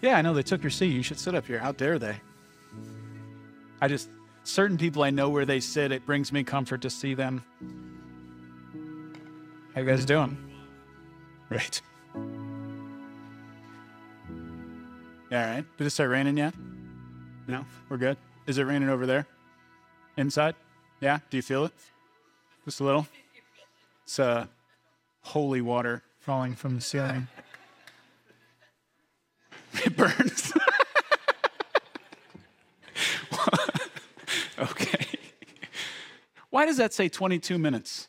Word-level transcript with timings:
Yeah, 0.00 0.16
I 0.16 0.22
know 0.22 0.32
they 0.32 0.42
took 0.42 0.62
your 0.62 0.70
seat. 0.70 0.92
You 0.92 1.02
should 1.02 1.18
sit 1.18 1.34
up 1.34 1.46
here. 1.46 1.58
How 1.58 1.72
dare 1.72 1.98
they? 1.98 2.20
I 3.80 3.88
just, 3.88 4.08
certain 4.44 4.78
people 4.78 5.02
I 5.02 5.10
know 5.10 5.28
where 5.28 5.44
they 5.44 5.60
sit, 5.60 5.92
it 5.92 6.06
brings 6.06 6.32
me 6.32 6.44
comfort 6.44 6.82
to 6.82 6.90
see 6.90 7.14
them. 7.14 7.42
How 9.74 9.80
you 9.80 9.86
guys 9.86 10.04
doing? 10.04 10.36
Right. 11.50 11.80
Yeah, 15.30 15.46
all 15.46 15.54
right. 15.54 15.64
Did 15.76 15.86
it 15.86 15.90
start 15.90 16.10
raining 16.10 16.38
yet? 16.38 16.54
No? 17.46 17.64
We're 17.88 17.96
good? 17.96 18.16
Is 18.46 18.58
it 18.58 18.64
raining 18.64 18.88
over 18.88 19.06
there? 19.06 19.26
Inside? 20.16 20.54
Yeah? 21.00 21.20
Do 21.30 21.36
you 21.36 21.42
feel 21.42 21.64
it? 21.64 21.72
Just 22.64 22.80
a 22.80 22.84
little? 22.84 23.06
It's 24.04 24.18
uh, 24.18 24.46
holy 25.22 25.60
water 25.60 26.02
falling 26.20 26.54
from 26.54 26.74
the 26.74 26.80
ceiling. 26.80 27.28
Burns. 30.16 30.52
okay. 34.58 35.06
Why 36.50 36.66
does 36.66 36.76
that 36.78 36.92
say 36.92 37.08
22 37.08 37.58
minutes? 37.58 38.08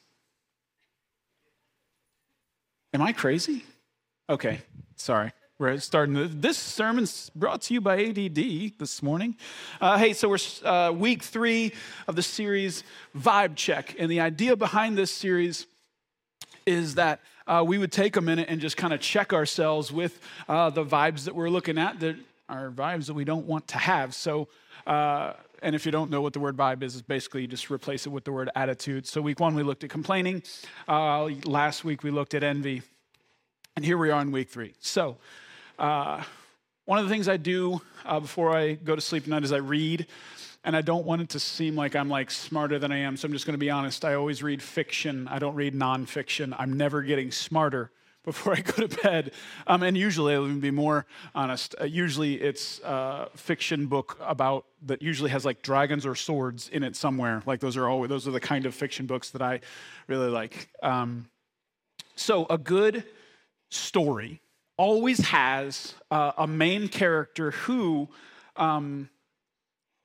Am 2.94 3.02
I 3.02 3.14
crazy? 3.14 3.64
Okay, 4.30 4.62
sorry. 4.96 5.32
We're 5.60 5.78
starting. 5.80 6.40
This 6.40 6.58
sermon's 6.58 7.30
brought 7.36 7.62
to 7.64 7.74
you 7.74 7.82
by 7.82 8.02
ADD 8.02 8.78
this 8.80 9.04
morning. 9.04 9.36
Uh, 9.82 9.98
hey, 9.98 10.14
so 10.14 10.30
we're 10.30 10.38
uh, 10.64 10.92
week 10.92 11.22
three 11.22 11.74
of 12.08 12.16
the 12.16 12.24
series 12.24 12.84
Vibe 13.18 13.58
Check. 13.58 13.94
And 14.00 14.10
the 14.10 14.22
idea 14.22 14.56
behind 14.56 14.98
this 14.98 15.12
series 15.12 15.68
is 16.66 16.96
that 16.96 17.20
uh, 17.50 17.64
we 17.66 17.80
would 17.80 17.92
take 17.92 18.16
a 18.16 18.22
minute 18.22 18.48
and 18.48 18.62
just 18.62 18.78
kind 18.78 18.94
of 18.94 19.02
check 19.02 19.34
ourselves 19.34 19.92
with 19.92 20.22
uh, 20.48 20.70
the 20.70 20.86
vibes 20.86 21.26
that 21.26 21.34
we're 21.34 21.50
looking 21.50 21.80
at 21.80 22.00
that 22.00 22.16
are 22.48 22.70
vibes 22.70 23.08
that 23.08 23.16
we 23.16 23.24
don't 23.24 23.48
want 23.48 23.68
to 23.70 23.78
have. 23.80 24.14
So, 24.14 24.48
uh, 24.86 25.34
and 25.64 25.76
if 25.76 25.84
you 25.86 25.92
don't 25.92 26.12
know 26.12 26.22
what 26.22 26.34
the 26.34 26.40
word 26.40 26.56
vibe 26.56 26.84
is, 26.84 26.96
it's 26.96 27.02
basically 27.02 27.42
you 27.42 27.48
just 27.48 27.72
replace 27.72 28.06
it 28.06 28.12
with 28.12 28.24
the 28.24 28.32
word 28.32 28.52
attitude. 28.56 29.08
So, 29.08 29.20
week 29.20 29.40
one, 29.40 29.56
we 29.56 29.64
looked 29.64 29.84
at 29.84 29.90
complaining. 29.90 30.44
Uh, 30.88 31.26
last 31.44 31.84
week, 31.84 32.04
we 32.04 32.12
looked 32.12 32.36
at 32.36 32.44
envy. 32.44 32.84
And 33.76 33.84
here 33.84 33.98
we 33.98 34.12
are 34.12 34.22
in 34.22 34.32
week 34.32 34.50
three. 34.50 34.76
So, 34.80 35.18
uh, 35.80 36.24
one 36.86 37.00
of 37.00 37.06
the 37.06 37.12
things 37.12 37.28
I 37.28 37.38
do 37.38 37.82
uh, 38.06 38.20
before 38.20 38.56
I 38.56 38.74
go 38.74 38.96
to 38.96 39.02
sleep 39.02 39.24
tonight 39.24 39.44
is 39.44 39.52
I 39.52 39.58
read 39.58 40.06
and 40.64 40.76
I 40.76 40.82
don't 40.82 41.06
want 41.06 41.22
it 41.22 41.30
to 41.30 41.40
seem 41.40 41.76
like 41.76 41.96
I'm 41.96 42.10
like 42.10 42.30
smarter 42.32 42.80
than 42.80 42.92
I 42.92 42.98
am. 42.98 43.16
So 43.16 43.26
I'm 43.26 43.32
just 43.32 43.46
going 43.46 43.54
to 43.54 43.60
be 43.60 43.70
honest. 43.70 44.04
I 44.04 44.16
always 44.16 44.44
read 44.44 44.62
fiction. 44.62 45.28
I 45.28 45.40
don't 45.40 45.56
read 45.56 45.74
nonfiction. 45.74 46.54
I'm 46.58 46.76
never 46.76 47.02
getting 47.02 47.32
smarter 47.32 47.92
before 48.26 48.54
I 48.54 48.62
go 48.62 48.86
to 48.86 49.02
bed. 49.02 49.32
Um, 49.66 49.82
and 49.82 49.98
usually, 49.98 50.34
I'll 50.34 50.44
even 50.44 50.60
be 50.60 50.72
more 50.72 51.06
honest. 51.34 51.76
Uh, 51.80 51.86
usually, 51.86 52.36
it's 52.36 52.80
a 52.84 53.30
fiction 53.36 53.88
book 53.88 54.18
about 54.22 54.66
that 54.86 55.02
usually 55.02 55.30
has 55.30 55.46
like 55.46 55.62
dragons 55.62 56.06
or 56.06 56.16
swords 56.16 56.68
in 56.70 56.84
it 56.84 56.96
somewhere. 56.96 57.42
Like 57.46 57.62
those 57.62 57.78
are 57.78 57.88
always 57.88 58.10
those 58.10 58.28
are 58.28 58.32
the 58.32 58.40
kind 58.40 58.66
of 58.66 58.76
fiction 58.76 59.06
books 59.06 59.30
that 59.32 59.42
I 59.42 59.62
really 60.08 60.30
like. 60.30 60.70
Um, 60.84 61.30
so 62.16 62.46
a 62.50 62.58
good 62.58 63.06
story 63.70 64.42
always 64.76 65.20
has 65.20 65.96
uh, 66.12 66.34
a 66.38 66.48
main 66.48 66.90
character 66.90 67.52
who. 67.52 68.10
Um, 68.58 69.10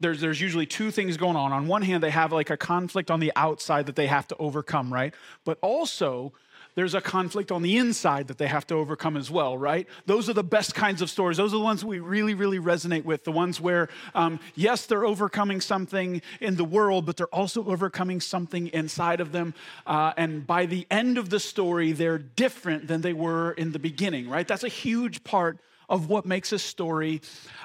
there's, 0.01 0.21
there's 0.21 0.41
usually 0.41 0.67
two 0.67 0.91
things 0.91 1.17
going 1.17 1.37
on. 1.37 1.53
On 1.53 1.67
one 1.67 1.83
hand, 1.83 2.03
they 2.03 2.11
have 2.11 2.33
like 2.33 2.51
a 2.51 2.57
conflict 2.57 3.11
on 3.11 3.21
the 3.21 3.33
outside 3.37 3.87
that 3.87 3.97
they 3.97 4.07
have 4.07 4.27
to 4.29 4.37
overcome, 4.37 4.93
right? 4.93 5.15
But 5.45 5.59
also, 5.63 6.33
there's 6.75 6.95
a 6.95 7.01
conflict 7.01 7.53
on 7.53 7.63
the 7.63 7.77
inside 7.77 8.29
that 8.29 8.39
they 8.39 8.49
have 8.49 8.67
to 8.67 8.75
overcome 8.75 9.17
as 9.17 9.31
well, 9.31 9.57
right? 9.57 9.87
Those 10.07 10.29
are 10.29 10.33
the 10.33 10.43
best 10.43 10.75
kinds 10.75 11.03
of 11.03 11.09
stories. 11.09 11.37
Those 11.37 11.55
are 11.55 11.59
the 11.59 11.63
ones 11.65 11.85
we 11.85 12.01
really, 12.01 12.35
really 12.35 12.59
resonate 12.59 13.05
with. 13.05 13.25
The 13.25 13.33
ones 13.33 13.61
where, 13.61 13.89
um, 14.15 14.41
yes, 14.57 14.87
they're 14.87 15.05
overcoming 15.05 15.61
something 15.61 16.21
in 16.41 16.57
the 16.57 16.65
world, 16.65 17.07
but 17.07 17.17
they're 17.17 17.27
also 17.29 17.65
overcoming 17.65 18.21
something 18.21 18.67
inside 18.69 19.21
of 19.21 19.31
them. 19.31 19.55
Uh, 19.87 20.13
and 20.17 20.47
by 20.47 20.67
the 20.67 20.87
end 20.91 21.17
of 21.17 21.31
the 21.31 21.39
story, 21.39 21.93
they're 21.93 22.19
different 22.19 22.89
than 22.89 23.03
they 23.03 23.13
were 23.13 23.53
in 23.53 23.71
the 23.71 23.79
beginning, 23.79 24.29
right? 24.29 24.49
That's 24.49 24.65
a 24.65 24.69
huge 24.69 25.23
part 25.23 25.59
of 25.89 26.09
what 26.09 26.27
makes 26.27 26.51
a 26.53 26.59
story 26.59 27.21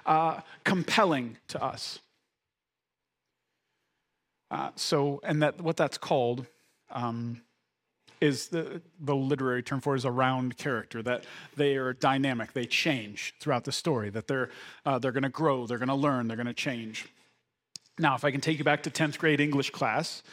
uh, 0.06 0.42
compelling 0.64 1.38
to 1.48 1.64
us. 1.64 2.00
Uh, 4.52 4.72
so, 4.76 5.20
and 5.24 5.42
that 5.42 5.62
what 5.62 5.78
that's 5.78 5.98
called 5.98 6.46
um, 6.92 7.42
is 8.22 8.48
the, 8.48 8.82
the 9.00 9.16
literary 9.16 9.64
term 9.64 9.80
for 9.80 9.96
is 9.96 10.06
a 10.06 10.12
round 10.12 10.58
character 10.58 11.02
that 11.04 11.24
they 11.56 11.76
are 11.76 11.94
dynamic, 11.94 12.54
they 12.54 12.66
change 12.66 13.34
throughout 13.40 13.64
the 13.64 13.72
story, 13.72 14.10
that 14.10 14.28
they're 14.28 14.50
uh, 14.86 15.00
they're 15.00 15.12
going 15.12 15.24
to 15.24 15.30
grow, 15.30 15.66
they're 15.66 15.78
going 15.78 15.88
to 15.88 15.96
learn, 15.96 16.28
they're 16.28 16.38
going 16.38 16.48
to 16.48 16.54
change. 16.54 17.08
Now, 17.98 18.16
if 18.16 18.24
I 18.24 18.32
can 18.32 18.42
take 18.42 18.58
you 18.58 18.64
back 18.64 18.84
to 18.84 18.90
10th 18.90 19.18
grade 19.18 19.42
English 19.42 19.72
class, 19.72 20.24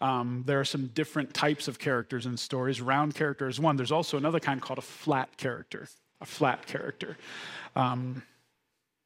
um, 0.00 0.42
there 0.46 0.58
are 0.58 0.64
some 0.64 0.88
different 0.88 1.32
types 1.32 1.68
of 1.68 1.78
characters 1.78 2.26
in 2.26 2.36
stories. 2.36 2.80
Round 2.80 3.14
character 3.14 3.48
is 3.48 3.60
one. 3.60 3.76
There's 3.76 3.92
also 3.92 4.16
another 4.16 4.40
kind 4.40 4.60
called 4.60 4.78
a 4.78 4.82
flat 4.82 5.36
character. 5.36 5.86
A 6.20 6.26
flat 6.26 6.66
character. 6.66 7.16
Um, 7.76 8.22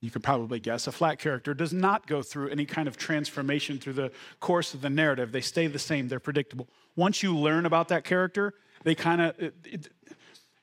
you 0.01 0.11
could 0.11 0.23
probably 0.23 0.61
guess, 0.61 0.87
a 0.87 0.93
flat 0.93 1.19
character 1.19 1.55
does 1.55 1.73
not 1.73 2.07
go 2.07 2.23
through 2.23 2.51
any 2.51 2.67
kind 2.67 2.87
of 2.87 2.97
transformation 2.97 3.79
through 3.79 3.95
the 3.95 4.13
course 4.41 4.75
of 4.75 4.83
the 4.83 4.91
narrative. 4.91 5.33
They 5.33 5.41
stay 5.41 5.67
the 5.67 5.79
same, 5.79 6.09
they're 6.09 6.21
predictable. 6.21 6.69
Once 6.97 7.23
you 7.23 7.37
learn 7.37 7.67
about 7.67 7.89
that 7.89 8.05
character, 8.05 8.55
they 8.85 8.95
kind 8.95 9.21
of, 9.23 9.53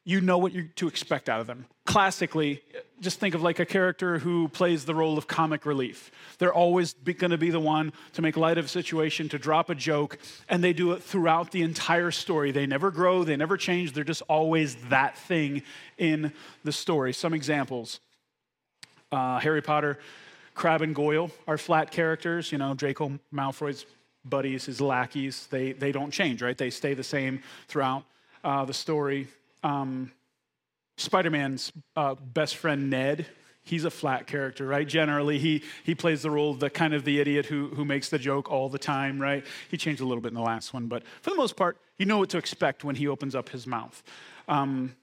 you 0.05 0.21
know 0.21 0.37
what 0.37 0.51
you're 0.51 0.65
to 0.75 0.87
expect 0.87 1.29
out 1.29 1.41
of 1.41 1.47
them. 1.47 1.65
Classically, 1.85 2.61
just 2.99 3.19
think 3.19 3.35
of 3.35 3.41
like 3.41 3.59
a 3.59 3.65
character 3.65 4.19
who 4.19 4.47
plays 4.49 4.85
the 4.85 4.95
role 4.95 5.17
of 5.17 5.27
comic 5.27 5.65
relief. 5.65 6.11
They're 6.37 6.53
always 6.53 6.93
going 6.93 7.31
to 7.31 7.37
be 7.37 7.49
the 7.49 7.59
one 7.59 7.91
to 8.13 8.21
make 8.21 8.37
light 8.37 8.57
of 8.57 8.65
a 8.65 8.69
situation, 8.69 9.29
to 9.29 9.39
drop 9.39 9.69
a 9.69 9.75
joke, 9.75 10.17
and 10.47 10.63
they 10.63 10.73
do 10.73 10.91
it 10.91 11.03
throughout 11.03 11.51
the 11.51 11.63
entire 11.63 12.11
story. 12.11 12.51
They 12.51 12.65
never 12.65 12.91
grow, 12.91 13.23
they 13.23 13.35
never 13.35 13.57
change, 13.57 13.93
they're 13.93 14.03
just 14.03 14.21
always 14.23 14.75
that 14.89 15.17
thing 15.17 15.63
in 15.97 16.33
the 16.63 16.71
story. 16.71 17.13
Some 17.13 17.33
examples 17.33 17.99
uh, 19.13 19.39
Harry 19.39 19.61
Potter, 19.61 19.99
Crabbe 20.55 20.81
and 20.81 20.95
Goyle 20.95 21.31
are 21.47 21.57
flat 21.57 21.91
characters. 21.91 22.51
You 22.51 22.57
know, 22.57 22.73
Draco 22.73 23.19
Malfoy's 23.33 23.85
buddies, 24.25 24.65
his 24.65 24.81
lackeys, 24.81 25.47
they, 25.47 25.73
they 25.73 25.91
don't 25.91 26.11
change, 26.11 26.41
right? 26.41 26.57
They 26.57 26.69
stay 26.69 26.93
the 26.93 27.03
same 27.03 27.43
throughout 27.67 28.03
uh, 28.43 28.65
the 28.65 28.73
story. 28.73 29.27
Um, 29.63 30.11
Spider 30.97 31.29
Man's 31.29 31.71
uh, 31.95 32.15
best 32.15 32.55
friend, 32.55 32.89
Ned, 32.89 33.25
he's 33.63 33.83
a 33.85 33.91
flat 33.91 34.27
character, 34.27 34.65
right? 34.67 34.87
Generally, 34.87 35.39
he, 35.39 35.63
he 35.83 35.95
plays 35.95 36.21
the 36.21 36.31
role 36.31 36.51
of 36.51 36.59
the 36.59 36.69
kind 36.69 36.93
of 36.93 37.03
the 37.03 37.19
idiot 37.19 37.45
who, 37.47 37.69
who 37.69 37.83
makes 37.83 38.09
the 38.09 38.19
joke 38.19 38.51
all 38.51 38.69
the 38.69 38.79
time, 38.79 39.19
right? 39.21 39.45
He 39.69 39.77
changed 39.77 40.01
a 40.01 40.05
little 40.05 40.21
bit 40.21 40.29
in 40.29 40.35
the 40.35 40.41
last 40.41 40.73
one, 40.73 40.87
but 40.87 41.03
for 41.21 41.31
the 41.31 41.35
most 41.35 41.55
part, 41.55 41.77
you 41.97 42.05
know 42.05 42.19
what 42.19 42.29
to 42.29 42.37
expect 42.37 42.83
when 42.83 42.95
he 42.95 43.07
opens 43.07 43.35
up 43.35 43.49
his 43.49 43.65
mouth. 43.65 44.03
Um, 44.47 44.95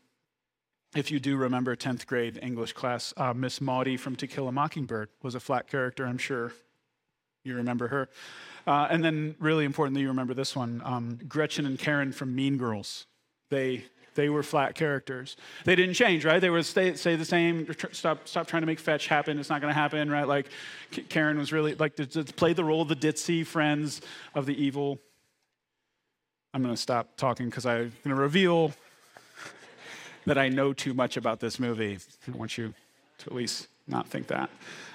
if 0.95 1.11
you 1.11 1.21
do 1.21 1.37
remember 1.37 1.77
10th 1.77 2.07
grade 2.07 2.39
English 2.43 2.73
class, 2.73 3.15
uh, 3.17 3.33
Miss 3.33 3.61
Maudie 3.61 3.97
from 3.97 4.17
To 4.17 4.27
Kill 4.27 4.49
a 4.49 4.53
Mockingbird 4.53 5.09
was 5.23 5.35
a 5.35 5.41
flat 5.41 5.69
character, 5.69 6.05
I'm 6.05 6.19
sure 6.19 6.53
you 7.45 7.55
remember 7.55 7.89
her. 7.89 8.09
Uh, 8.67 8.89
and 8.91 9.05
then, 9.05 9.35
really 9.39 9.65
important 9.65 9.95
that 9.95 10.01
you 10.01 10.09
remember 10.09 10.35
this 10.35 10.55
one 10.55 10.83
um, 10.85 11.19
Gretchen 11.29 11.65
and 11.65 11.79
Karen 11.79 12.13
from 12.13 12.35
Mean 12.35 12.59
Girls. 12.59 13.07
They, 13.51 13.85
they 14.15 14.29
were 14.29 14.43
flat 14.43 14.75
characters. 14.75 15.37
They 15.65 15.75
didn't 15.75 15.95
change, 15.95 16.25
right? 16.25 16.41
They 16.41 16.51
would 16.51 16.67
stay, 16.67 16.95
say 16.95 17.17
the 17.17 17.25
same, 17.25 17.67
stop, 17.93 18.29
stop 18.29 18.47
trying 18.47 18.63
to 18.63 18.67
make 18.67 18.79
fetch 18.79 19.07
happen. 19.07 19.39
It's 19.39 19.49
not 19.49 19.61
going 19.61 19.73
to 19.73 19.79
happen, 19.79 20.11
right? 20.11 20.29
Like 20.29 20.49
Karen 21.09 21.39
was 21.39 21.53
really 21.53 21.75
like 21.75 21.97
to, 21.97 22.07
to 22.07 22.25
play 22.25 22.53
the 22.53 22.65
role 22.65 22.83
of 22.83 22.89
the 22.89 22.97
ditzy 22.97 23.47
friends 23.47 24.03
of 24.35 24.45
the 24.47 24.63
evil. 24.63 24.99
I'm 26.53 26.63
going 26.63 26.75
to 26.75 26.81
stop 26.81 27.17
talking 27.17 27.47
because 27.47 27.65
I'm 27.65 27.93
going 28.05 28.15
to 28.15 28.21
reveal 28.21 28.73
that 30.27 30.39
I 30.39 30.49
know 30.49 30.73
too 30.73 30.95
much 30.95 31.17
about 31.17 31.41
this 31.41 31.59
movie. 31.59 31.99
I 32.27 32.37
want 32.37 32.59
you 32.59 32.75
to 33.19 33.27
at 33.27 33.35
least 33.35 33.69
not 33.87 34.09
think 34.09 34.29
that. 34.29 34.51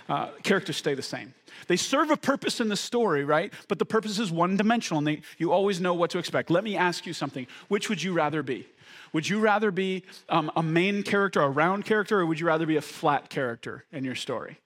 Uh, 0.08 0.30
characters 0.44 0.78
stay 0.78 0.94
the 0.94 1.02
same. 1.02 1.34
They 1.68 1.78
serve 1.78 2.12
a 2.12 2.18
purpose 2.18 2.60
in 2.60 2.70
the 2.70 2.76
story, 2.76 3.24
right? 3.24 3.52
But 3.68 3.80
the 3.80 3.86
purpose 3.86 4.20
is 4.20 4.32
one 4.32 4.56
dimensional 4.56 5.00
and 5.00 5.08
they, 5.08 5.22
you 5.38 5.52
always 5.52 5.82
know 5.82 5.94
what 5.94 6.12
to 6.12 6.20
expect. 6.20 6.50
Let 6.50 6.64
me 6.64 6.78
ask 6.78 7.06
you 7.06 7.14
something. 7.14 7.48
Which 7.68 7.90
would 7.90 8.02
you 8.02 8.14
rather 8.14 8.44
be? 8.44 8.68
Would 9.14 9.28
you 9.28 9.40
rather 9.40 9.72
be 9.72 10.04
um, 10.30 10.52
a 10.56 10.64
main 10.64 11.02
character, 11.02 11.42
a 11.42 11.50
round 11.50 11.86
character, 11.86 12.20
or 12.20 12.26
would 12.26 12.40
you 12.40 12.46
rather 12.46 12.66
be 12.66 12.76
a 12.76 12.82
flat 12.82 13.30
character 13.30 13.86
in 13.92 14.04
your 14.04 14.16
story? 14.16 14.60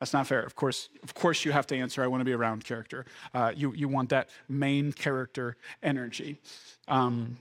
That's 0.00 0.14
not 0.14 0.26
fair. 0.26 0.40
Of 0.40 0.56
course, 0.56 0.88
of 1.02 1.12
course, 1.12 1.44
you 1.44 1.52
have 1.52 1.66
to 1.66 1.76
answer. 1.76 2.02
I 2.02 2.06
want 2.06 2.22
to 2.22 2.24
be 2.24 2.32
a 2.32 2.38
round 2.38 2.64
character. 2.64 3.04
Uh, 3.34 3.52
you 3.54 3.74
you 3.74 3.86
want 3.86 4.08
that 4.08 4.30
main 4.48 4.92
character 4.92 5.56
energy. 5.82 6.38
Um, 6.88 7.36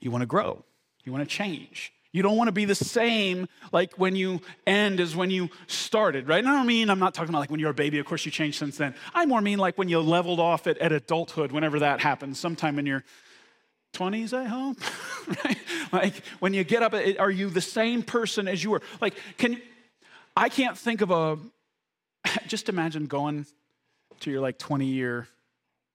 you 0.00 0.10
want 0.10 0.22
to 0.22 0.26
grow. 0.26 0.64
You 1.04 1.12
want 1.12 1.28
to 1.28 1.34
change. 1.34 1.92
You 2.12 2.22
don't 2.22 2.36
want 2.36 2.48
to 2.48 2.52
be 2.52 2.64
the 2.64 2.74
same 2.74 3.46
like 3.70 3.96
when 3.96 4.16
you 4.16 4.40
end 4.66 4.98
as 4.98 5.14
when 5.14 5.30
you 5.30 5.48
started, 5.68 6.26
right? 6.26 6.40
And 6.40 6.48
I 6.48 6.56
don't 6.56 6.66
mean, 6.66 6.90
I'm 6.90 6.98
not 6.98 7.14
talking 7.14 7.28
about 7.28 7.38
like 7.38 7.50
when 7.50 7.60
you're 7.60 7.70
a 7.70 7.74
baby, 7.74 7.98
of 7.98 8.06
course 8.06 8.24
you 8.24 8.32
changed 8.32 8.58
since 8.58 8.76
then. 8.76 8.94
I 9.14 9.26
more 9.26 9.40
mean 9.40 9.58
like 9.58 9.78
when 9.78 9.88
you 9.88 10.00
leveled 10.00 10.40
off 10.40 10.66
at, 10.66 10.76
at 10.78 10.90
adulthood, 10.90 11.52
whenever 11.52 11.78
that 11.80 12.00
happens, 12.00 12.40
sometime 12.40 12.78
in 12.80 12.86
your 12.86 13.04
20s, 13.94 14.32
I 14.32 14.44
hope, 14.44 14.78
right? 15.44 15.58
Like 15.92 16.24
when 16.40 16.52
you 16.52 16.64
get 16.64 16.82
up, 16.82 16.94
are 16.94 17.30
you 17.30 17.48
the 17.48 17.60
same 17.60 18.02
person 18.02 18.48
as 18.48 18.62
you 18.62 18.70
were? 18.70 18.82
Like, 19.00 19.14
can, 19.36 19.60
I 20.36 20.48
can't 20.48 20.76
think 20.76 21.02
of 21.02 21.12
a, 21.12 21.38
just 22.48 22.68
imagine 22.68 23.06
going 23.06 23.46
to 24.20 24.30
your 24.30 24.40
like 24.40 24.58
20 24.58 24.86
year 24.86 25.28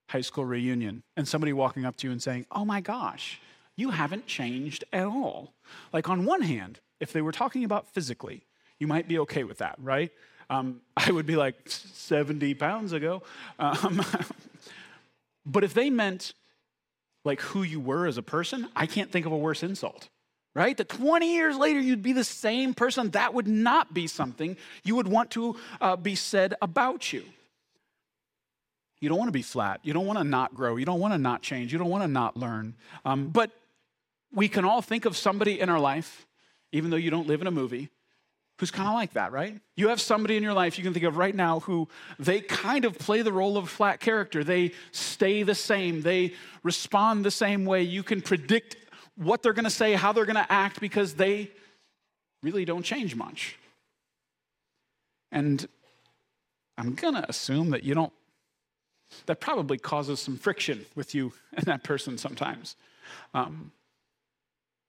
high 0.08 0.22
school 0.22 0.46
reunion 0.46 1.04
and 1.18 1.28
somebody 1.28 1.52
walking 1.52 1.86
up 1.86 1.96
to 1.98 2.08
you 2.08 2.12
and 2.12 2.22
saying, 2.22 2.46
Oh 2.52 2.64
my 2.64 2.82
gosh, 2.82 3.40
you 3.76 3.90
haven't 3.90 4.26
changed 4.26 4.84
at 4.94 5.06
all. 5.06 5.54
Like, 5.92 6.10
on 6.10 6.26
one 6.26 6.42
hand, 6.42 6.80
if 7.00 7.12
they 7.12 7.22
were 7.22 7.32
talking 7.32 7.64
about 7.64 7.88
physically, 7.88 8.46
you 8.80 8.88
might 8.88 9.08
be 9.08 9.20
okay 9.20 9.44
with 9.44 9.60
that, 9.60 9.76
right? 9.82 10.12
Um, 10.50 10.82
I 10.98 11.12
would 11.12 11.26
be 11.26 11.36
like 11.36 11.56
70 11.66 12.54
pounds 12.56 12.94
ago. 12.94 13.24
Um, 13.60 14.04
but 15.46 15.64
if 15.64 15.74
they 15.74 15.90
meant 15.90 16.34
like 17.24 17.42
who 17.42 17.64
you 17.64 17.80
were 17.80 18.06
as 18.06 18.18
a 18.18 18.24
person, 18.24 18.70
I 18.76 18.86
can't 18.86 19.12
think 19.12 19.26
of 19.26 19.32
a 19.32 19.38
worse 19.38 19.64
insult, 19.64 20.10
right? 20.54 20.78
That 20.78 20.90
20 20.90 21.34
years 21.34 21.58
later 21.58 21.80
you'd 21.80 22.04
be 22.04 22.14
the 22.14 22.24
same 22.24 22.74
person, 22.74 23.10
that 23.12 23.34
would 23.34 23.48
not 23.48 23.94
be 23.94 24.08
something 24.08 24.58
you 24.84 24.96
would 24.96 25.08
want 25.08 25.32
to 25.32 25.56
uh, 25.82 25.96
be 25.96 26.16
said 26.16 26.54
about 26.62 27.12
you. 27.12 27.24
You 29.02 29.10
don't 29.10 29.18
want 29.18 29.28
to 29.28 29.34
be 29.34 29.42
flat. 29.42 29.82
You 29.84 29.94
don't 29.94 30.06
want 30.06 30.20
to 30.20 30.24
not 30.24 30.56
grow. 30.56 30.78
You 30.78 30.86
don't 30.86 31.00
want 31.00 31.14
to 31.14 31.18
not 31.18 31.42
change. 31.42 31.74
You 31.74 31.80
don't 31.80 31.90
want 31.90 32.04
to 32.04 32.08
not 32.08 32.38
learn. 32.38 32.76
Um, 33.04 33.28
but 33.28 33.52
we 34.36 34.50
can 34.50 34.66
all 34.66 34.82
think 34.82 35.06
of 35.06 35.18
somebody 35.18 35.60
in 35.60 35.70
our 35.70 35.80
life, 35.80 36.28
even 36.72 36.92
though 36.92 36.98
you 36.98 37.10
don't 37.10 37.26
live 37.26 37.42
in 37.42 37.48
a 37.48 37.52
movie, 37.52 37.90
who's 38.60 38.70
kind 38.70 38.88
of 38.88 38.94
like 38.94 39.14
that, 39.14 39.32
right? 39.32 39.60
You 39.76 39.90
have 39.90 40.00
somebody 40.00 40.38
in 40.38 40.44
your 40.44 40.54
life 40.54 40.78
you 40.78 40.84
can 40.84 40.94
think 40.94 41.06
of 41.06 41.18
right 41.18 41.34
now 41.34 41.62
who 41.62 41.88
they 42.20 42.42
kind 42.42 42.86
of 42.86 42.98
play 43.00 43.22
the 43.22 43.32
role 43.32 43.58
of 43.58 43.64
a 43.64 43.68
flat 43.68 44.00
character. 44.00 44.44
They 44.44 44.74
stay 44.92 45.44
the 45.44 45.56
same, 45.56 46.02
they 46.02 46.34
respond 46.64 47.26
the 47.26 47.32
same 47.32 47.66
way. 47.66 47.84
You 47.84 48.04
can 48.04 48.22
predict 48.22 48.76
what 49.16 49.42
they're 49.42 49.54
going 49.54 49.66
to 49.66 49.70
say, 49.70 49.94
how 49.94 50.12
they're 50.12 50.26
going 50.26 50.36
to 50.36 50.52
act 50.52 50.80
because 50.80 51.16
they 51.16 51.52
really 52.44 52.66
don't 52.66 52.84
change 52.84 53.16
much. 53.16 53.58
And 55.32 55.68
I'm 56.78 56.94
going 56.94 57.16
to 57.16 57.28
assume 57.30 57.70
that 57.72 57.84
you 57.84 57.94
don't, 57.94 58.14
that 59.26 59.40
probably 59.40 59.78
causes 59.78 60.20
some 60.20 60.38
friction 60.38 60.86
with 60.96 61.16
you 61.16 61.34
and 61.54 61.66
that 61.66 61.84
person 61.84 62.18
sometimes. 62.18 62.76
Um, 63.34 63.72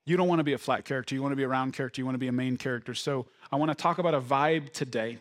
you 0.06 0.16
don't 0.16 0.28
want 0.28 0.38
to 0.38 0.44
be 0.44 0.54
a 0.54 0.58
flat 0.58 0.84
character. 0.84 1.14
You 1.14 1.22
want 1.22 1.32
to 1.32 1.36
be 1.36 1.42
a 1.42 1.48
round 1.48 1.74
character. 1.74 2.00
You 2.00 2.06
want 2.06 2.14
to 2.14 2.20
be 2.20 2.28
a 2.28 2.32
main 2.32 2.56
character. 2.56 2.94
So 2.94 3.26
I 3.52 3.56
want 3.56 3.70
to 3.70 3.74
talk 3.74 3.98
about 3.98 4.14
a 4.14 4.20
vibe 4.20 4.72
today 4.72 5.18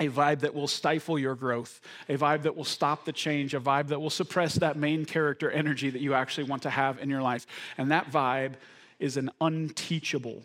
a 0.00 0.08
vibe 0.08 0.40
that 0.40 0.54
will 0.54 0.66
stifle 0.66 1.18
your 1.18 1.34
growth, 1.34 1.80
a 2.08 2.16
vibe 2.16 2.42
that 2.42 2.56
will 2.56 2.64
stop 2.64 3.04
the 3.04 3.12
change, 3.12 3.54
a 3.54 3.60
vibe 3.60 3.88
that 3.88 4.00
will 4.00 4.10
suppress 4.10 4.54
that 4.56 4.76
main 4.76 5.04
character 5.04 5.50
energy 5.50 5.90
that 5.90 6.00
you 6.00 6.14
actually 6.14 6.44
want 6.44 6.62
to 6.62 6.70
have 6.70 6.98
in 6.98 7.08
your 7.08 7.22
life. 7.22 7.46
And 7.78 7.90
that 7.90 8.10
vibe 8.10 8.54
is 8.98 9.16
an 9.16 9.30
unteachable 9.40 10.42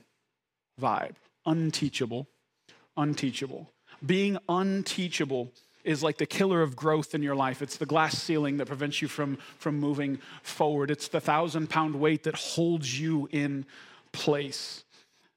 vibe. 0.80 1.16
Unteachable. 1.46 2.28
Unteachable. 2.96 3.70
Being 4.06 4.38
unteachable 4.48 5.52
is 5.90 6.04
like 6.04 6.18
the 6.18 6.26
killer 6.26 6.62
of 6.62 6.76
growth 6.76 7.16
in 7.16 7.24
your 7.24 7.34
life. 7.34 7.64
It's 7.64 7.78
the 7.78 7.86
glass 7.88 8.16
ceiling 8.16 8.58
that 8.58 8.68
prevents 8.68 9.02
you 9.02 9.08
from, 9.08 9.40
from 9.58 9.80
moving 9.80 10.20
forward. 10.44 10.92
It's 10.92 11.08
the 11.08 11.20
thousand 11.20 11.68
pound 11.68 11.96
weight 11.96 12.22
that 12.26 12.36
holds 12.36 13.00
you 13.00 13.28
in 13.32 13.66
place. 14.12 14.84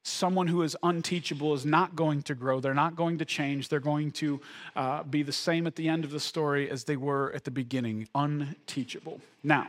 Someone 0.04 0.48
who 0.48 0.60
is 0.60 0.76
unteachable 0.82 1.54
is 1.54 1.64
not 1.64 1.96
going 1.96 2.20
to 2.24 2.34
grow. 2.34 2.60
They're 2.60 2.74
not 2.74 2.96
going 2.96 3.16
to 3.16 3.24
change. 3.24 3.70
They're 3.70 3.80
going 3.80 4.10
to 4.12 4.42
uh, 4.76 5.04
be 5.04 5.22
the 5.22 5.32
same 5.32 5.66
at 5.66 5.74
the 5.74 5.88
end 5.88 6.04
of 6.04 6.10
the 6.10 6.20
story 6.20 6.68
as 6.68 6.84
they 6.84 6.98
were 6.98 7.32
at 7.32 7.44
the 7.44 7.50
beginning 7.50 8.06
unteachable. 8.14 9.22
Now, 9.42 9.68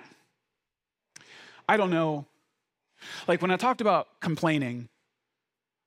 I 1.69 1.77
don't 1.77 1.91
know. 1.91 2.25
Like 3.25 3.41
when 3.41 3.51
I 3.51 3.55
talked 3.55 3.79
about 3.79 4.19
complaining, 4.19 4.89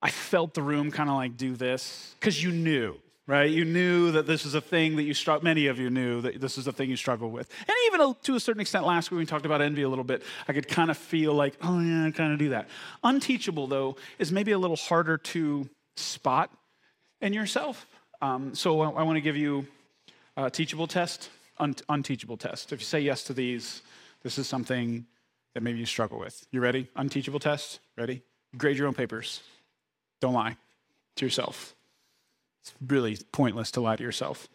I 0.01 0.09
felt 0.09 0.55
the 0.55 0.63
room 0.63 0.91
kind 0.91 1.11
of 1.11 1.17
like 1.17 1.37
do 1.37 1.55
this 1.55 2.15
because 2.19 2.43
you 2.43 2.51
knew 2.51 2.99
right? 3.27 3.51
You 3.51 3.65
knew 3.65 4.13
that 4.13 4.27
this 4.27 4.45
was 4.45 4.55
a 4.55 4.61
thing 4.61 4.97
that 4.97 5.03
you 5.03 5.15
struggle, 5.15 5.45
many 5.45 5.67
of 5.67 5.79
you 5.79 5.91
knew 5.91 6.21
that 6.21 6.41
this 6.41 6.59
is 6.59 6.67
a 6.67 6.73
thing 6.73 6.91
you 6.91 6.97
struggle 6.97 7.31
with. 7.31 7.49
And 7.61 7.77
even 7.87 8.15
to 8.23 8.35
a 8.37 8.41
certain 8.41 8.61
extent, 8.61 8.87
last 8.87 9.11
week 9.11 9.19
we 9.19 9.27
talked 9.27 9.47
about 9.47 9.61
envy 9.61 9.83
a 9.83 9.89
little 9.89 10.05
bit, 10.05 10.23
I 10.47 10.53
could 10.53 10.69
kind 10.69 10.91
of 10.91 10.97
feel 10.97 11.35
like, 11.35 11.55
oh 11.63 11.81
yeah, 11.81 12.07
I 12.07 12.11
kind 12.13 12.33
of 12.33 12.39
do 12.39 12.51
that. 12.51 12.69
Unteachable, 13.03 13.67
though, 13.67 13.97
is 14.19 14.31
maybe 14.31 14.53
a 14.53 14.59
little 14.59 14.77
harder 14.77 15.19
to 15.19 15.69
spot 15.97 16.51
in 17.21 17.33
yourself. 17.33 17.87
Um, 18.23 18.55
so 18.55 18.81
I, 18.81 18.91
I 18.91 19.03
want 19.03 19.17
to 19.17 19.21
give 19.21 19.37
you 19.37 19.67
a 20.37 20.51
teachable 20.51 20.87
test, 20.87 21.31
un- 21.59 21.75
unteachable 21.89 22.37
test. 22.37 22.73
If 22.73 22.81
you 22.81 22.87
say 22.87 23.01
yes 23.01 23.25
to 23.25 23.33
these, 23.33 23.83
this 24.23 24.39
is 24.39 24.47
something 24.47 25.07
that 25.55 25.63
maybe 25.63 25.79
you 25.79 25.87
struggle 25.87 26.19
with. 26.19 26.47
You 26.53 26.61
ready? 26.61 26.89
Unteachable 26.97 27.41
test? 27.41 27.81
Ready? 27.97 28.23
Grade 28.57 28.77
your 28.77 28.87
own 28.87 28.95
papers. 28.95 29.41
Don't 30.21 30.35
lie 30.35 30.57
to 31.17 31.25
yourself. 31.25 31.75
It's 32.67 32.75
really 32.91 33.17
pointless 33.31 33.71
to 33.73 33.81
lie 33.81 33.95
to 33.95 34.03
yourself. 34.03 34.49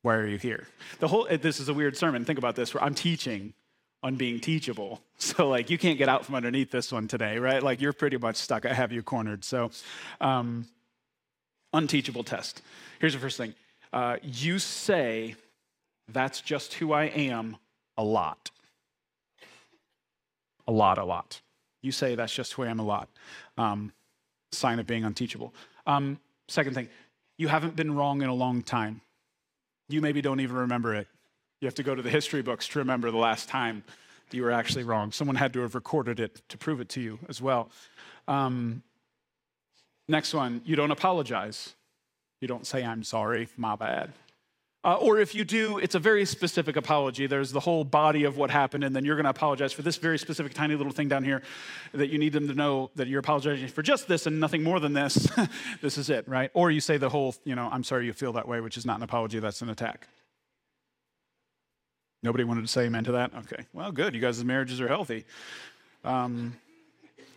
Why 0.00 0.14
are 0.14 0.26
you 0.26 0.38
here? 0.38 0.66
The 0.98 1.08
whole 1.08 1.26
this 1.30 1.60
is 1.60 1.68
a 1.68 1.74
weird 1.74 1.96
sermon. 1.96 2.24
Think 2.24 2.38
about 2.38 2.56
this 2.56 2.72
where 2.72 2.82
I'm 2.82 2.94
teaching 2.94 3.52
on 4.02 4.16
being 4.16 4.40
teachable. 4.40 5.00
So 5.16 5.48
like 5.48 5.70
you 5.70 5.78
can't 5.78 5.96
get 5.96 6.08
out 6.08 6.26
from 6.26 6.34
underneath 6.34 6.70
this 6.70 6.92
one 6.92 7.08
today, 7.08 7.38
right? 7.38 7.62
Like 7.62 7.80
you're 7.80 7.94
pretty 7.94 8.18
much 8.18 8.36
stuck. 8.36 8.66
I 8.66 8.74
have 8.74 8.92
you 8.92 9.02
cornered. 9.02 9.42
So 9.42 9.70
um, 10.20 10.66
unteachable 11.72 12.24
test. 12.24 12.60
Here's 12.98 13.14
the 13.14 13.20
first 13.20 13.38
thing. 13.38 13.54
Uh, 13.92 14.16
you 14.22 14.58
say 14.58 15.36
that's 16.12 16.42
just 16.42 16.74
who 16.74 16.92
I 16.92 17.04
am 17.04 17.56
a 17.96 18.04
lot. 18.04 18.50
A 20.66 20.72
lot, 20.72 20.98
a 20.98 21.04
lot. 21.04 21.40
You 21.80 21.92
say 21.92 22.16
that's 22.16 22.34
just 22.34 22.52
who 22.54 22.64
I 22.64 22.68
am 22.68 22.80
a 22.80 22.84
lot. 22.84 23.08
Um, 23.56 23.92
sign 24.52 24.78
of 24.78 24.86
being 24.86 25.04
unteachable. 25.04 25.54
Um, 25.86 26.18
Second 26.48 26.74
thing, 26.74 26.88
you 27.36 27.48
haven't 27.48 27.76
been 27.76 27.94
wrong 27.94 28.22
in 28.22 28.28
a 28.28 28.34
long 28.34 28.62
time. 28.62 29.00
You 29.88 30.00
maybe 30.00 30.22
don't 30.22 30.40
even 30.40 30.56
remember 30.56 30.94
it. 30.94 31.08
You 31.60 31.66
have 31.66 31.74
to 31.76 31.82
go 31.82 31.94
to 31.94 32.02
the 32.02 32.10
history 32.10 32.42
books 32.42 32.68
to 32.68 32.78
remember 32.78 33.10
the 33.10 33.18
last 33.18 33.48
time 33.48 33.84
you 34.32 34.42
were 34.42 34.50
actually 34.50 34.84
wrong. 34.84 35.12
Someone 35.12 35.36
had 35.36 35.52
to 35.52 35.60
have 35.60 35.74
recorded 35.74 36.20
it 36.20 36.42
to 36.48 36.58
prove 36.58 36.80
it 36.80 36.88
to 36.90 37.00
you 37.00 37.18
as 37.28 37.40
well. 37.40 37.70
Um, 38.26 38.82
next 40.08 40.34
one, 40.34 40.60
you 40.64 40.76
don't 40.76 40.90
apologize. 40.90 41.74
You 42.40 42.48
don't 42.48 42.66
say, 42.66 42.84
I'm 42.84 43.04
sorry, 43.04 43.48
my 43.56 43.76
bad. 43.76 44.12
Uh, 44.84 44.96
or 44.96 45.18
if 45.18 45.34
you 45.34 45.44
do, 45.44 45.78
it's 45.78 45.94
a 45.94 45.98
very 45.98 46.26
specific 46.26 46.76
apology. 46.76 47.26
There's 47.26 47.52
the 47.52 47.60
whole 47.60 47.84
body 47.84 48.24
of 48.24 48.36
what 48.36 48.50
happened, 48.50 48.84
and 48.84 48.94
then 48.94 49.02
you're 49.02 49.16
going 49.16 49.24
to 49.24 49.30
apologize 49.30 49.72
for 49.72 49.80
this 49.80 49.96
very 49.96 50.18
specific 50.18 50.52
tiny 50.52 50.74
little 50.74 50.92
thing 50.92 51.08
down 51.08 51.24
here 51.24 51.40
that 51.92 52.08
you 52.08 52.18
need 52.18 52.34
them 52.34 52.48
to 52.48 52.54
know 52.54 52.90
that 52.94 53.08
you're 53.08 53.20
apologizing 53.20 53.68
for 53.68 53.82
just 53.82 54.06
this 54.08 54.26
and 54.26 54.38
nothing 54.38 54.62
more 54.62 54.80
than 54.80 54.92
this. 54.92 55.26
this 55.80 55.96
is 55.96 56.10
it, 56.10 56.28
right? 56.28 56.50
Or 56.52 56.70
you 56.70 56.80
say 56.80 56.98
the 56.98 57.08
whole, 57.08 57.34
you 57.44 57.54
know, 57.54 57.70
I'm 57.72 57.82
sorry 57.82 58.04
you 58.04 58.12
feel 58.12 58.34
that 58.34 58.46
way, 58.46 58.60
which 58.60 58.76
is 58.76 58.84
not 58.84 58.98
an 58.98 59.02
apology, 59.02 59.38
that's 59.38 59.62
an 59.62 59.70
attack. 59.70 60.06
Nobody 62.22 62.44
wanted 62.44 62.62
to 62.62 62.68
say 62.68 62.84
amen 62.84 63.04
to 63.04 63.12
that? 63.12 63.32
Okay. 63.34 63.64
Well, 63.72 63.90
good. 63.90 64.14
You 64.14 64.20
guys' 64.20 64.44
marriages 64.44 64.82
are 64.82 64.88
healthy. 64.88 65.24
Um, 66.04 66.56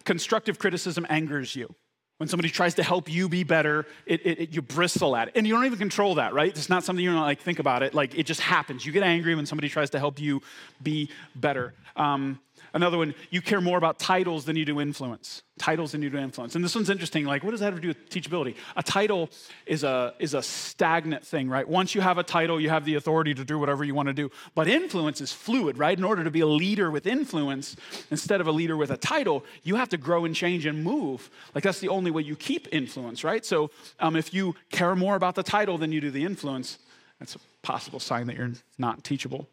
constructive 0.03 0.59
criticism 0.59 1.05
angers 1.09 1.55
you. 1.55 1.73
When 2.17 2.27
somebody 2.27 2.49
tries 2.49 2.73
to 2.75 2.83
help 2.83 3.11
you 3.11 3.29
be 3.29 3.43
better, 3.43 3.85
it, 4.07 4.25
it, 4.25 4.39
it, 4.39 4.49
you 4.55 4.63
bristle 4.63 5.15
at 5.15 5.27
it. 5.27 5.35
And 5.35 5.45
you 5.45 5.53
don't 5.53 5.65
even 5.65 5.77
control 5.77 6.15
that, 6.15 6.33
right? 6.33 6.49
It's 6.49 6.69
not 6.69 6.83
something 6.83 7.03
you 7.03 7.11
don't 7.11 7.21
like 7.21 7.41
think 7.41 7.59
about 7.59 7.83
it. 7.83 7.93
Like 7.93 8.17
it 8.17 8.25
just 8.25 8.41
happens. 8.41 8.85
You 8.85 8.91
get 8.91 9.03
angry 9.03 9.35
when 9.35 9.45
somebody 9.45 9.69
tries 9.69 9.91
to 9.91 9.99
help 9.99 10.19
you 10.19 10.41
be 10.81 11.11
better. 11.35 11.75
Um, 11.95 12.39
Another 12.73 12.97
one, 12.97 13.15
you 13.29 13.41
care 13.41 13.61
more 13.61 13.77
about 13.77 13.99
titles 13.99 14.45
than 14.45 14.55
you 14.55 14.65
do 14.65 14.79
influence. 14.79 15.41
Titles 15.57 15.93
than 15.93 16.01
you 16.01 16.09
do 16.09 16.17
influence. 16.17 16.55
And 16.55 16.63
this 16.63 16.75
one's 16.75 16.89
interesting. 16.89 17.25
Like, 17.25 17.43
what 17.43 17.51
does 17.51 17.61
that 17.61 17.67
have 17.67 17.75
to 17.75 17.81
do 17.81 17.87
with 17.87 18.09
teachability? 18.09 18.55
A 18.75 18.83
title 18.83 19.29
is 19.65 19.83
a, 19.83 20.13
is 20.19 20.33
a 20.33 20.41
stagnant 20.41 21.25
thing, 21.25 21.49
right? 21.49 21.67
Once 21.67 21.95
you 21.95 22.01
have 22.01 22.17
a 22.17 22.23
title, 22.23 22.59
you 22.59 22.69
have 22.69 22.85
the 22.85 22.95
authority 22.95 23.33
to 23.33 23.43
do 23.43 23.57
whatever 23.57 23.83
you 23.83 23.95
want 23.95 24.07
to 24.07 24.13
do. 24.13 24.29
But 24.53 24.67
influence 24.67 25.21
is 25.21 25.31
fluid, 25.31 25.77
right? 25.77 25.97
In 25.97 26.03
order 26.03 26.23
to 26.23 26.31
be 26.31 26.41
a 26.41 26.47
leader 26.47 26.91
with 26.91 27.07
influence, 27.07 27.75
instead 28.11 28.41
of 28.41 28.47
a 28.47 28.51
leader 28.51 28.77
with 28.77 28.91
a 28.91 28.97
title, 28.97 29.43
you 29.63 29.75
have 29.75 29.89
to 29.89 29.97
grow 29.97 30.25
and 30.25 30.35
change 30.35 30.65
and 30.65 30.83
move. 30.83 31.29
Like, 31.55 31.63
that's 31.63 31.79
the 31.79 31.89
only 31.89 32.11
way 32.11 32.21
you 32.21 32.35
keep 32.35 32.67
influence, 32.71 33.23
right? 33.23 33.45
So, 33.45 33.71
um, 33.99 34.15
if 34.15 34.33
you 34.33 34.55
care 34.71 34.95
more 34.95 35.15
about 35.15 35.35
the 35.35 35.43
title 35.43 35.77
than 35.77 35.91
you 35.91 36.01
do 36.01 36.11
the 36.11 36.25
influence, 36.25 36.77
that's 37.19 37.35
a 37.35 37.39
possible 37.63 37.99
sign 37.99 38.27
that 38.27 38.37
you're 38.37 38.53
not 38.77 39.03
teachable. 39.03 39.47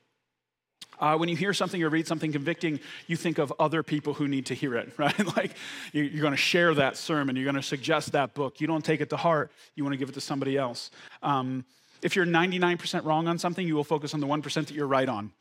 Uh, 0.99 1.17
when 1.17 1.29
you 1.29 1.37
hear 1.37 1.53
something 1.53 1.83
or 1.83 1.89
read 1.89 2.07
something 2.07 2.33
convicting, 2.33 2.81
you 3.07 3.17
think 3.17 3.39
of 3.39 3.53
other 3.59 3.83
people 3.83 4.15
who 4.15 4.29
need 4.29 4.47
to 4.47 4.55
hear 4.55 4.77
it, 4.77 4.93
right? 4.99 5.37
like 5.37 5.57
you're 5.93 6.23
going 6.23 6.33
to 6.33 6.37
share 6.37 6.75
that 6.75 6.97
sermon, 6.97 7.37
you're 7.37 7.45
going 7.45 7.55
to 7.55 7.63
suggest 7.63 8.13
that 8.13 8.35
book. 8.35 8.61
You 8.61 8.67
don't 8.67 8.85
take 8.85 9.01
it 9.01 9.11
to 9.11 9.17
heart, 9.17 9.51
you 9.75 9.85
want 9.85 9.95
to 9.95 9.99
give 9.99 10.09
it 10.09 10.15
to 10.15 10.21
somebody 10.21 10.57
else. 10.57 10.91
Um, 11.23 11.65
if 12.03 12.17
you're 12.17 12.27
99% 12.27 13.05
wrong 13.05 13.29
on 13.29 13.39
something, 13.39 13.67
you 13.67 13.75
will 13.75 13.85
focus 13.85 14.13
on 14.15 14.21
the 14.21 14.27
1% 14.27 14.55
that 14.55 14.73
you're 14.73 14.87
right 14.87 15.09
on. 15.09 15.33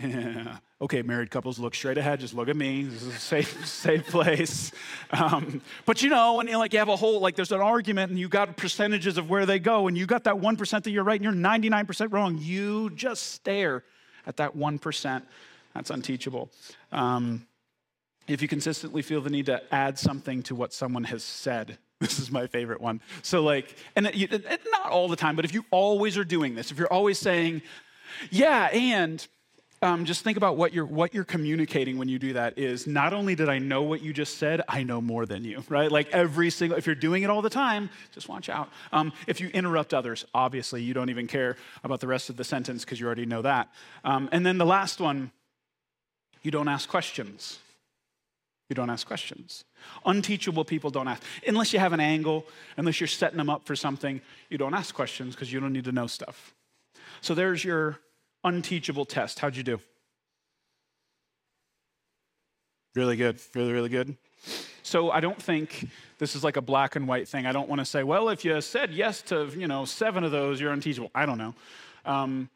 okay, 0.82 1.02
married 1.02 1.30
couples, 1.30 1.58
look 1.58 1.74
straight 1.74 1.98
ahead. 1.98 2.20
Just 2.20 2.34
look 2.34 2.48
at 2.48 2.56
me. 2.56 2.82
This 2.82 3.02
is 3.02 3.14
a 3.14 3.18
safe, 3.18 3.66
safe 3.66 4.06
place. 4.08 4.72
Um, 5.10 5.60
but 5.86 6.02
you 6.02 6.08
know, 6.08 6.40
you 6.42 6.58
like 6.58 6.72
you 6.72 6.78
have 6.80 6.88
a 6.88 6.96
whole 6.96 7.20
like 7.20 7.36
there's 7.36 7.52
an 7.52 7.60
argument 7.60 8.10
and 8.10 8.18
you 8.18 8.28
got 8.28 8.56
percentages 8.56 9.18
of 9.18 9.30
where 9.30 9.46
they 9.46 9.58
go, 9.58 9.86
and 9.86 9.96
you 9.96 10.06
got 10.06 10.24
that 10.24 10.38
one 10.38 10.56
percent 10.56 10.84
that 10.84 10.90
you're 10.90 11.04
right 11.04 11.20
and 11.20 11.24
you're 11.24 11.32
99% 11.32 12.12
wrong. 12.12 12.38
You 12.38 12.90
just 12.90 13.32
stare 13.32 13.84
at 14.26 14.36
that 14.36 14.56
1%. 14.56 15.22
That's 15.74 15.90
unteachable. 15.90 16.50
Um, 16.92 17.46
if 18.26 18.40
you 18.40 18.48
consistently 18.48 19.02
feel 19.02 19.20
the 19.20 19.30
need 19.30 19.46
to 19.46 19.62
add 19.74 19.98
something 19.98 20.42
to 20.44 20.54
what 20.54 20.72
someone 20.72 21.04
has 21.04 21.22
said, 21.22 21.78
This 22.00 22.18
is 22.18 22.30
my 22.30 22.46
favorite 22.46 22.80
one. 22.80 23.00
So, 23.22 23.42
like, 23.42 23.76
and 23.96 24.06
it, 24.06 24.32
it, 24.32 24.60
not 24.70 24.90
all 24.90 25.08
the 25.08 25.16
time, 25.16 25.36
but 25.36 25.44
if 25.44 25.54
you 25.54 25.64
always 25.70 26.18
are 26.18 26.24
doing 26.24 26.54
this, 26.54 26.70
if 26.70 26.78
you're 26.78 26.92
always 26.92 27.18
saying, 27.18 27.62
yeah, 28.30 28.66
and 28.66 29.26
um, 29.84 30.06
just 30.06 30.24
think 30.24 30.38
about 30.38 30.56
what 30.56 30.72
you're 30.72 30.86
what 30.86 31.14
you're 31.14 31.24
communicating 31.24 31.98
when 31.98 32.08
you 32.08 32.18
do 32.18 32.32
that 32.32 32.58
is 32.58 32.86
not 32.86 33.12
only 33.12 33.34
did 33.34 33.50
I 33.50 33.58
know 33.58 33.82
what 33.82 34.00
you 34.02 34.14
just 34.14 34.38
said, 34.38 34.62
I 34.66 34.82
know 34.82 35.00
more 35.00 35.26
than 35.26 35.44
you, 35.44 35.62
right? 35.68 35.92
Like 35.92 36.08
every 36.10 36.48
single 36.48 36.78
if 36.78 36.86
you're 36.86 36.94
doing 36.94 37.22
it 37.22 37.30
all 37.30 37.42
the 37.42 37.50
time, 37.50 37.90
just 38.12 38.28
watch 38.28 38.48
out. 38.48 38.70
Um, 38.92 39.12
if 39.26 39.40
you 39.40 39.48
interrupt 39.48 39.92
others, 39.92 40.24
obviously 40.34 40.82
you 40.82 40.94
don't 40.94 41.10
even 41.10 41.26
care 41.26 41.56
about 41.84 42.00
the 42.00 42.06
rest 42.06 42.30
of 42.30 42.36
the 42.36 42.44
sentence 42.44 42.84
because 42.84 42.98
you 42.98 43.06
already 43.06 43.26
know 43.26 43.42
that. 43.42 43.68
Um, 44.04 44.28
and 44.32 44.44
then 44.44 44.56
the 44.56 44.64
last 44.64 45.00
one, 45.00 45.30
you 46.42 46.50
don't 46.50 46.68
ask 46.68 46.88
questions. 46.88 47.58
You 48.70 48.74
don't 48.74 48.88
ask 48.88 49.06
questions. 49.06 49.64
Unteachable 50.06 50.64
people 50.64 50.88
don't 50.88 51.08
ask. 51.08 51.22
Unless 51.46 51.74
you 51.74 51.78
have 51.78 51.92
an 51.92 52.00
angle, 52.00 52.46
unless 52.78 53.00
you're 53.00 53.06
setting 53.06 53.36
them 53.36 53.50
up 53.50 53.66
for 53.66 53.76
something, 53.76 54.22
you 54.48 54.56
don't 54.56 54.72
ask 54.72 54.94
questions 54.94 55.34
because 55.34 55.52
you 55.52 55.60
don't 55.60 55.74
need 55.74 55.84
to 55.84 55.92
know 55.92 56.06
stuff. 56.06 56.54
So 57.20 57.34
there's 57.34 57.62
your 57.62 57.98
unteachable 58.44 59.04
test. 59.04 59.40
How'd 59.40 59.56
you 59.56 59.62
do? 59.62 59.80
Really 62.94 63.16
good, 63.16 63.40
really, 63.54 63.72
really 63.72 63.88
good. 63.88 64.16
So 64.82 65.10
I 65.10 65.20
don't 65.20 65.40
think 65.40 65.88
this 66.18 66.36
is 66.36 66.44
like 66.44 66.56
a 66.56 66.62
black 66.62 66.94
and 66.94 67.08
white 67.08 67.26
thing. 67.26 67.46
I 67.46 67.52
don't 67.52 67.68
want 67.68 67.80
to 67.80 67.84
say, 67.84 68.04
well, 68.04 68.28
if 68.28 68.44
you 68.44 68.60
said 68.60 68.92
yes 68.92 69.22
to, 69.22 69.46
you 69.56 69.66
know, 69.66 69.84
seven 69.84 70.22
of 70.22 70.30
those, 70.30 70.60
you're 70.60 70.72
unteachable. 70.72 71.10
I 71.14 71.26
don't 71.26 71.38
know. 71.38 71.54
Um, 72.04 72.50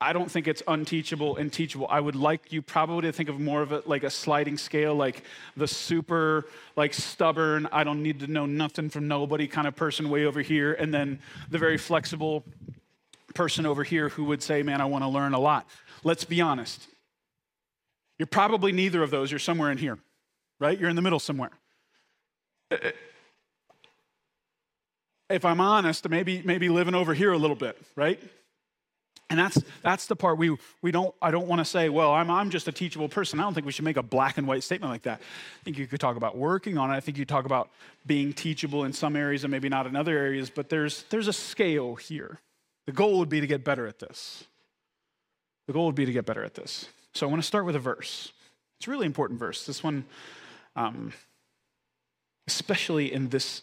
I 0.00 0.12
don't 0.12 0.30
think 0.30 0.48
it's 0.48 0.62
unteachable 0.66 1.36
and 1.36 1.52
teachable. 1.52 1.86
I 1.88 2.00
would 2.00 2.16
like 2.16 2.52
you 2.52 2.62
probably 2.62 3.02
to 3.02 3.12
think 3.12 3.28
of 3.28 3.40
more 3.40 3.62
of 3.62 3.72
it 3.72 3.88
like 3.88 4.02
a 4.02 4.10
sliding 4.10 4.58
scale, 4.58 4.94
like 4.94 5.24
the 5.56 5.66
super, 5.66 6.46
like 6.76 6.92
stubborn, 6.92 7.68
I 7.72 7.84
don't 7.84 8.02
need 8.02 8.20
to 8.20 8.26
know 8.26 8.44
nothing 8.44 8.90
from 8.90 9.08
nobody 9.08 9.46
kind 9.46 9.66
of 9.66 9.76
person 9.76 10.10
way 10.10 10.24
over 10.26 10.42
here, 10.42 10.74
and 10.74 10.92
then 10.92 11.20
the 11.50 11.58
very 11.58 11.78
flexible, 11.78 12.44
person 13.34 13.66
over 13.66 13.84
here 13.84 14.08
who 14.08 14.24
would 14.24 14.42
say, 14.42 14.62
Man, 14.62 14.80
I 14.80 14.86
want 14.86 15.04
to 15.04 15.08
learn 15.08 15.34
a 15.34 15.40
lot. 15.40 15.68
Let's 16.02 16.24
be 16.24 16.40
honest. 16.40 16.86
You're 18.18 18.26
probably 18.26 18.72
neither 18.72 19.02
of 19.02 19.10
those. 19.10 19.30
You're 19.30 19.40
somewhere 19.40 19.70
in 19.70 19.78
here, 19.78 19.98
right? 20.60 20.78
You're 20.78 20.90
in 20.90 20.96
the 20.96 21.02
middle 21.02 21.18
somewhere. 21.18 21.50
If 25.28 25.44
I'm 25.44 25.60
honest, 25.60 26.08
maybe, 26.08 26.42
maybe 26.44 26.68
living 26.68 26.94
over 26.94 27.14
here 27.14 27.32
a 27.32 27.38
little 27.38 27.56
bit, 27.56 27.76
right? 27.96 28.20
And 29.30 29.38
that's, 29.38 29.60
that's 29.82 30.06
the 30.06 30.14
part 30.14 30.38
we, 30.38 30.56
we 30.82 30.92
don't, 30.92 31.14
I 31.20 31.30
don't 31.30 31.48
want 31.48 31.60
to 31.60 31.64
say, 31.64 31.88
well, 31.88 32.12
I'm, 32.12 32.30
I'm 32.30 32.50
just 32.50 32.68
a 32.68 32.72
teachable 32.72 33.08
person. 33.08 33.40
I 33.40 33.42
don't 33.42 33.54
think 33.54 33.66
we 33.66 33.72
should 33.72 33.84
make 33.84 33.96
a 33.96 34.02
black 34.02 34.38
and 34.38 34.46
white 34.46 34.62
statement 34.62 34.92
like 34.92 35.02
that. 35.02 35.20
I 35.20 35.64
think 35.64 35.78
you 35.78 35.86
could 35.86 35.98
talk 35.98 36.16
about 36.16 36.36
working 36.36 36.76
on 36.76 36.90
it. 36.90 36.94
I 36.94 37.00
think 37.00 37.16
you 37.16 37.24
talk 37.24 37.46
about 37.46 37.70
being 38.06 38.32
teachable 38.32 38.84
in 38.84 38.92
some 38.92 39.16
areas 39.16 39.42
and 39.42 39.50
maybe 39.50 39.68
not 39.68 39.86
in 39.86 39.96
other 39.96 40.16
areas, 40.16 40.50
but 40.50 40.68
there's, 40.68 41.04
there's 41.04 41.26
a 41.26 41.32
scale 41.32 41.94
here. 41.94 42.38
The 42.86 42.92
goal 42.92 43.18
would 43.18 43.28
be 43.28 43.40
to 43.40 43.46
get 43.46 43.64
better 43.64 43.86
at 43.86 43.98
this. 43.98 44.44
The 45.66 45.72
goal 45.72 45.86
would 45.86 45.94
be 45.94 46.06
to 46.06 46.12
get 46.12 46.26
better 46.26 46.44
at 46.44 46.54
this. 46.54 46.88
So 47.14 47.26
I 47.26 47.30
want 47.30 47.42
to 47.42 47.46
start 47.46 47.64
with 47.64 47.76
a 47.76 47.80
verse. 47.80 48.32
It's 48.78 48.86
a 48.86 48.90
really 48.90 49.06
important 49.06 49.38
verse. 49.38 49.64
This 49.64 49.82
one, 49.82 50.04
um, 50.76 51.12
especially 52.46 53.12
in 53.12 53.28
this 53.28 53.62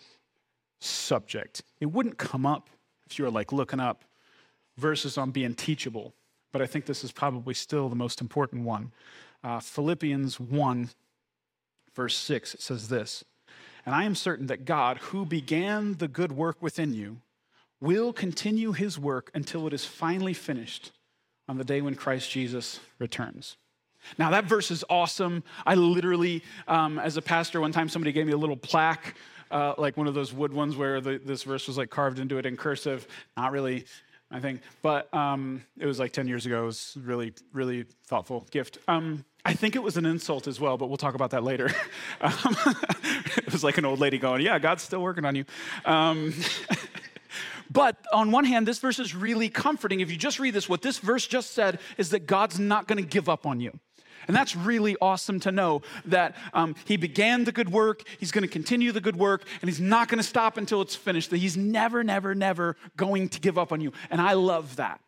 subject, 0.80 1.62
it 1.80 1.88
wouldn't 1.88 2.18
come 2.18 2.46
up 2.46 2.70
if 3.06 3.20
you 3.20 3.26
were 3.26 3.32
like 3.32 3.52
looking 3.52 3.80
up 3.80 4.04
verses 4.78 5.18
on 5.18 5.32
being 5.32 5.54
teachable, 5.54 6.14
but 6.52 6.62
I 6.62 6.66
think 6.66 6.86
this 6.86 7.04
is 7.04 7.12
probably 7.12 7.54
still 7.54 7.90
the 7.90 7.96
most 7.96 8.22
important 8.22 8.64
one. 8.64 8.92
Uh, 9.44 9.60
Philippians 9.60 10.40
1, 10.40 10.90
verse 11.94 12.18
6, 12.18 12.56
it 12.56 12.62
says 12.62 12.88
this 12.88 13.24
And 13.86 13.94
I 13.94 14.06
am 14.06 14.16
certain 14.16 14.48
that 14.48 14.66
God, 14.66 14.98
who 14.98 15.26
began 15.26 15.96
the 15.96 16.08
good 16.08 16.32
work 16.32 16.62
within 16.62 16.94
you, 16.94 17.18
will 17.82 18.14
continue 18.14 18.72
his 18.72 18.98
work 18.98 19.32
until 19.34 19.68
it 19.68 19.74
is 19.74 19.84
finally 19.84 20.34
finished 20.34 20.92
on 21.50 21.58
the 21.58 21.64
day 21.66 21.82
when 21.82 21.96
Christ 21.96 22.32
Jesus 22.32 22.80
returns. 23.00 23.58
Now, 24.18 24.32
that 24.32 24.46
verse 24.46 24.72
is 24.72 24.84
awesome. 24.90 25.44
I 25.66 25.76
literally, 25.76 26.44
um, 26.68 26.98
as 27.00 27.18
a 27.18 27.22
pastor, 27.22 27.60
one 27.60 27.72
time 27.72 27.90
somebody 27.90 28.12
gave 28.12 28.26
me 28.26 28.34
a 28.34 28.38
little 28.38 28.56
plaque, 28.56 29.16
uh, 29.52 29.74
like 29.78 29.98
one 29.98 30.08
of 30.08 30.14
those 30.14 30.34
wood 30.34 30.54
ones 30.54 30.76
where 30.76 31.02
the, 31.02 31.20
this 31.24 31.44
verse 31.44 31.68
was 31.68 31.78
like 31.78 31.90
carved 31.90 32.20
into 32.20 32.38
it 32.38 32.46
in 32.46 32.56
cursive. 32.56 33.08
Not 33.36 33.52
really, 33.52 33.86
I 34.32 34.40
think, 34.40 34.62
but 34.82 35.14
um, 35.14 35.64
it 35.78 35.86
was 35.86 36.00
like 36.00 36.14
10 36.14 36.28
years 36.28 36.46
ago. 36.46 36.64
It 36.64 36.68
was 36.68 36.98
really, 37.04 37.34
really 37.54 37.86
thoughtful 38.06 38.48
gift. 38.50 38.78
Um, 38.88 39.26
I 39.44 39.54
think 39.54 39.76
it 39.76 39.84
was 39.84 39.98
an 39.98 40.06
insult 40.06 40.48
as 40.48 40.60
well, 40.60 40.78
but 40.78 40.88
we'll 40.88 40.98
talk 40.98 41.16
about 41.16 41.32
that 41.32 41.44
later. 41.44 41.70
Um, 42.22 42.56
it 43.38 43.52
was 43.52 43.64
like 43.64 43.80
an 43.80 43.86
old 43.86 43.98
lady 43.98 44.20
going, 44.20 44.42
Yeah, 44.44 44.60
God's 44.60 44.84
still 44.84 45.02
working 45.02 45.26
on 45.26 45.36
you. 45.36 45.44
But 47.72 47.96
on 48.12 48.32
one 48.32 48.44
hand, 48.44 48.68
this 48.68 48.80
verse 48.80 49.00
is 49.00 49.16
really 49.16 49.48
comforting. 49.48 50.02
If 50.02 50.12
you 50.12 50.18
just 50.18 50.40
read 50.40 50.54
this, 50.54 50.68
what 50.68 50.82
this 50.82 50.98
verse 50.98 51.26
just 51.26 51.52
said 51.52 51.80
is 51.98 52.10
that 52.10 52.28
God's 52.28 52.60
not 52.60 52.88
going 52.88 53.02
to 53.02 53.08
give 53.08 53.30
up 53.30 53.46
on 53.46 53.62
you. 53.62 53.80
And 54.28 54.36
that's 54.36 54.56
really 54.56 54.98
awesome 55.02 55.40
to 55.42 55.52
know 55.52 55.82
that 56.06 56.36
um, 56.54 56.76
He 56.86 56.98
began 56.98 57.46
the 57.46 57.52
good 57.52 57.72
work, 57.72 58.04
He's 58.20 58.32
going 58.32 58.44
to 58.44 58.48
continue 58.48 58.92
the 58.92 59.02
good 59.02 59.16
work, 59.16 59.46
and 59.62 59.70
He's 59.70 59.80
not 59.80 60.10
going 60.10 60.18
to 60.18 60.24
stop 60.24 60.58
until 60.58 60.82
it's 60.82 60.96
finished. 60.96 61.30
That 61.30 61.38
He's 61.38 61.56
never, 61.56 62.04
never, 62.04 62.36
never 62.36 62.76
going 62.98 63.30
to 63.30 63.40
give 63.40 63.58
up 63.58 63.72
on 63.72 63.80
you. 63.80 63.94
And 64.10 64.20
I 64.20 64.34
love 64.34 64.76
that. 64.76 65.00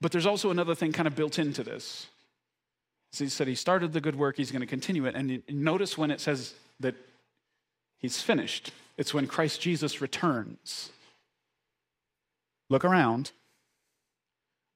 But 0.00 0.12
there's 0.12 0.26
also 0.26 0.50
another 0.50 0.74
thing 0.74 0.92
kind 0.92 1.08
of 1.08 1.16
built 1.16 1.38
into 1.38 1.64
this. 1.64 2.06
So 3.12 3.24
he 3.24 3.30
said 3.30 3.48
he 3.48 3.54
started 3.54 3.92
the 3.92 4.00
good 4.00 4.16
work, 4.16 4.36
He's 4.36 4.52
going 4.52 4.60
to 4.60 4.66
continue 4.66 5.06
it. 5.06 5.14
And 5.16 5.42
notice 5.48 5.98
when 5.98 6.10
it 6.10 6.20
says 6.20 6.54
that 6.78 6.94
He's 7.98 8.20
finished. 8.20 8.72
It's 8.96 9.12
when 9.12 9.26
Christ 9.26 9.60
Jesus 9.60 10.00
returns. 10.00 10.90
Look 12.70 12.84
around. 12.84 13.32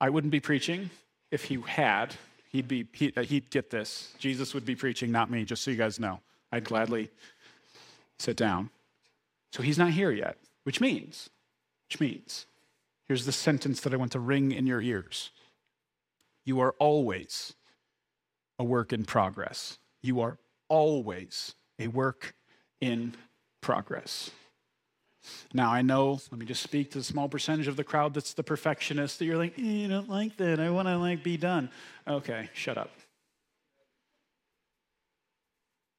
I 0.00 0.10
wouldn't 0.10 0.30
be 0.30 0.40
preaching 0.40 0.90
if 1.30 1.44
he 1.44 1.60
had. 1.66 2.14
He'd, 2.50 2.68
be, 2.68 2.86
he, 2.92 3.12
uh, 3.16 3.22
he'd 3.22 3.50
get 3.50 3.70
this. 3.70 4.12
Jesus 4.18 4.54
would 4.54 4.64
be 4.64 4.74
preaching, 4.74 5.12
not 5.12 5.30
me, 5.30 5.44
just 5.44 5.62
so 5.62 5.70
you 5.70 5.76
guys 5.76 6.00
know. 6.00 6.20
I'd 6.50 6.64
gladly 6.64 7.10
sit 8.18 8.36
down. 8.36 8.70
So 9.52 9.62
he's 9.62 9.78
not 9.78 9.90
here 9.90 10.10
yet, 10.10 10.36
which 10.64 10.80
means, 10.80 11.30
which 11.88 12.00
means, 12.00 12.46
here's 13.06 13.26
the 13.26 13.32
sentence 13.32 13.80
that 13.80 13.92
I 13.92 13.96
want 13.96 14.12
to 14.12 14.20
ring 14.20 14.52
in 14.52 14.66
your 14.66 14.80
ears. 14.80 15.30
You 16.44 16.60
are 16.60 16.74
always 16.78 17.54
a 18.58 18.64
work 18.64 18.92
in 18.92 19.04
progress. 19.04 19.78
You 20.02 20.20
are 20.20 20.38
always 20.68 21.54
a 21.78 21.88
work 21.88 22.34
in 22.80 23.14
progress. 23.68 24.30
Now, 25.52 25.70
I 25.70 25.82
know, 25.82 26.18
let 26.30 26.40
me 26.40 26.46
just 26.46 26.62
speak 26.62 26.90
to 26.92 26.98
the 26.98 27.04
small 27.04 27.28
percentage 27.28 27.68
of 27.68 27.76
the 27.76 27.84
crowd 27.84 28.14
that's 28.14 28.32
the 28.32 28.42
perfectionist 28.42 29.18
that 29.18 29.26
you're 29.26 29.36
like, 29.36 29.58
eh, 29.58 29.62
you 29.62 29.88
don't 29.88 30.08
like 30.08 30.38
that. 30.38 30.58
I 30.58 30.70
want 30.70 30.88
to 30.88 30.96
like 30.96 31.22
be 31.22 31.36
done. 31.36 31.68
Okay, 32.06 32.48
shut 32.54 32.78
up. 32.78 32.90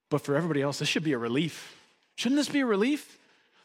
But 0.10 0.22
for 0.22 0.36
everybody 0.36 0.64
else, 0.64 0.80
this 0.80 0.90
should 0.90 1.04
be 1.04 1.14
a 1.14 1.20
relief. 1.20 1.76
Shouldn't 2.16 2.40
this 2.40 2.50
be 2.50 2.62
a 2.62 2.66
relief? 2.66 3.20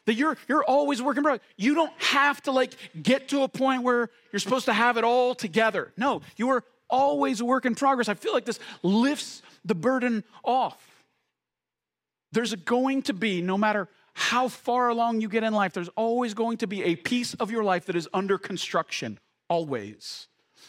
That 0.05 0.13
you're 0.13 0.37
you're 0.47 0.63
always 0.63 1.01
working 1.01 1.23
progress. 1.23 1.43
You 1.57 1.73
don't 1.73 1.91
have 1.97 2.43
to 2.43 2.51
like 2.51 2.75
get 3.01 3.29
to 3.29 3.41
a 3.41 3.47
point 3.47 3.81
where 3.81 4.11
you're 4.31 4.39
supposed 4.39 4.65
to 4.65 4.73
have 4.73 4.97
it 4.97 5.03
all 5.03 5.33
together. 5.33 5.91
No, 5.97 6.21
you 6.37 6.49
are 6.49 6.63
always 6.91 7.41
a 7.41 7.45
work 7.45 7.65
in 7.65 7.73
progress. 7.73 8.07
I 8.07 8.13
feel 8.13 8.33
like 8.33 8.45
this 8.45 8.59
lifts 8.83 9.41
the 9.63 9.73
burden 9.73 10.23
off. 10.43 10.94
There's 12.35 12.53
going 12.53 13.03
to 13.03 13.13
be, 13.13 13.41
no 13.41 13.57
matter 13.57 13.87
how 14.13 14.49
far 14.49 14.89
along 14.89 15.21
you 15.21 15.29
get 15.29 15.45
in 15.45 15.53
life, 15.53 15.71
there's 15.71 15.89
always 15.95 16.33
going 16.33 16.57
to 16.57 16.67
be 16.67 16.83
a 16.83 16.97
piece 16.97 17.33
of 17.35 17.49
your 17.49 17.63
life 17.63 17.85
that 17.85 17.95
is 17.95 18.09
under 18.13 18.37
construction, 18.37 19.19
always. 19.47 20.27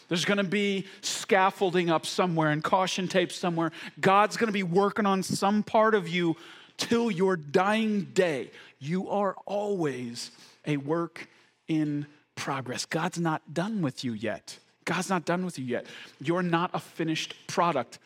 There's 0.08 0.24
going 0.24 0.38
to 0.38 0.44
be 0.44 0.86
scaffolding 1.00 1.90
up 1.90 2.06
somewhere 2.06 2.50
and 2.50 2.62
caution 2.62 3.08
tape 3.08 3.32
somewhere. 3.32 3.72
God's 4.00 4.36
going 4.36 4.46
to 4.46 4.52
be 4.52 4.62
working 4.62 5.06
on 5.06 5.24
some 5.24 5.64
part 5.64 5.96
of 5.96 6.06
you 6.06 6.36
till 6.76 7.10
your 7.10 7.34
dying 7.36 8.04
day. 8.14 8.52
You 8.78 9.10
are 9.10 9.34
always 9.44 10.30
a 10.66 10.76
work 10.76 11.28
in 11.66 12.06
progress. 12.36 12.86
God's 12.86 13.18
not 13.18 13.54
done 13.54 13.82
with 13.82 14.04
you 14.04 14.12
yet. 14.12 14.56
God's 14.84 15.10
not 15.10 15.24
done 15.24 15.44
with 15.44 15.58
you 15.58 15.64
yet. 15.64 15.86
You're 16.20 16.44
not 16.44 16.70
a 16.74 16.78
finished 16.78 17.34
product. 17.48 17.98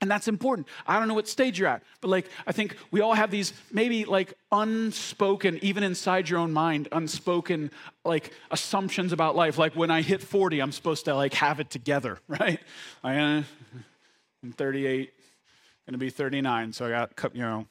And 0.00 0.10
that's 0.10 0.28
important. 0.28 0.66
I 0.86 0.98
don't 0.98 1.08
know 1.08 1.14
what 1.14 1.28
stage 1.28 1.58
you're 1.58 1.68
at, 1.68 1.82
but 2.00 2.08
like, 2.08 2.26
I 2.46 2.52
think 2.52 2.76
we 2.90 3.02
all 3.02 3.12
have 3.12 3.30
these 3.30 3.52
maybe 3.70 4.06
like 4.06 4.32
unspoken, 4.50 5.58
even 5.62 5.82
inside 5.82 6.28
your 6.28 6.38
own 6.38 6.52
mind, 6.52 6.88
unspoken 6.90 7.70
like 8.04 8.32
assumptions 8.50 9.12
about 9.12 9.36
life. 9.36 9.58
Like 9.58 9.76
when 9.76 9.90
I 9.90 10.00
hit 10.00 10.22
40, 10.22 10.60
I'm 10.60 10.72
supposed 10.72 11.04
to 11.04 11.14
like 11.14 11.34
have 11.34 11.60
it 11.60 11.68
together, 11.68 12.18
right? 12.28 12.60
I, 13.04 13.16
uh, 13.16 13.42
am 14.42 14.52
38, 14.52 15.12
gonna 15.86 15.98
be 15.98 16.08
39, 16.08 16.72
so 16.72 16.86
I 16.86 16.90
got, 16.90 17.34
you 17.34 17.42
know, 17.42 17.66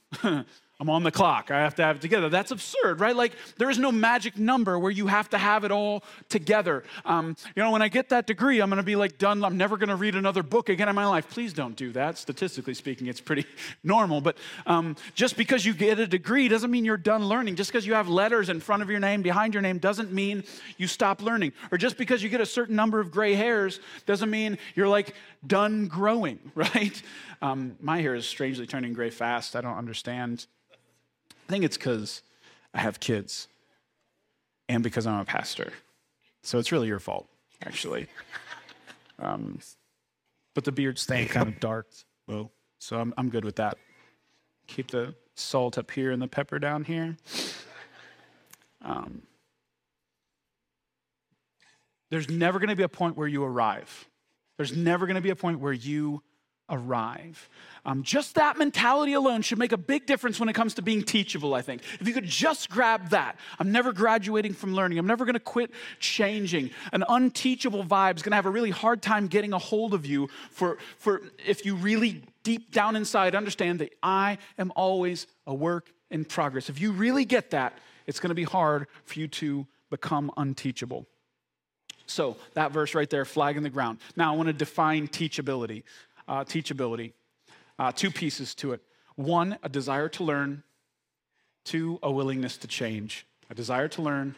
I'm 0.81 0.89
on 0.89 1.03
the 1.03 1.11
clock. 1.11 1.51
I 1.51 1.59
have 1.59 1.75
to 1.75 1.83
have 1.83 1.97
it 1.97 2.01
together. 2.01 2.29
That's 2.29 2.51
absurd, 2.51 3.01
right? 3.01 3.13
Like, 3.13 3.33
there 3.57 3.69
is 3.69 3.77
no 3.77 3.91
magic 3.91 4.37
number 4.37 4.79
where 4.79 4.91
you 4.91 5.07
have 5.07 5.29
to 5.31 5.37
have 5.37 5.65
it 5.65 5.71
all 5.71 6.05
together. 6.29 6.85
Um, 7.03 7.35
you 7.53 7.61
know, 7.61 7.71
when 7.71 7.81
I 7.81 7.89
get 7.89 8.07
that 8.09 8.27
degree, 8.27 8.61
I'm 8.61 8.69
going 8.69 8.77
to 8.77 8.83
be 8.83 8.95
like 8.95 9.17
done. 9.17 9.43
I'm 9.43 9.57
never 9.57 9.75
going 9.75 9.89
to 9.89 9.97
read 9.97 10.15
another 10.15 10.41
book 10.41 10.69
again 10.69 10.87
in 10.87 10.95
my 10.95 11.05
life. 11.05 11.29
Please 11.29 11.51
don't 11.51 11.75
do 11.75 11.91
that. 11.91 12.17
Statistically 12.17 12.73
speaking, 12.73 13.07
it's 13.07 13.19
pretty 13.19 13.45
normal. 13.83 14.21
But 14.21 14.37
um, 14.65 14.95
just 15.15 15.35
because 15.35 15.65
you 15.65 15.73
get 15.73 15.99
a 15.99 16.07
degree 16.07 16.47
doesn't 16.47 16.71
mean 16.71 16.85
you're 16.85 16.95
done 16.95 17.25
learning. 17.25 17.57
Just 17.57 17.73
because 17.73 17.85
you 17.85 17.95
have 17.95 18.07
letters 18.07 18.47
in 18.47 18.61
front 18.61 18.81
of 18.81 18.89
your 18.89 19.01
name, 19.01 19.21
behind 19.21 19.53
your 19.53 19.61
name, 19.61 19.79
doesn't 19.79 20.13
mean 20.13 20.45
you 20.77 20.87
stop 20.87 21.21
learning. 21.21 21.51
Or 21.73 21.77
just 21.77 21.97
because 21.97 22.23
you 22.23 22.29
get 22.29 22.39
a 22.39 22.45
certain 22.45 22.77
number 22.77 23.01
of 23.01 23.11
gray 23.11 23.35
hairs 23.35 23.81
doesn't 24.05 24.29
mean 24.29 24.57
you're 24.75 24.87
like 24.87 25.13
done 25.45 25.87
growing, 25.87 26.39
right? 26.55 27.01
Um, 27.41 27.75
my 27.81 27.99
hair 27.99 28.15
is 28.15 28.25
strangely 28.25 28.65
turning 28.65 28.93
gray 28.93 29.09
fast. 29.09 29.57
I 29.57 29.61
don't 29.61 29.77
understand. 29.77 30.47
I 31.49 31.51
think 31.51 31.65
it's 31.65 31.77
because 31.77 32.21
I 32.75 32.79
have 32.79 32.99
kids 32.99 33.47
and 34.67 34.83
because 34.83 35.07
I'm 35.07 35.19
a 35.19 35.25
pastor. 35.25 35.73
So 36.43 36.59
it's 36.59 36.71
really 36.71 36.87
your 36.87 36.99
fault, 36.99 37.27
actually. 37.65 38.07
Um, 39.21 39.59
but 40.55 40.63
the 40.63 40.71
beard's 40.71 41.01
staying 41.01 41.27
kind 41.27 41.49
of 41.49 41.59
dark. 41.59 41.87
Well, 42.25 42.53
so 42.79 42.97
I'm, 42.97 43.13
I'm 43.17 43.29
good 43.29 43.43
with 43.43 43.57
that. 43.57 43.77
Keep 44.67 44.91
the 44.91 45.13
salt 45.35 45.77
up 45.77 45.91
here 45.91 46.11
and 46.11 46.21
the 46.21 46.27
pepper 46.29 46.57
down 46.57 46.85
here. 46.85 47.17
Um, 48.81 49.23
there's 52.09 52.29
never 52.29 52.59
going 52.59 52.69
to 52.69 52.77
be 52.77 52.83
a 52.83 52.87
point 52.87 53.17
where 53.17 53.27
you 53.27 53.43
arrive. 53.43 54.07
There's 54.55 54.73
never 54.73 55.05
going 55.05 55.15
to 55.15 55.21
be 55.21 55.31
a 55.31 55.35
point 55.35 55.59
where 55.59 55.73
you 55.73 56.23
arrive. 56.69 57.49
Um, 57.85 58.03
just 58.03 58.35
that 58.35 58.57
mentality 58.57 59.13
alone 59.13 59.41
should 59.41 59.57
make 59.57 59.71
a 59.71 59.77
big 59.77 60.05
difference 60.05 60.39
when 60.39 60.49
it 60.49 60.53
comes 60.53 60.73
to 60.75 60.81
being 60.81 61.03
teachable, 61.03 61.53
I 61.53 61.61
think. 61.61 61.81
If 61.99 62.07
you 62.07 62.13
could 62.13 62.25
just 62.25 62.69
grab 62.69 63.09
that, 63.09 63.37
I'm 63.57 63.71
never 63.71 63.93
graduating 63.93 64.53
from 64.53 64.73
learning, 64.73 64.97
I'm 64.97 65.07
never 65.07 65.25
gonna 65.25 65.39
quit 65.39 65.71
changing. 65.99 66.71
An 66.91 67.03
unteachable 67.07 67.83
vibe 67.83 68.17
is 68.17 68.21
gonna 68.21 68.35
have 68.35 68.45
a 68.45 68.51
really 68.51 68.69
hard 68.69 69.01
time 69.01 69.27
getting 69.27 69.53
a 69.53 69.57
hold 69.57 69.93
of 69.93 70.05
you 70.05 70.29
for, 70.51 70.77
for 70.97 71.21
if 71.45 71.65
you 71.65 71.75
really 71.75 72.21
deep 72.43 72.71
down 72.71 72.95
inside 72.95 73.35
understand 73.35 73.79
that 73.79 73.93
I 74.03 74.37
am 74.57 74.71
always 74.75 75.27
a 75.47 75.53
work 75.53 75.91
in 76.11 76.25
progress. 76.25 76.69
If 76.69 76.79
you 76.79 76.91
really 76.91 77.25
get 77.25 77.51
that, 77.51 77.77
it's 78.07 78.19
gonna 78.19 78.33
be 78.33 78.43
hard 78.43 78.87
for 79.05 79.19
you 79.19 79.27
to 79.27 79.65
become 79.89 80.31
unteachable. 80.37 81.05
So, 82.09 82.37
that 82.55 82.71
verse 82.71 82.95
right 82.95 83.09
there, 83.09 83.23
flag 83.23 83.55
in 83.55 83.61
the 83.61 83.69
ground. 83.69 83.99
Now, 84.15 84.33
I 84.33 84.35
want 84.35 84.47
to 84.47 84.53
define 84.53 85.07
teachability 85.07 85.83
uh, 86.29 86.45
teachability. 86.45 87.11
Uh, 87.77 87.91
two 87.91 88.11
pieces 88.11 88.55
to 88.55 88.71
it 88.71 88.81
one, 89.15 89.57
a 89.63 89.69
desire 89.69 90.07
to 90.07 90.23
learn, 90.23 90.63
two, 91.65 91.99
a 92.01 92.09
willingness 92.09 92.55
to 92.57 92.67
change. 92.67 93.25
A 93.49 93.55
desire 93.55 93.89
to 93.89 94.01
learn 94.01 94.35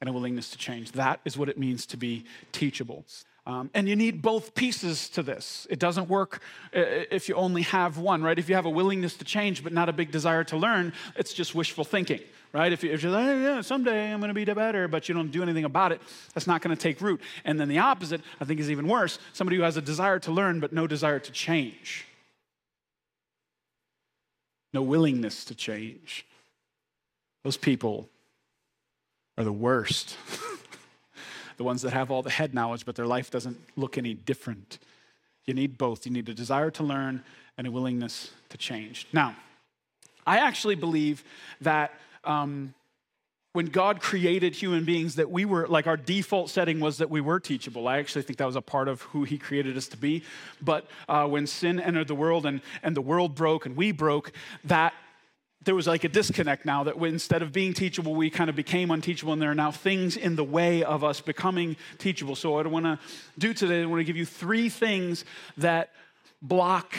and 0.00 0.10
a 0.10 0.12
willingness 0.12 0.50
to 0.50 0.58
change. 0.58 0.92
That 0.92 1.20
is 1.24 1.38
what 1.38 1.48
it 1.48 1.56
means 1.56 1.86
to 1.86 1.96
be 1.96 2.24
teachable. 2.50 3.04
Um, 3.46 3.70
and 3.74 3.88
you 3.88 3.94
need 3.94 4.22
both 4.22 4.54
pieces 4.54 5.08
to 5.10 5.22
this. 5.22 5.66
It 5.68 5.78
doesn't 5.78 6.08
work 6.08 6.40
uh, 6.74 6.80
if 7.10 7.28
you 7.28 7.34
only 7.34 7.62
have 7.62 7.98
one, 7.98 8.22
right? 8.22 8.38
If 8.38 8.48
you 8.48 8.54
have 8.54 8.64
a 8.64 8.70
willingness 8.70 9.16
to 9.18 9.24
change 9.24 9.62
but 9.62 9.72
not 9.72 9.88
a 9.88 9.92
big 9.92 10.10
desire 10.10 10.44
to 10.44 10.56
learn, 10.56 10.94
it's 11.14 11.34
just 11.34 11.54
wishful 11.54 11.84
thinking, 11.84 12.20
right? 12.54 12.72
If, 12.72 12.84
you, 12.84 12.92
are 12.92 13.10
like, 13.10 13.26
oh, 13.26 13.42
yeah, 13.42 13.60
someday 13.60 14.12
I'm 14.12 14.20
going 14.20 14.28
to 14.28 14.34
be 14.34 14.44
better, 14.44 14.86
but 14.86 15.08
you 15.08 15.14
don't 15.14 15.32
do 15.32 15.42
anything 15.42 15.64
about 15.64 15.90
it, 15.90 16.00
that's 16.32 16.46
not 16.46 16.62
going 16.62 16.74
to 16.74 16.80
take 16.80 17.00
root. 17.00 17.20
And 17.44 17.58
then 17.58 17.68
the 17.68 17.78
opposite, 17.78 18.22
I 18.40 18.44
think, 18.44 18.60
is 18.60 18.70
even 18.70 18.86
worse 18.86 19.18
somebody 19.32 19.56
who 19.56 19.64
has 19.64 19.76
a 19.76 19.82
desire 19.82 20.20
to 20.20 20.32
learn 20.32 20.60
but 20.60 20.72
no 20.72 20.86
desire 20.86 21.18
to 21.18 21.32
change, 21.32 22.06
no 24.72 24.82
willingness 24.82 25.44
to 25.46 25.54
change. 25.54 26.24
Those 27.42 27.56
people 27.56 28.08
are 29.36 29.44
the 29.44 29.52
worst. 29.52 30.16
the 31.56 31.64
ones 31.64 31.82
that 31.82 31.92
have 31.92 32.10
all 32.10 32.22
the 32.22 32.30
head 32.30 32.54
knowledge, 32.54 32.86
but 32.86 32.94
their 32.94 33.06
life 33.06 33.30
doesn't 33.30 33.58
look 33.76 33.98
any 33.98 34.14
different. 34.14 34.78
You 35.44 35.54
need 35.54 35.76
both. 35.76 36.06
You 36.06 36.12
need 36.12 36.28
a 36.28 36.34
desire 36.34 36.70
to 36.70 36.84
learn 36.84 37.22
and 37.58 37.66
a 37.66 37.70
willingness 37.70 38.30
to 38.48 38.56
change. 38.56 39.06
Now, 39.12 39.36
I 40.26 40.38
actually 40.38 40.74
believe 40.74 41.22
that 41.60 41.92
um, 42.26 42.74
when 43.54 43.66
God 43.66 44.00
created 44.00 44.54
human 44.54 44.84
beings, 44.84 45.14
that 45.14 45.30
we 45.30 45.44
were 45.44 45.68
like 45.68 45.86
our 45.86 45.96
default 45.96 46.50
setting 46.50 46.80
was 46.80 46.98
that 46.98 47.08
we 47.08 47.20
were 47.20 47.38
teachable. 47.38 47.86
I 47.86 47.98
actually 47.98 48.22
think 48.22 48.38
that 48.38 48.46
was 48.46 48.56
a 48.56 48.62
part 48.62 48.88
of 48.88 49.02
who 49.02 49.22
He 49.22 49.38
created 49.38 49.76
us 49.76 49.86
to 49.88 49.96
be. 49.96 50.24
But 50.60 50.88
uh, 51.08 51.26
when 51.28 51.46
sin 51.46 51.78
entered 51.78 52.08
the 52.08 52.16
world 52.16 52.46
and, 52.46 52.60
and 52.82 52.96
the 52.96 53.00
world 53.00 53.36
broke 53.36 53.64
and 53.64 53.76
we 53.76 53.92
broke, 53.92 54.32
that 54.64 54.92
there 55.64 55.74
was 55.74 55.86
like 55.86 56.02
a 56.02 56.08
disconnect 56.08 56.66
now 56.66 56.84
that 56.84 56.96
instead 56.96 57.42
of 57.42 57.52
being 57.52 57.72
teachable, 57.72 58.14
we 58.14 58.28
kind 58.28 58.50
of 58.50 58.56
became 58.56 58.90
unteachable, 58.90 59.32
and 59.32 59.40
there 59.40 59.52
are 59.52 59.54
now 59.54 59.70
things 59.70 60.16
in 60.16 60.36
the 60.36 60.44
way 60.44 60.82
of 60.82 61.04
us 61.04 61.20
becoming 61.20 61.76
teachable. 61.98 62.34
So, 62.34 62.50
what 62.50 62.66
I 62.66 62.68
want 62.68 62.86
to 62.86 62.98
do 63.38 63.54
today, 63.54 63.82
I 63.82 63.86
want 63.86 64.00
to 64.00 64.04
give 64.04 64.16
you 64.16 64.26
three 64.26 64.68
things 64.68 65.24
that 65.56 65.90
block 66.42 66.94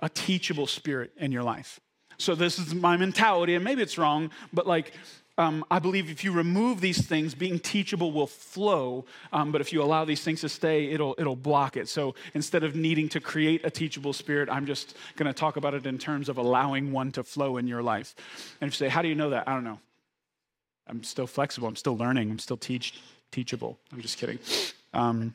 a 0.00 0.08
teachable 0.08 0.66
spirit 0.66 1.12
in 1.18 1.32
your 1.32 1.42
life. 1.42 1.80
So, 2.18 2.34
this 2.34 2.58
is 2.58 2.74
my 2.74 2.96
mentality, 2.96 3.54
and 3.54 3.64
maybe 3.64 3.82
it's 3.82 3.98
wrong, 3.98 4.30
but 4.52 4.66
like 4.66 4.92
um, 5.36 5.64
I 5.70 5.80
believe 5.80 6.10
if 6.10 6.22
you 6.22 6.32
remove 6.32 6.80
these 6.80 7.04
things, 7.06 7.34
being 7.34 7.58
teachable 7.58 8.12
will 8.12 8.26
flow. 8.26 9.04
Um, 9.32 9.50
but 9.50 9.60
if 9.60 9.72
you 9.72 9.82
allow 9.82 10.04
these 10.04 10.22
things 10.22 10.40
to 10.42 10.48
stay, 10.48 10.90
it'll, 10.90 11.16
it'll 11.18 11.34
block 11.34 11.76
it. 11.76 11.88
So 11.88 12.14
instead 12.34 12.62
of 12.62 12.76
needing 12.76 13.08
to 13.10 13.20
create 13.20 13.64
a 13.64 13.70
teachable 13.70 14.12
spirit, 14.12 14.48
I'm 14.48 14.64
just 14.64 14.96
going 15.16 15.26
to 15.26 15.32
talk 15.32 15.56
about 15.56 15.74
it 15.74 15.86
in 15.86 15.98
terms 15.98 16.28
of 16.28 16.38
allowing 16.38 16.92
one 16.92 17.10
to 17.12 17.24
flow 17.24 17.56
in 17.56 17.66
your 17.66 17.82
life. 17.82 18.14
And 18.60 18.68
if 18.68 18.74
you 18.74 18.86
say, 18.86 18.88
How 18.88 19.02
do 19.02 19.08
you 19.08 19.16
know 19.16 19.30
that? 19.30 19.48
I 19.48 19.54
don't 19.54 19.64
know. 19.64 19.80
I'm 20.86 21.02
still 21.02 21.26
flexible. 21.26 21.66
I'm 21.66 21.76
still 21.76 21.96
learning. 21.96 22.30
I'm 22.30 22.38
still 22.38 22.56
teach, 22.56 23.00
teachable. 23.32 23.78
I'm 23.92 24.00
just 24.00 24.18
kidding. 24.18 24.38
Um, 24.92 25.34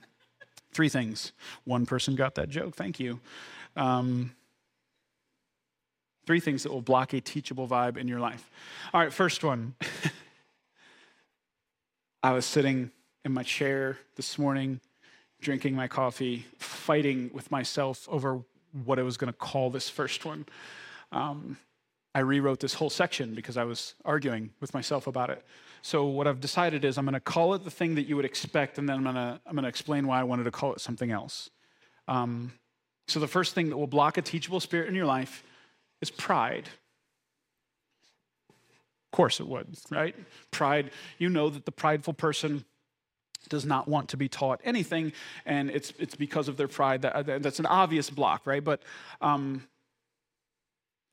three 0.71 0.89
things. 0.89 1.33
One 1.65 1.85
person 1.85 2.15
got 2.15 2.35
that 2.35 2.49
joke. 2.49 2.75
Thank 2.75 2.99
you. 2.99 3.19
Um, 3.75 4.31
Three 6.29 6.39
things 6.39 6.61
that 6.61 6.71
will 6.71 6.83
block 6.83 7.13
a 7.13 7.21
teachable 7.21 7.67
vibe 7.67 7.97
in 7.97 8.07
your 8.07 8.19
life. 8.19 8.51
All 8.93 9.01
right, 9.01 9.11
first 9.11 9.43
one. 9.43 9.73
I 12.23 12.33
was 12.33 12.45
sitting 12.45 12.91
in 13.25 13.33
my 13.33 13.41
chair 13.41 13.97
this 14.15 14.37
morning, 14.37 14.79
drinking 15.41 15.73
my 15.73 15.87
coffee, 15.87 16.45
fighting 16.59 17.31
with 17.33 17.49
myself 17.49 18.07
over 18.11 18.43
what 18.85 18.99
I 18.99 19.01
was 19.01 19.17
going 19.17 19.33
to 19.33 19.39
call 19.39 19.71
this 19.71 19.89
first 19.89 20.23
one. 20.23 20.45
Um, 21.11 21.57
I 22.13 22.19
rewrote 22.19 22.59
this 22.59 22.75
whole 22.75 22.91
section 22.91 23.33
because 23.33 23.57
I 23.57 23.63
was 23.63 23.95
arguing 24.05 24.51
with 24.61 24.71
myself 24.71 25.07
about 25.07 25.31
it. 25.31 25.43
So 25.81 26.05
what 26.05 26.27
I've 26.27 26.39
decided 26.39 26.85
is 26.85 26.99
I'm 26.99 27.05
going 27.05 27.15
to 27.15 27.19
call 27.19 27.55
it 27.55 27.63
the 27.63 27.71
thing 27.71 27.95
that 27.95 28.03
you 28.03 28.15
would 28.15 28.25
expect, 28.25 28.77
and 28.77 28.87
then 28.87 28.97
I'm 28.97 29.03
going 29.03 29.15
to 29.15 29.41
I'm 29.47 29.55
to 29.55 29.67
explain 29.67 30.05
why 30.05 30.19
I 30.19 30.23
wanted 30.25 30.43
to 30.43 30.51
call 30.51 30.73
it 30.73 30.79
something 30.79 31.09
else. 31.09 31.49
Um, 32.07 32.53
so 33.07 33.19
the 33.19 33.27
first 33.27 33.55
thing 33.55 33.69
that 33.69 33.77
will 33.77 33.87
block 33.87 34.19
a 34.19 34.21
teachable 34.21 34.59
spirit 34.59 34.89
in 34.89 34.93
your 34.93 35.07
life 35.07 35.43
is 36.01 36.11
pride. 36.11 36.69
Of 38.49 39.11
course 39.11 39.39
it 39.39 39.47
would, 39.47 39.67
right? 39.89 40.15
Pride, 40.51 40.91
you 41.17 41.29
know 41.29 41.49
that 41.49 41.65
the 41.65 41.71
prideful 41.71 42.13
person 42.13 42.65
does 43.47 43.65
not 43.65 43.87
want 43.87 44.09
to 44.09 44.17
be 44.17 44.29
taught 44.29 44.61
anything, 44.63 45.13
and 45.45 45.69
it's, 45.71 45.93
it's 45.97 46.15
because 46.15 46.47
of 46.47 46.57
their 46.57 46.67
pride. 46.67 47.01
That, 47.01 47.41
that's 47.41 47.59
an 47.59 47.65
obvious 47.65 48.09
block, 48.09 48.45
right? 48.45 48.63
But 48.63 48.83
um, 49.21 49.67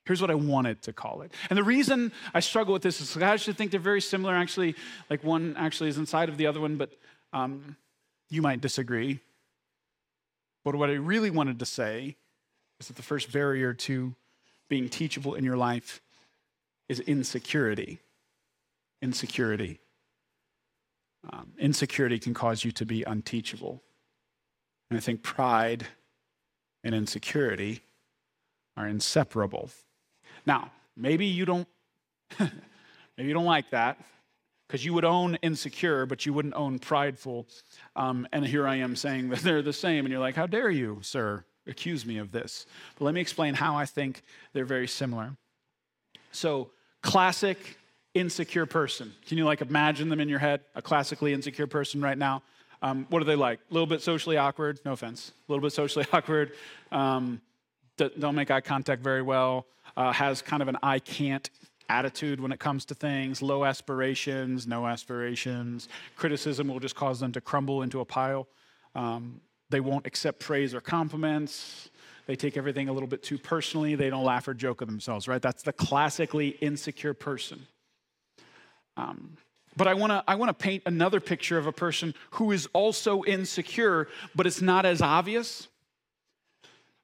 here's 0.05 0.21
what 0.21 0.31
I 0.31 0.35
wanted 0.35 0.83
to 0.83 0.93
call 0.93 1.23
it. 1.23 1.33
And 1.49 1.57
the 1.57 1.65
reason 1.65 2.13
I 2.35 2.41
struggle 2.41 2.73
with 2.73 2.83
this 2.83 3.01
is 3.01 3.17
I 3.17 3.23
actually 3.23 3.55
think 3.55 3.71
they're 3.71 3.81
very 3.81 4.01
similar. 4.01 4.35
Actually, 4.35 4.75
like 5.09 5.25
one 5.25 5.55
actually 5.57 5.89
is 5.89 5.99
inside 5.99 6.29
of 6.29 6.37
the 6.37 6.47
other 6.47 6.61
one, 6.61 6.77
but 6.77 6.93
um, 7.33 7.77
you 8.29 8.43
might 8.43 8.61
disagree. 8.61 9.21
But 10.65 10.75
what 10.75 10.91
I 10.91 10.95
really 10.95 11.31
wanted 11.31 11.59
to 11.61 11.67
say 11.67 12.17
is 12.81 12.89
that 12.89 12.97
the 12.97 13.03
first 13.03 13.33
barrier 13.33 13.73
to 13.73 14.15
being 14.69 14.89
teachable 14.89 15.35
in 15.35 15.45
your 15.45 15.57
life 15.57 16.01
is 16.89 17.01
insecurity. 17.01 18.01
Insecurity. 19.03 19.81
Um, 21.31 21.53
insecurity 21.59 22.19
can 22.19 22.35
cause 22.35 22.65
you 22.65 22.73
to 22.73 22.87
be 22.87 23.03
unteachable. 23.03 23.83
And 24.91 24.97
I 24.97 25.01
think 25.01 25.23
pride 25.23 25.87
and 26.85 26.95
insecurity 26.95 27.83
are 28.77 28.87
inseparable. 28.87 29.71
Now, 30.45 30.71
maybe 30.97 31.27
you 31.27 31.45
don't 31.45 31.69
maybe 32.39 33.29
you 33.29 33.35
don't 33.35 33.45
like 33.45 33.71
that 33.71 33.99
because 34.67 34.85
you 34.85 34.95
would 34.95 35.05
own 35.05 35.37
insecure, 35.37 36.07
but 36.07 36.27
you 36.27 36.33
wouldn't 36.33 36.55
own 36.55 36.79
prideful. 36.79 37.47
Um, 37.95 38.27
and 38.33 38.47
here 38.47 38.67
I 38.67 38.77
am 38.77 38.97
saying 38.97 39.31
that 39.31 39.39
they're 39.43 39.63
the 39.63 39.73
same, 39.73 40.05
and 40.05 40.13
you're 40.13 40.21
like, 40.21 40.37
"How 40.37 40.47
dare 40.47 40.71
you, 40.71 40.99
sir?" 41.03 41.45
Accuse 41.67 42.07
me 42.07 42.19
of 42.19 42.33
this. 42.33 42.67
But 42.99 43.07
let 43.07 43.15
me 43.15 43.21
explain 43.21 43.55
how 43.55 43.77
I 43.77 43.87
think 43.87 44.23
they're 44.53 44.65
very 44.65 44.89
similar. 44.89 45.37
So, 46.33 46.71
classic 47.03 47.79
insecure 48.15 48.67
person. 48.67 49.13
Can 49.27 49.39
you 49.39 49.45
like 49.45 49.61
imagine 49.61 50.09
them 50.09 50.21
in 50.21 50.29
your 50.29 50.39
head? 50.39 50.61
A 50.75 50.83
classically 50.83 51.33
insecure 51.33 51.67
person 51.67 52.01
right 52.01 52.17
now. 52.19 52.43
Um, 52.83 53.07
what 53.11 53.23
are 53.23 53.25
they 53.25 53.37
like? 53.37 53.61
A 53.71 53.75
little 53.75 53.87
bit 53.87 54.03
socially 54.03 54.37
awkward. 54.37 54.81
No 54.85 54.93
offense. 54.93 55.33
A 55.49 55.53
little 55.53 55.63
bit 55.63 55.73
socially 55.73 56.07
awkward. 56.13 56.53
Um, 56.93 57.41
don't 57.97 58.35
make 58.35 58.51
eye 58.51 58.61
contact 58.61 59.03
very 59.03 59.23
well, 59.23 59.67
uh, 59.97 60.13
has 60.13 60.43
kind 60.43 60.61
of 60.61 60.69
an 60.69 60.77
I 60.83 60.99
can't 60.99 61.49
attitude 61.89 62.41
when 62.41 62.53
it 62.53 62.59
comes 62.59 62.85
to 62.87 62.95
things, 62.95 63.41
low 63.41 63.65
aspirations, 63.65 64.67
no 64.67 64.87
aspirations. 64.87 65.89
Criticism 66.17 66.69
will 66.69 66.81
just 66.81 66.95
cause 66.97 67.21
them 67.21 67.33
to 67.33 67.41
crumble 67.41 67.83
into 67.83 68.01
a 68.01 68.05
pile. 68.05 68.49
Um, 68.95 69.41
they 69.71 69.81
won't 69.81 70.07
accept 70.07 70.41
praise 70.41 70.75
or 70.75 70.81
compliments. 70.81 71.91
They 72.27 72.37
take 72.37 72.57
everything 72.57 72.89
a 72.89 72.93
little 72.93 73.09
bit 73.09 73.23
too 73.23 73.39
personally. 73.39 73.95
They 73.95 74.11
don't 74.11 74.25
laugh 74.25 74.49
or 74.49 74.55
joke 74.55 74.83
at 74.83 74.89
themselves, 74.89 75.29
right? 75.29 75.41
That's 75.41 75.63
the 75.63 75.73
classically 75.73 76.49
insecure 76.61 77.15
person. 77.15 77.67
Um, 78.97 79.37
but 79.77 79.87
I 79.87 79.95
want 79.95 80.11
to 80.11 80.25
I 80.27 80.37
want 80.37 80.49
to 80.49 80.55
paint 80.55 80.83
another 80.87 81.21
picture 81.21 81.59
of 81.59 81.67
a 81.67 81.73
person 81.73 82.15
who 82.33 82.51
is 82.53 82.67
also 82.73 83.23
insecure, 83.25 84.09
but 84.35 84.47
it's 84.47 84.63
not 84.63 84.87
as 84.87 85.03
obvious. 85.03 85.69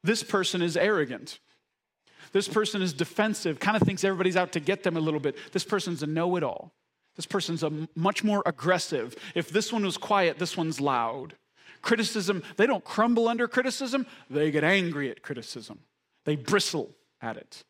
This 0.03 0.23
person 0.23 0.63
is 0.63 0.77
arrogant. 0.77 1.39
This 2.33 2.49
person 2.49 2.81
is 2.81 2.95
defensive, 2.95 3.61
kind 3.61 3.77
of 3.77 3.83
thinks 3.83 4.05
everybody's 4.05 4.37
out 4.37 4.53
to 4.53 4.61
get 4.61 4.83
them 4.83 4.97
a 4.97 5.01
little 5.01 5.21
bit. 5.21 5.37
This 5.53 5.65
person's 5.65 6.03
a 6.03 6.07
know-it-all. 6.07 6.73
This 7.15 7.27
person's 7.27 7.63
a 7.63 7.71
much 7.95 8.25
more 8.25 8.43
aggressive. 8.47 9.15
If 9.35 9.51
this 9.51 9.71
one 9.71 9.85
was 9.85 9.99
quiet, 9.99 10.39
this 10.39 10.57
one's 10.57 10.81
loud. 10.81 11.35
Criticism, 11.83 12.43
they 12.57 12.67
don't 12.67 12.85
crumble 12.85 13.29
under 13.29 13.49
criticism, 13.49 14.07
they 14.31 14.51
get 14.51 14.65
angry 14.65 15.11
at 15.11 15.23
criticism. 15.23 15.81
They 16.25 16.37
bristle 16.37 16.91
at 17.21 17.37
it. 17.37 17.65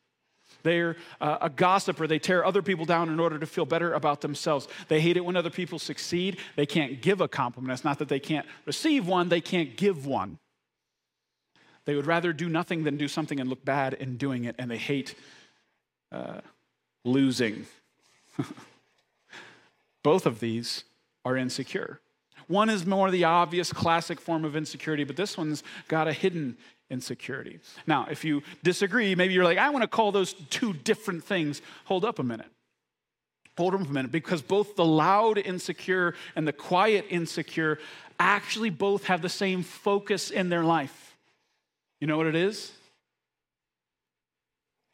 They're 0.62 0.96
uh, 1.20 1.38
a 1.40 1.50
gossiper. 1.50 2.06
They 2.06 2.18
tear 2.18 2.44
other 2.44 2.62
people 2.62 2.84
down 2.84 3.08
in 3.08 3.18
order 3.18 3.38
to 3.38 3.46
feel 3.46 3.64
better 3.64 3.94
about 3.94 4.20
themselves. 4.20 4.68
They 4.88 5.00
hate 5.00 5.16
it 5.16 5.24
when 5.24 5.36
other 5.36 5.50
people 5.50 5.78
succeed. 5.78 6.38
They 6.56 6.66
can't 6.66 7.00
give 7.00 7.20
a 7.20 7.28
compliment. 7.28 7.72
It's 7.72 7.84
not 7.84 7.98
that 7.98 8.08
they 8.08 8.20
can't 8.20 8.46
receive 8.66 9.06
one, 9.06 9.28
they 9.28 9.40
can't 9.40 9.76
give 9.76 10.06
one. 10.06 10.38
They 11.84 11.96
would 11.96 12.06
rather 12.06 12.32
do 12.32 12.48
nothing 12.48 12.84
than 12.84 12.96
do 12.96 13.08
something 13.08 13.40
and 13.40 13.50
look 13.50 13.64
bad 13.64 13.94
in 13.94 14.16
doing 14.16 14.44
it, 14.44 14.54
and 14.58 14.70
they 14.70 14.78
hate 14.78 15.16
uh, 16.12 16.40
losing. 17.04 17.66
Both 20.04 20.26
of 20.26 20.38
these 20.38 20.84
are 21.24 21.36
insecure. 21.36 22.00
One 22.48 22.70
is 22.70 22.86
more 22.86 23.10
the 23.10 23.24
obvious 23.24 23.72
classic 23.72 24.20
form 24.20 24.44
of 24.44 24.56
insecurity, 24.56 25.04
but 25.04 25.16
this 25.16 25.36
one's 25.36 25.62
got 25.88 26.08
a 26.08 26.12
hidden 26.12 26.56
insecurity. 26.90 27.60
Now, 27.86 28.06
if 28.10 28.24
you 28.24 28.42
disagree, 28.62 29.14
maybe 29.14 29.34
you're 29.34 29.44
like, 29.44 29.58
I 29.58 29.70
want 29.70 29.82
to 29.82 29.88
call 29.88 30.12
those 30.12 30.34
two 30.34 30.72
different 30.72 31.24
things. 31.24 31.62
Hold 31.84 32.04
up 32.04 32.18
a 32.18 32.22
minute. 32.22 32.50
Hold 33.56 33.74
up 33.74 33.80
a 33.82 33.92
minute, 33.92 34.10
because 34.10 34.40
both 34.40 34.76
the 34.76 34.84
loud 34.84 35.36
insecure 35.38 36.14
and 36.34 36.48
the 36.48 36.52
quiet 36.52 37.06
insecure 37.10 37.78
actually 38.18 38.70
both 38.70 39.04
have 39.04 39.20
the 39.20 39.28
same 39.28 39.62
focus 39.62 40.30
in 40.30 40.48
their 40.48 40.64
life. 40.64 41.16
You 42.00 42.06
know 42.06 42.16
what 42.16 42.26
it 42.26 42.34
is? 42.34 42.72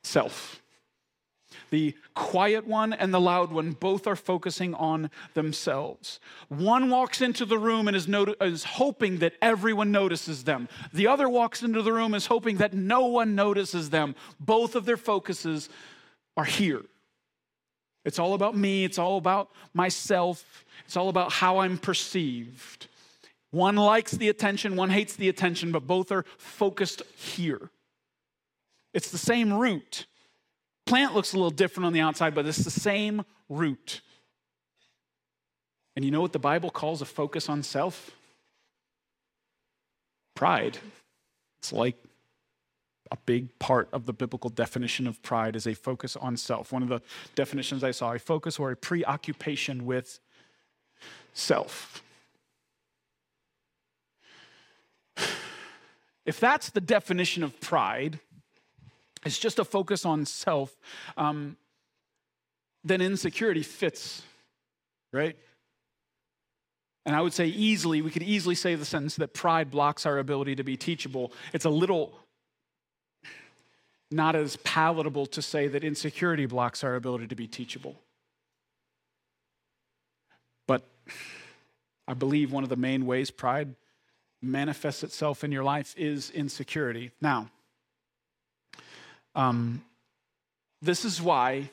Self. 0.04 0.60
The 1.70 1.94
quiet 2.14 2.66
one 2.66 2.92
and 2.92 3.12
the 3.12 3.20
loud 3.20 3.52
one 3.52 3.72
both 3.72 4.06
are 4.06 4.16
focusing 4.16 4.74
on 4.74 5.10
themselves. 5.34 6.20
One 6.48 6.90
walks 6.90 7.20
into 7.20 7.44
the 7.44 7.58
room 7.58 7.88
and 7.88 7.96
is, 7.96 8.08
not- 8.08 8.40
is 8.40 8.64
hoping 8.64 9.18
that 9.18 9.34
everyone 9.42 9.92
notices 9.92 10.44
them. 10.44 10.68
The 10.92 11.06
other 11.06 11.28
walks 11.28 11.62
into 11.62 11.82
the 11.82 11.92
room 11.92 12.14
is 12.14 12.26
hoping 12.26 12.56
that 12.58 12.74
no 12.74 13.06
one 13.06 13.34
notices 13.34 13.90
them. 13.90 14.14
Both 14.40 14.74
of 14.74 14.84
their 14.84 14.96
focuses 14.96 15.68
are 16.36 16.44
here. 16.44 16.82
It's 18.04 18.18
all 18.18 18.34
about 18.34 18.56
me, 18.56 18.84
it's 18.84 18.98
all 18.98 19.18
about 19.18 19.50
myself, 19.74 20.64
it's 20.86 20.96
all 20.96 21.08
about 21.08 21.32
how 21.32 21.58
I'm 21.58 21.76
perceived. 21.76 22.86
One 23.50 23.76
likes 23.76 24.12
the 24.12 24.28
attention, 24.28 24.76
one 24.76 24.90
hates 24.90 25.16
the 25.16 25.28
attention, 25.28 25.72
but 25.72 25.86
both 25.86 26.12
are 26.12 26.24
focused 26.36 27.02
here. 27.16 27.70
It's 28.94 29.10
the 29.10 29.18
same 29.18 29.52
root 29.52 30.06
plant 30.88 31.14
looks 31.14 31.34
a 31.34 31.36
little 31.36 31.50
different 31.50 31.86
on 31.86 31.92
the 31.92 32.00
outside, 32.00 32.34
but 32.34 32.46
it's 32.46 32.64
the 32.64 32.70
same 32.70 33.24
root. 33.48 34.00
And 35.94 36.04
you 36.04 36.10
know 36.10 36.20
what 36.20 36.32
the 36.32 36.38
Bible 36.38 36.70
calls 36.70 37.02
a 37.02 37.04
focus 37.04 37.48
on 37.48 37.62
self? 37.62 38.12
Pride. 40.34 40.78
It's 41.60 41.72
like 41.72 41.96
a 43.10 43.16
big 43.26 43.58
part 43.58 43.88
of 43.92 44.06
the 44.06 44.12
biblical 44.12 44.50
definition 44.50 45.06
of 45.06 45.20
pride 45.22 45.56
is 45.56 45.66
a 45.66 45.74
focus 45.74 46.16
on 46.16 46.36
self. 46.36 46.72
One 46.72 46.82
of 46.82 46.88
the 46.88 47.02
definitions 47.34 47.82
I 47.84 47.90
saw, 47.90 48.12
a 48.12 48.18
focus 48.18 48.58
or 48.58 48.70
a 48.70 48.76
preoccupation 48.76 49.84
with 49.84 50.20
self. 51.34 52.02
If 56.26 56.38
that's 56.40 56.68
the 56.68 56.82
definition 56.82 57.42
of 57.42 57.58
pride, 57.58 58.20
it's 59.24 59.38
just 59.38 59.58
a 59.58 59.64
focus 59.64 60.04
on 60.04 60.24
self, 60.24 60.74
um, 61.16 61.56
then 62.84 63.00
insecurity 63.00 63.62
fits, 63.62 64.22
right? 65.12 65.36
And 67.04 67.16
I 67.16 67.20
would 67.20 67.32
say 67.32 67.46
easily, 67.46 68.02
we 68.02 68.10
could 68.10 68.22
easily 68.22 68.54
say 68.54 68.74
the 68.74 68.84
sentence 68.84 69.16
that 69.16 69.32
pride 69.32 69.70
blocks 69.70 70.04
our 70.04 70.18
ability 70.18 70.56
to 70.56 70.62
be 70.62 70.76
teachable. 70.76 71.32
It's 71.52 71.64
a 71.64 71.70
little 71.70 72.18
not 74.10 74.36
as 74.36 74.56
palatable 74.56 75.26
to 75.26 75.42
say 75.42 75.68
that 75.68 75.84
insecurity 75.84 76.46
blocks 76.46 76.82
our 76.82 76.94
ability 76.94 77.26
to 77.28 77.34
be 77.34 77.46
teachable. 77.46 77.96
But 80.66 80.82
I 82.06 82.14
believe 82.14 82.52
one 82.52 82.62
of 82.62 82.70
the 82.70 82.76
main 82.76 83.06
ways 83.06 83.30
pride 83.30 83.74
manifests 84.40 85.02
itself 85.02 85.44
in 85.44 85.52
your 85.52 85.64
life 85.64 85.94
is 85.96 86.30
insecurity. 86.30 87.10
Now, 87.20 87.50
um, 89.38 89.82
this 90.82 91.04
is 91.04 91.22
why 91.22 91.70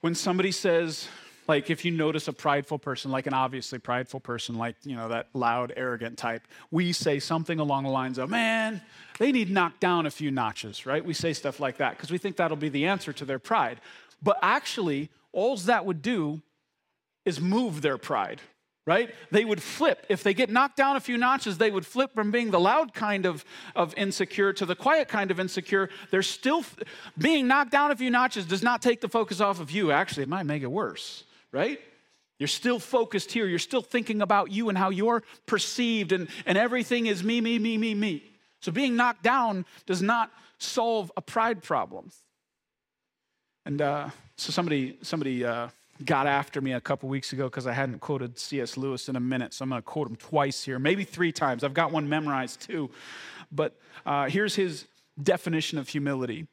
when 0.00 0.14
somebody 0.14 0.50
says, 0.50 1.06
like 1.46 1.68
if 1.68 1.84
you 1.84 1.90
notice 1.90 2.26
a 2.26 2.32
prideful 2.32 2.78
person, 2.78 3.10
like 3.10 3.26
an 3.26 3.34
obviously 3.34 3.78
prideful 3.78 4.18
person, 4.18 4.56
like, 4.56 4.74
you 4.82 4.96
know, 4.96 5.08
that 5.08 5.28
loud, 5.34 5.74
arrogant 5.76 6.16
type, 6.16 6.48
we 6.70 6.92
say 6.92 7.20
something 7.20 7.58
along 7.58 7.84
the 7.84 7.90
lines 7.90 8.16
of, 8.16 8.30
man, 8.30 8.80
they 9.18 9.30
need 9.30 9.50
knocked 9.50 9.80
down 9.80 10.06
a 10.06 10.10
few 10.10 10.30
notches, 10.30 10.86
right? 10.86 11.04
We 11.04 11.12
say 11.12 11.34
stuff 11.34 11.60
like 11.60 11.76
that 11.76 11.96
because 11.96 12.10
we 12.10 12.16
think 12.16 12.36
that'll 12.36 12.56
be 12.56 12.70
the 12.70 12.86
answer 12.86 13.12
to 13.12 13.26
their 13.26 13.38
pride. 13.38 13.80
But 14.22 14.38
actually, 14.40 15.10
all 15.32 15.56
that 15.58 15.84
would 15.84 16.00
do 16.00 16.40
is 17.26 17.40
move 17.40 17.82
their 17.82 17.98
pride 17.98 18.40
right? 18.86 19.14
They 19.30 19.44
would 19.44 19.62
flip. 19.62 20.06
If 20.08 20.22
they 20.22 20.34
get 20.34 20.50
knocked 20.50 20.76
down 20.76 20.96
a 20.96 21.00
few 21.00 21.16
notches, 21.16 21.58
they 21.58 21.70
would 21.70 21.86
flip 21.86 22.12
from 22.14 22.30
being 22.30 22.50
the 22.50 22.58
loud 22.58 22.92
kind 22.92 23.26
of, 23.26 23.44
of 23.76 23.94
insecure 23.96 24.52
to 24.54 24.66
the 24.66 24.74
quiet 24.74 25.08
kind 25.08 25.30
of 25.30 25.38
insecure. 25.38 25.88
They're 26.10 26.22
still 26.22 26.64
being 27.16 27.46
knocked 27.46 27.70
down 27.70 27.90
a 27.90 27.96
few 27.96 28.10
notches 28.10 28.44
does 28.44 28.62
not 28.62 28.82
take 28.82 29.00
the 29.00 29.08
focus 29.08 29.40
off 29.40 29.60
of 29.60 29.70
you. 29.70 29.92
Actually, 29.92 30.24
it 30.24 30.28
might 30.28 30.46
make 30.46 30.62
it 30.62 30.70
worse, 30.70 31.24
right? 31.52 31.80
You're 32.38 32.48
still 32.48 32.80
focused 32.80 33.30
here. 33.30 33.46
You're 33.46 33.60
still 33.60 33.82
thinking 33.82 34.20
about 34.20 34.50
you 34.50 34.68
and 34.68 34.76
how 34.76 34.90
you're 34.90 35.22
perceived, 35.46 36.10
and, 36.10 36.28
and 36.44 36.58
everything 36.58 37.06
is 37.06 37.22
me, 37.22 37.40
me, 37.40 37.58
me, 37.60 37.78
me, 37.78 37.94
me. 37.94 38.24
So 38.60 38.72
being 38.72 38.96
knocked 38.96 39.22
down 39.22 39.64
does 39.86 40.02
not 40.02 40.30
solve 40.58 41.12
a 41.16 41.22
pride 41.22 41.62
problem. 41.62 42.10
And 43.64 43.80
uh, 43.80 44.10
so 44.36 44.50
somebody, 44.50 44.98
somebody, 45.02 45.44
uh, 45.44 45.68
got 46.02 46.26
after 46.26 46.60
me 46.60 46.72
a 46.72 46.80
couple 46.80 47.08
weeks 47.08 47.32
ago 47.32 47.44
because 47.44 47.66
I 47.66 47.72
hadn't 47.72 48.00
quoted 48.00 48.38
C.S. 48.38 48.76
Lewis 48.76 49.08
in 49.08 49.16
a 49.16 49.20
minute. 49.20 49.54
So 49.54 49.62
I'm 49.62 49.70
going 49.70 49.80
to 49.80 49.84
quote 49.84 50.08
him 50.08 50.16
twice 50.16 50.64
here, 50.64 50.78
maybe 50.78 51.04
three 51.04 51.32
times. 51.32 51.64
I've 51.64 51.74
got 51.74 51.92
one 51.92 52.08
memorized 52.08 52.60
too. 52.60 52.90
But 53.50 53.78
uh, 54.06 54.28
here's 54.28 54.54
his 54.54 54.86
definition 55.22 55.78
of 55.78 55.88
humility 55.88 56.46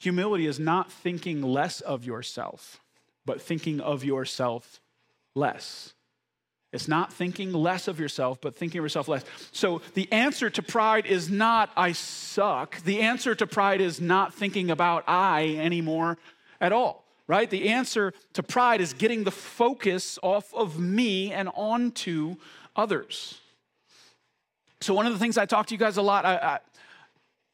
humility 0.00 0.46
is 0.46 0.60
not 0.60 0.92
thinking 0.92 1.42
less 1.42 1.80
of 1.80 2.04
yourself, 2.04 2.80
but 3.26 3.42
thinking 3.42 3.80
of 3.80 4.04
yourself 4.04 4.80
less. 5.34 5.92
It's 6.72 6.86
not 6.86 7.12
thinking 7.12 7.52
less 7.52 7.88
of 7.88 7.98
yourself, 7.98 8.40
but 8.40 8.54
thinking 8.54 8.78
of 8.78 8.84
yourself 8.84 9.08
less. 9.08 9.24
So 9.50 9.80
the 9.94 10.10
answer 10.12 10.50
to 10.50 10.62
pride 10.62 11.06
is 11.06 11.28
not, 11.28 11.70
I 11.76 11.92
suck. 11.92 12.80
The 12.82 13.00
answer 13.00 13.34
to 13.34 13.46
pride 13.46 13.80
is 13.80 14.00
not 14.00 14.34
thinking 14.34 14.70
about 14.70 15.02
I 15.08 15.56
anymore 15.58 16.18
at 16.60 16.72
all 16.72 17.07
right? 17.28 17.48
The 17.48 17.68
answer 17.68 18.12
to 18.32 18.42
pride 18.42 18.80
is 18.80 18.92
getting 18.94 19.22
the 19.22 19.30
focus 19.30 20.18
off 20.22 20.52
of 20.54 20.80
me 20.80 21.30
and 21.32 21.48
onto 21.54 22.36
others. 22.74 23.38
So, 24.80 24.94
one 24.94 25.06
of 25.06 25.12
the 25.12 25.18
things 25.18 25.38
I 25.38 25.46
talk 25.46 25.66
to 25.66 25.74
you 25.74 25.78
guys 25.78 25.96
a 25.96 26.02
lot, 26.02 26.24
I, 26.24 26.36
I, 26.36 26.58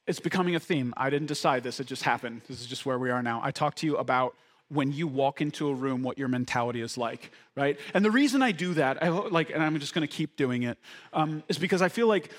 it's 0.07 0.21
becoming 0.21 0.55
a 0.55 0.61
theme. 0.61 0.95
I 0.97 1.11
didn't 1.11 1.27
decide 1.27 1.63
this, 1.63 1.81
it 1.81 1.87
just 1.87 2.03
happened. 2.03 2.43
This 2.49 2.61
is 2.61 2.67
just 2.67 2.87
where 2.87 2.99
we 2.99 3.11
are 3.11 3.23
now. 3.23 3.41
I 3.43 3.51
talk 3.51 3.75
to 3.77 3.87
you 3.87 3.97
about 3.97 4.35
when 4.69 4.93
you 4.93 5.07
walk 5.07 5.41
into 5.41 5.69
a 5.69 5.75
room 5.75 6.03
what 6.03 6.19
your 6.19 6.29
mentality 6.29 6.81
is 6.81 6.97
like 6.97 7.31
right 7.55 7.79
and 7.93 8.03
the 8.03 8.11
reason 8.11 8.43
i 8.43 8.51
do 8.51 8.73
that 8.73 9.01
I, 9.03 9.09
like 9.09 9.51
and 9.51 9.63
i'm 9.63 9.79
just 9.79 9.95
going 9.95 10.07
to 10.07 10.13
keep 10.13 10.37
doing 10.37 10.63
it 10.63 10.79
um, 11.13 11.43
is 11.49 11.59
because 11.59 11.83
i 11.83 11.91
feel 11.91 12.07
like 12.07 12.33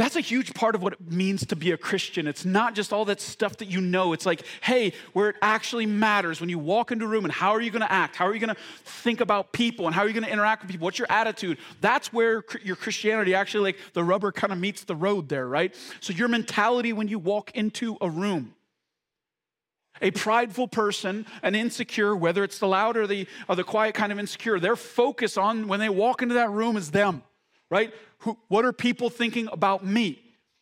That's 0.00 0.16
a 0.16 0.22
huge 0.22 0.54
part 0.54 0.74
of 0.74 0.82
what 0.82 0.94
it 0.94 1.12
means 1.12 1.44
to 1.44 1.56
be 1.56 1.72
a 1.72 1.76
Christian. 1.76 2.26
It's 2.26 2.46
not 2.46 2.74
just 2.74 2.90
all 2.90 3.04
that 3.04 3.20
stuff 3.20 3.58
that 3.58 3.68
you 3.68 3.82
know. 3.82 4.14
It's 4.14 4.24
like, 4.24 4.46
hey, 4.62 4.94
where 5.12 5.28
it 5.28 5.36
actually 5.42 5.84
matters 5.84 6.40
when 6.40 6.48
you 6.48 6.58
walk 6.58 6.90
into 6.90 7.04
a 7.04 7.08
room 7.08 7.26
and 7.26 7.32
how 7.32 7.50
are 7.50 7.60
you 7.60 7.70
going 7.70 7.82
to 7.82 7.92
act? 7.92 8.16
How 8.16 8.24
are 8.24 8.32
you 8.32 8.40
going 8.40 8.54
to 8.54 8.60
think 8.82 9.20
about 9.20 9.52
people 9.52 9.84
and 9.84 9.94
how 9.94 10.00
are 10.00 10.08
you 10.08 10.14
going 10.14 10.24
to 10.24 10.32
interact 10.32 10.62
with 10.62 10.70
people? 10.70 10.86
What's 10.86 10.98
your 10.98 11.08
attitude? 11.10 11.58
That's 11.82 12.14
where 12.14 12.42
your 12.62 12.76
Christianity 12.76 13.34
actually, 13.34 13.74
like, 13.74 13.78
the 13.92 14.02
rubber 14.02 14.32
kind 14.32 14.54
of 14.54 14.58
meets 14.58 14.84
the 14.84 14.96
road 14.96 15.28
there, 15.28 15.46
right? 15.46 15.76
So, 16.00 16.14
your 16.14 16.28
mentality 16.28 16.94
when 16.94 17.08
you 17.08 17.18
walk 17.18 17.54
into 17.54 17.98
a 18.00 18.08
room. 18.08 18.54
A 20.00 20.12
prideful 20.12 20.68
person, 20.68 21.26
an 21.42 21.54
insecure, 21.54 22.16
whether 22.16 22.42
it's 22.42 22.58
the 22.58 22.66
loud 22.66 22.96
or 22.96 23.06
the, 23.06 23.26
or 23.50 23.54
the 23.54 23.64
quiet 23.64 23.94
kind 23.94 24.12
of 24.12 24.18
insecure, 24.18 24.58
their 24.58 24.76
focus 24.76 25.36
on 25.36 25.68
when 25.68 25.78
they 25.78 25.90
walk 25.90 26.22
into 26.22 26.36
that 26.36 26.48
room 26.48 26.78
is 26.78 26.90
them 26.90 27.22
right? 27.70 27.94
Who, 28.18 28.36
what 28.48 28.64
are 28.64 28.72
people 28.72 29.08
thinking 29.08 29.48
about 29.52 29.84
me? 29.84 30.20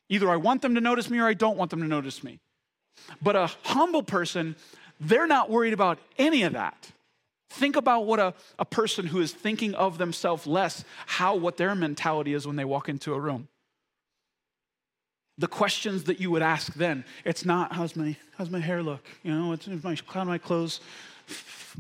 Either 0.09 0.31
I 0.31 0.37
want 0.37 0.63
them 0.63 0.75
to 0.75 0.81
notice 0.81 1.11
me 1.11 1.19
or 1.19 1.27
I 1.27 1.35
don't 1.35 1.57
want 1.57 1.71
them 1.71 1.81
to 1.81 1.89
notice 1.89 2.23
me. 2.23 2.39
But 3.21 3.37
a 3.37 3.51
humble 3.63 4.03
person, 4.03 4.57
they're 5.01 5.27
not 5.27 5.51
worried 5.51 5.73
about 5.73 5.99
any 6.19 6.43
of 6.43 6.53
that. 6.53 6.93
Think 7.51 7.77
about 7.77 8.07
what 8.07 8.19
a, 8.19 8.35
a 8.59 8.65
person 8.65 9.07
who 9.07 9.21
is 9.21 9.33
thinking 9.33 9.75
of 9.75 9.99
themselves 9.99 10.47
less, 10.47 10.85
how 11.07 11.35
what 11.35 11.57
their 11.57 11.75
mentality 11.75 12.35
is 12.35 12.47
when 12.47 12.57
they 12.57 12.65
walk 12.65 12.89
into 12.89 13.15
a 13.15 13.21
room. 13.21 13.49
The 15.39 15.49
questions 15.49 16.05
that 16.05 16.21
you 16.21 16.31
would 16.31 16.43
ask 16.43 16.75
then, 16.75 17.05
it's 17.25 17.45
not 17.45 17.73
how's 17.73 17.95
my 17.95 18.17
how's 18.37 18.51
my 18.51 18.59
hair 18.59 18.83
look? 18.83 19.07
You 19.23 19.33
know, 19.33 19.53
it's 19.53 19.69
my 19.69 19.97
how 20.09 20.25
my 20.25 20.37
clothes 20.37 20.81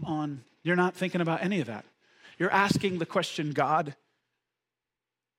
on. 0.04 0.44
You're 0.62 0.76
not 0.76 0.94
thinking 0.94 1.20
about 1.20 1.42
any 1.42 1.60
of 1.60 1.66
that. 1.66 1.84
You're 2.38 2.52
asking 2.52 2.98
the 2.98 3.06
question, 3.06 3.50
God, 3.50 3.96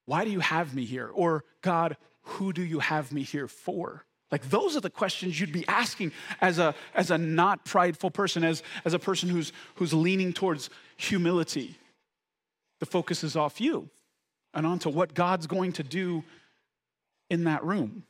why 0.09 0.25
do 0.25 0.31
you 0.31 0.39
have 0.39 0.73
me 0.73 0.85
here? 0.85 1.11
Or, 1.13 1.43
God, 1.61 1.95
who 2.23 2.51
do 2.51 2.63
you 2.63 2.79
have 2.79 3.11
me 3.11 3.21
here 3.21 3.47
for? 3.47 4.05
Like 4.31 4.49
those 4.49 4.75
are 4.75 4.79
the 4.79 4.89
questions 4.89 5.39
you'd 5.39 5.53
be 5.53 5.67
asking 5.67 6.13
as 6.41 6.57
a, 6.57 6.73
as 6.95 7.11
a 7.11 7.17
not 7.19 7.63
prideful 7.63 8.09
person, 8.09 8.43
as, 8.43 8.63
as 8.85 8.95
a 8.95 8.99
person 8.99 9.29
who's, 9.29 9.53
who's 9.75 9.93
leaning 9.93 10.33
towards 10.33 10.71
humility. 10.97 11.77
The 12.79 12.87
focus 12.87 13.23
is 13.23 13.35
off 13.35 13.61
you 13.61 13.87
and 14.55 14.65
onto 14.65 14.89
what 14.89 15.13
God's 15.13 15.45
going 15.45 15.73
to 15.73 15.83
do 15.83 16.23
in 17.29 17.43
that 17.43 17.63
room. 17.63 18.01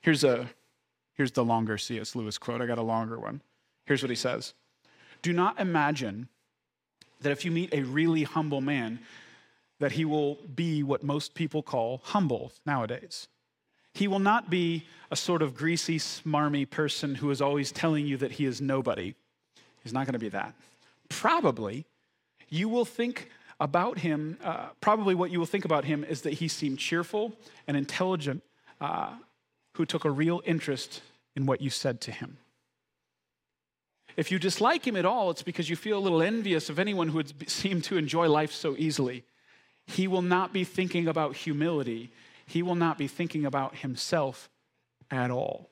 Here's, 0.00 0.24
a, 0.24 0.48
here's 1.18 1.32
the 1.32 1.44
longer 1.44 1.76
C.S. 1.76 2.16
Lewis 2.16 2.38
quote. 2.38 2.62
I 2.62 2.66
got 2.66 2.78
a 2.78 2.82
longer 2.82 3.18
one. 3.20 3.42
Here's 3.84 4.02
what 4.02 4.08
he 4.08 4.16
says 4.16 4.54
Do 5.20 5.34
not 5.34 5.60
imagine 5.60 6.28
that 7.20 7.30
if 7.30 7.44
you 7.44 7.50
meet 7.50 7.74
a 7.74 7.82
really 7.82 8.22
humble 8.22 8.62
man, 8.62 9.00
that 9.80 9.92
he 9.92 10.04
will 10.04 10.36
be 10.54 10.82
what 10.82 11.02
most 11.02 11.34
people 11.34 11.62
call 11.62 12.00
humble 12.04 12.52
nowadays. 12.66 13.28
He 13.94 14.08
will 14.08 14.18
not 14.18 14.50
be 14.50 14.84
a 15.10 15.16
sort 15.16 15.42
of 15.42 15.54
greasy, 15.54 15.98
smarmy 15.98 16.68
person 16.68 17.16
who 17.16 17.30
is 17.30 17.40
always 17.40 17.72
telling 17.72 18.06
you 18.06 18.16
that 18.18 18.32
he 18.32 18.44
is 18.44 18.60
nobody. 18.60 19.14
He's 19.82 19.92
not 19.92 20.06
going 20.06 20.12
to 20.12 20.18
be 20.18 20.28
that. 20.30 20.54
Probably, 21.08 21.86
you 22.48 22.68
will 22.68 22.84
think 22.84 23.30
about 23.60 23.98
him, 23.98 24.38
uh, 24.44 24.68
probably 24.80 25.14
what 25.14 25.30
you 25.30 25.38
will 25.38 25.46
think 25.46 25.64
about 25.64 25.84
him 25.84 26.04
is 26.04 26.22
that 26.22 26.34
he 26.34 26.48
seemed 26.48 26.78
cheerful 26.78 27.32
and 27.66 27.76
intelligent, 27.76 28.42
uh, 28.80 29.14
who 29.74 29.84
took 29.84 30.04
a 30.04 30.10
real 30.10 30.42
interest 30.44 31.02
in 31.34 31.46
what 31.46 31.60
you 31.60 31.70
said 31.70 32.00
to 32.02 32.12
him. 32.12 32.36
If 34.16 34.32
you 34.32 34.38
dislike 34.38 34.86
him 34.86 34.96
at 34.96 35.04
all, 35.04 35.30
it's 35.30 35.42
because 35.42 35.70
you 35.70 35.76
feel 35.76 35.98
a 35.98 36.00
little 36.00 36.22
envious 36.22 36.68
of 36.68 36.78
anyone 36.78 37.08
who 37.08 37.14
would 37.14 37.48
seem 37.50 37.80
to 37.82 37.96
enjoy 37.96 38.28
life 38.28 38.52
so 38.52 38.76
easily 38.76 39.24
he 39.88 40.06
will 40.06 40.22
not 40.22 40.52
be 40.52 40.64
thinking 40.64 41.08
about 41.08 41.34
humility. 41.34 42.12
He 42.46 42.62
will 42.62 42.74
not 42.74 42.98
be 42.98 43.08
thinking 43.08 43.46
about 43.46 43.76
himself 43.76 44.50
at 45.10 45.30
all. 45.30 45.70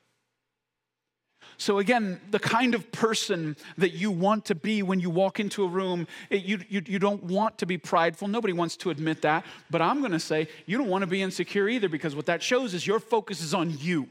So, 1.59 1.79
again, 1.79 2.21
the 2.31 2.39
kind 2.39 2.75
of 2.75 2.91
person 2.93 3.57
that 3.79 3.93
you 3.93 4.11
want 4.11 4.47
to 4.47 4.55
be 4.55 4.83
when 4.83 5.01
you 5.01 5.11
walk 5.11 5.39
into 5.39 5.65
a 5.65 5.69
room, 5.69 6.07
it, 6.29 6.45
you, 6.45 6.61
you, 6.69 6.83
you 6.87 6.99
don't 6.99 7.23
want 7.25 7.59
to 7.59 7.67
be 7.67 7.79
prideful. 7.79 8.29
Nobody 8.29 8.53
wants 8.53 8.77
to 8.79 8.91
admit 8.91 9.23
that. 9.23 9.45
But 9.71 9.81
I'm 9.81 10.01
going 10.01 10.13
to 10.13 10.21
say 10.21 10.49
you 10.67 10.77
don't 10.77 10.89
want 10.89 11.03
to 11.03 11.07
be 11.07 11.23
insecure 11.23 11.69
either 11.69 11.89
because 11.89 12.15
what 12.15 12.27
that 12.27 12.43
shows 12.43 12.75
is 12.75 12.87
your 12.87 13.01
focus 13.01 13.43
is 13.43 13.55
on 13.55 13.79
you. 13.79 14.09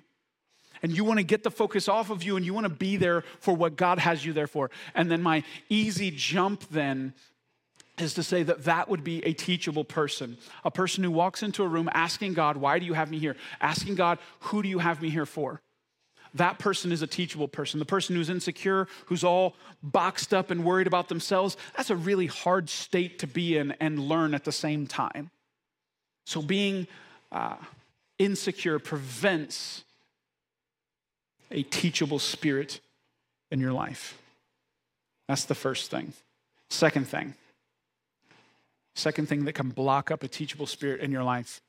And 0.81 0.95
you 0.95 1.03
want 1.03 1.19
to 1.19 1.23
get 1.23 1.43
the 1.43 1.51
focus 1.51 1.87
off 1.87 2.09
of 2.09 2.23
you 2.23 2.37
and 2.37 2.45
you 2.45 2.53
want 2.53 2.65
to 2.65 2.73
be 2.73 2.95
there 2.95 3.23
for 3.39 3.55
what 3.55 3.75
God 3.75 3.99
has 3.99 4.25
you 4.25 4.33
there 4.33 4.47
for. 4.47 4.69
And 4.93 5.09
then 5.09 5.21
my 5.21 5.43
easy 5.69 6.11
jump 6.11 6.67
then 6.69 7.13
is 7.97 8.13
to 8.15 8.23
say 8.23 8.43
that 8.43 8.65
that 8.65 8.89
would 8.89 9.03
be 9.03 9.25
a 9.25 9.34
teachable 9.34 9.84
person, 9.84 10.38
a 10.63 10.71
person 10.71 11.03
who 11.03 11.12
walks 11.12 11.43
into 11.43 11.63
a 11.63 11.67
room 11.67 11.89
asking 11.93 12.34
God, 12.34 12.58
Why 12.58 12.79
do 12.79 12.86
you 12.86 12.93
have 12.93 13.10
me 13.10 13.19
here? 13.19 13.36
Asking 13.62 13.95
God, 13.95 14.19
Who 14.41 14.62
do 14.62 14.69
you 14.69 14.79
have 14.79 15.01
me 15.01 15.10
here 15.10 15.25
for? 15.25 15.62
That 16.34 16.60
person 16.60 16.91
is 16.91 17.01
a 17.01 17.08
teachable 17.08 17.47
person. 17.47 17.79
The 17.79 17.86
person 17.86 18.15
who's 18.15 18.29
insecure, 18.29 18.88
who's 19.05 19.23
all 19.23 19.55
boxed 19.81 20.34
up 20.34 20.51
and 20.51 20.65
worried 20.65 20.88
about 20.88 21.08
themselves, 21.08 21.55
that's 21.77 21.89
a 21.89 21.95
really 21.95 22.27
hard 22.27 22.69
state 22.69 23.19
to 23.19 23.27
be 23.27 23.58
in 23.58 23.71
and 23.79 23.99
learn 23.99 24.34
at 24.36 24.43
the 24.43 24.51
same 24.51 24.86
time. 24.86 25.31
So 26.25 26.41
being 26.41 26.88
uh, 27.31 27.55
insecure 28.19 28.79
prevents 28.79 29.86
a 31.51 31.63
teachable 31.63 32.19
spirit 32.19 32.81
in 33.49 33.62
your 33.62 33.71
life. 33.71 34.21
That's 35.29 35.45
the 35.45 35.55
first 35.55 35.89
thing. 35.89 36.13
Second 36.69 37.08
thing, 37.08 37.36
Second 38.95 39.27
thing 39.27 39.43
that 39.45 39.53
can 39.53 39.69
block 39.69 40.10
up 40.10 40.23
a 40.23 40.27
teachable 40.27 40.65
spirit 40.65 41.01
in 41.01 41.12
your 41.12 41.23
life 41.23 41.62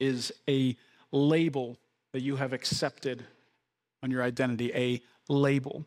is 0.00 0.32
a 0.48 0.76
label 1.12 1.78
that 2.12 2.20
you 2.20 2.36
have 2.36 2.52
accepted 2.52 3.24
on 4.02 4.10
your 4.10 4.22
identity, 4.22 4.72
a 4.74 5.00
label. 5.32 5.86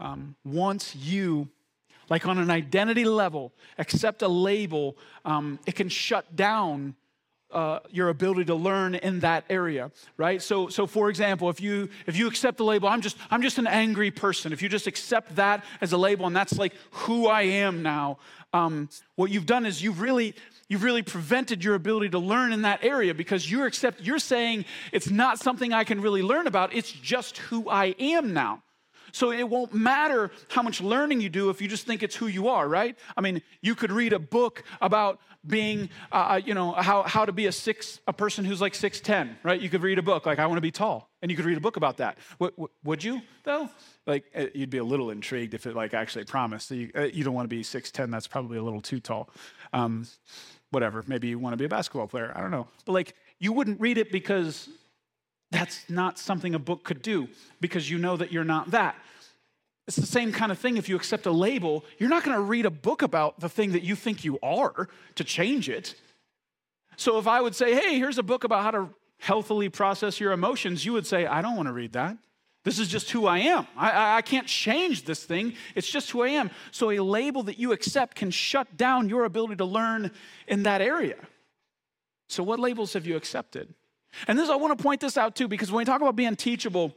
Um, 0.00 0.34
once 0.44 0.96
you, 0.96 1.48
like 2.10 2.26
on 2.26 2.38
an 2.38 2.50
identity 2.50 3.04
level, 3.04 3.52
accept 3.78 4.22
a 4.22 4.28
label, 4.28 4.96
um, 5.24 5.60
it 5.64 5.76
can 5.76 5.88
shut 5.88 6.34
down 6.34 6.96
uh, 7.52 7.80
your 7.90 8.08
ability 8.08 8.44
to 8.46 8.54
learn 8.54 8.94
in 8.94 9.20
that 9.20 9.44
area 9.50 9.90
right? 10.16 10.42
So 10.42 10.68
so 10.68 10.86
for 10.86 11.10
example 11.10 11.48
if 11.50 11.60
you 11.60 11.88
if 12.06 12.16
you 12.16 12.26
accept 12.26 12.58
the 12.58 12.64
label 12.64 12.88
i'm 12.88 13.00
just 13.00 13.16
i'm 13.30 13.42
just 13.42 13.58
an 13.58 13.66
angry 13.66 14.10
person. 14.10 14.52
If 14.52 14.62
you 14.62 14.68
just 14.68 14.86
accept 14.86 15.36
that 15.36 15.64
as 15.80 15.92
a 15.92 15.96
label 15.96 16.26
and 16.26 16.34
that's 16.34 16.58
like 16.58 16.74
who 16.90 17.26
i 17.26 17.42
am 17.42 17.82
now 17.82 18.18
um, 18.54 18.88
what 19.16 19.30
you've 19.30 19.46
done 19.46 19.64
is 19.64 19.82
you've 19.82 20.00
really 20.00 20.34
you've 20.68 20.82
really 20.82 21.02
prevented 21.02 21.64
your 21.64 21.74
ability 21.74 22.10
to 22.10 22.18
learn 22.18 22.52
in 22.52 22.62
that 22.62 22.84
area 22.84 23.14
because 23.14 23.50
you're 23.50 23.66
accept 23.66 24.00
you're 24.00 24.18
saying 24.18 24.64
it's 24.92 25.10
not 25.10 25.38
something 25.38 25.72
i 25.72 25.84
can 25.84 26.00
really 26.00 26.22
learn 26.22 26.46
about. 26.46 26.74
It's 26.74 26.92
just 26.92 27.38
who 27.38 27.68
i 27.68 27.86
am 27.98 28.32
now 28.32 28.62
so 29.12 29.30
it 29.30 29.48
won't 29.48 29.72
matter 29.72 30.30
how 30.48 30.62
much 30.62 30.80
learning 30.80 31.20
you 31.20 31.28
do 31.28 31.50
if 31.50 31.60
you 31.60 31.68
just 31.68 31.86
think 31.86 32.02
it's 32.02 32.16
who 32.16 32.26
you 32.26 32.48
are, 32.48 32.68
right? 32.68 32.98
I 33.16 33.20
mean, 33.20 33.42
you 33.60 33.74
could 33.74 33.92
read 33.92 34.12
a 34.12 34.18
book 34.18 34.64
about 34.80 35.20
being, 35.46 35.90
uh, 36.10 36.14
uh 36.14 36.40
you 36.44 36.54
know, 36.54 36.72
how, 36.72 37.02
how 37.02 37.24
to 37.24 37.32
be 37.32 37.46
a 37.46 37.52
six, 37.52 38.00
a 38.06 38.12
person 38.12 38.44
who's 38.44 38.60
like 38.60 38.72
6'10, 38.72 39.36
right? 39.42 39.60
You 39.60 39.68
could 39.68 39.82
read 39.82 39.98
a 39.98 40.02
book 40.02 40.26
like, 40.26 40.38
I 40.38 40.46
want 40.46 40.56
to 40.56 40.62
be 40.62 40.70
tall. 40.70 41.10
And 41.20 41.30
you 41.30 41.36
could 41.36 41.46
read 41.46 41.56
a 41.56 41.60
book 41.60 41.76
about 41.76 41.98
that. 41.98 42.18
W- 42.40 42.68
would 42.84 43.04
you, 43.04 43.20
though? 43.44 43.68
Like, 44.06 44.24
uh, 44.34 44.46
you'd 44.54 44.70
be 44.70 44.78
a 44.78 44.84
little 44.84 45.10
intrigued 45.10 45.54
if 45.54 45.66
it 45.66 45.76
like 45.76 45.94
actually 45.94 46.24
promised. 46.24 46.68
that 46.70 46.76
you, 46.76 46.90
uh, 46.96 47.02
you 47.02 47.22
don't 47.22 47.34
want 47.34 47.44
to 47.44 47.54
be 47.54 47.62
6'10, 47.62 48.10
that's 48.10 48.26
probably 48.26 48.58
a 48.58 48.62
little 48.62 48.80
too 48.80 48.98
tall. 48.98 49.30
Um, 49.72 50.06
whatever, 50.70 51.04
maybe 51.06 51.28
you 51.28 51.38
want 51.38 51.52
to 51.52 51.56
be 51.56 51.64
a 51.64 51.68
basketball 51.68 52.08
player. 52.08 52.32
I 52.34 52.40
don't 52.40 52.50
know. 52.50 52.66
But 52.86 52.92
like, 52.92 53.14
you 53.38 53.52
wouldn't 53.52 53.80
read 53.80 53.98
it 53.98 54.10
because 54.10 54.68
that's 55.52 55.88
not 55.88 56.18
something 56.18 56.54
a 56.54 56.58
book 56.58 56.82
could 56.82 57.02
do 57.02 57.28
because 57.60 57.88
you 57.88 57.98
know 57.98 58.16
that 58.16 58.32
you're 58.32 58.42
not 58.42 58.72
that. 58.72 58.96
It's 59.86 59.96
the 59.96 60.06
same 60.06 60.32
kind 60.32 60.50
of 60.50 60.58
thing 60.58 60.76
if 60.76 60.88
you 60.88 60.96
accept 60.96 61.26
a 61.26 61.30
label. 61.30 61.84
You're 61.98 62.08
not 62.08 62.24
going 62.24 62.36
to 62.36 62.42
read 62.42 62.66
a 62.66 62.70
book 62.70 63.02
about 63.02 63.38
the 63.38 63.48
thing 63.48 63.72
that 63.72 63.82
you 63.82 63.94
think 63.94 64.24
you 64.24 64.38
are 64.42 64.88
to 65.16 65.24
change 65.24 65.68
it. 65.68 65.94
So 66.96 67.18
if 67.18 67.26
I 67.26 67.40
would 67.40 67.54
say, 67.54 67.74
hey, 67.74 67.98
here's 67.98 68.18
a 68.18 68.22
book 68.22 68.44
about 68.44 68.62
how 68.62 68.70
to 68.70 68.88
healthily 69.18 69.68
process 69.68 70.18
your 70.18 70.32
emotions, 70.32 70.84
you 70.84 70.92
would 70.94 71.06
say, 71.06 71.26
I 71.26 71.42
don't 71.42 71.56
want 71.56 71.66
to 71.66 71.72
read 71.72 71.92
that. 71.92 72.16
This 72.64 72.78
is 72.78 72.88
just 72.88 73.10
who 73.10 73.26
I 73.26 73.38
am. 73.38 73.66
I, 73.76 74.18
I, 74.18 74.22
can't 74.22 74.46
change 74.46 75.04
this 75.04 75.24
thing. 75.24 75.54
It's 75.74 75.90
just 75.90 76.12
who 76.12 76.22
I 76.22 76.28
am. 76.28 76.50
So 76.70 76.90
a 76.90 77.00
label 77.00 77.42
that 77.44 77.58
you 77.58 77.72
accept 77.72 78.14
can 78.14 78.30
shut 78.30 78.76
down 78.76 79.08
your 79.08 79.24
ability 79.24 79.56
to 79.56 79.64
learn 79.64 80.12
in 80.46 80.62
that 80.62 80.80
area. 80.80 81.16
So, 82.28 82.44
what 82.44 82.60
labels 82.60 82.92
have 82.92 83.04
you 83.04 83.16
accepted? 83.16 83.74
And 84.28 84.38
this, 84.38 84.48
I 84.48 84.56
want 84.56 84.76
to 84.76 84.82
point 84.82 85.00
this 85.00 85.16
out 85.16 85.34
too, 85.34 85.48
because 85.48 85.70
when 85.70 85.78
we 85.78 85.84
talk 85.84 86.00
about 86.00 86.16
being 86.16 86.36
teachable, 86.36 86.92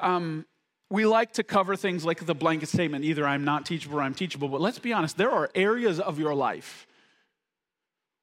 um, 0.00 0.46
we 0.90 1.06
like 1.06 1.32
to 1.34 1.42
cover 1.42 1.76
things 1.76 2.04
like 2.04 2.24
the 2.24 2.34
blanket 2.34 2.68
statement 2.68 3.04
either 3.04 3.26
I'm 3.26 3.44
not 3.44 3.66
teachable 3.66 3.98
or 3.98 4.02
I'm 4.02 4.14
teachable. 4.14 4.48
But 4.48 4.60
let's 4.60 4.78
be 4.78 4.92
honest, 4.92 5.16
there 5.16 5.30
are 5.30 5.50
areas 5.54 5.98
of 5.98 6.18
your 6.18 6.34
life 6.34 6.86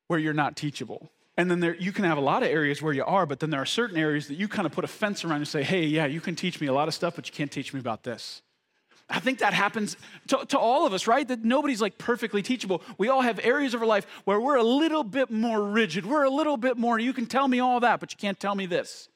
where 0.08 0.20
you're 0.20 0.34
not 0.34 0.56
teachable. 0.56 1.10
And 1.38 1.50
then 1.50 1.60
there, 1.60 1.76
you 1.76 1.92
can 1.92 2.06
have 2.06 2.18
a 2.18 2.22
lot 2.22 2.44
of 2.44 2.50
areas 2.50 2.82
where 2.82 2.94
you 2.94 3.04
are, 3.06 3.26
but 3.26 3.40
then 3.40 3.50
there 3.50 3.62
are 3.62 3.66
certain 3.66 3.98
areas 3.98 4.28
that 4.28 4.36
you 4.36 4.48
kind 4.48 4.66
of 4.66 4.72
put 4.72 4.84
a 4.84 4.88
fence 4.88 5.24
around 5.24 5.38
and 5.38 5.48
say, 5.48 5.64
hey, 5.64 5.84
yeah, 5.86 6.06
you 6.06 6.22
can 6.22 6.36
teach 6.36 6.60
me 6.62 6.68
a 6.68 6.74
lot 6.74 6.88
of 6.88 6.94
stuff, 6.94 7.16
but 7.16 7.28
you 7.28 7.34
can't 7.34 7.52
teach 7.52 7.74
me 7.74 7.80
about 7.80 8.04
this. 8.04 8.42
I 9.12 9.20
think 9.20 9.40
that 9.40 9.54
happens 9.54 9.98
to, 10.28 10.46
to, 10.48 10.58
all 10.58 10.88
of 10.88 10.94
us, 10.94 11.06
right? 11.06 11.28
That 11.28 11.44
nobody's 11.44 11.82
like 11.82 11.98
perfectly 11.98 12.42
teachable. 12.42 12.82
We 12.98 13.10
all 13.10 13.22
have 13.22 13.40
areas 13.44 13.74
of 13.74 13.82
our 13.82 13.88
life 13.88 14.08
where 14.24 14.40
we're 14.40 14.56
a 14.56 14.64
little 14.64 15.04
bit 15.04 15.30
more 15.30 15.62
rigid. 15.62 16.06
We're 16.06 16.24
a 16.24 16.30
little 16.30 16.56
bit 16.56 16.78
more, 16.78 16.98
you 16.98 17.12
can 17.12 17.26
tell 17.26 17.48
me 17.48 17.60
all 17.60 17.82
that, 17.82 18.00
but 18.00 18.14
you 18.14 18.18
can't 18.18 18.40
tell 18.40 18.56
me 18.56 18.66
this. 18.66 19.10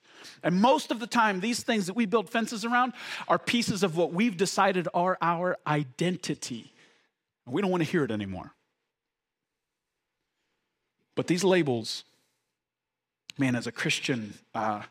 And 0.44 0.60
most 0.60 0.92
of 0.92 1.00
the 1.00 1.08
time, 1.08 1.40
these 1.40 1.64
things 1.64 1.88
that 1.88 1.96
we 1.96 2.06
build 2.06 2.30
fences 2.30 2.66
around 2.66 2.94
are 3.28 3.40
pieces 3.40 3.84
of 3.84 3.96
what 3.96 4.12
we've 4.12 4.36
decided 4.36 4.88
are 4.94 5.18
our 5.22 5.58
identity. 5.66 6.74
And 7.46 7.54
we 7.54 7.62
don't 7.62 7.72
want 7.72 7.84
to 7.84 7.90
hear 7.90 8.04
it 8.04 8.12
anymore. 8.12 8.54
But 11.16 11.28
these 11.28 11.44
labels, 11.44 12.04
man, 13.38 13.56
as 13.56 13.66
a 13.66 13.72
Christian, 13.72 14.34
uh, 14.54 14.82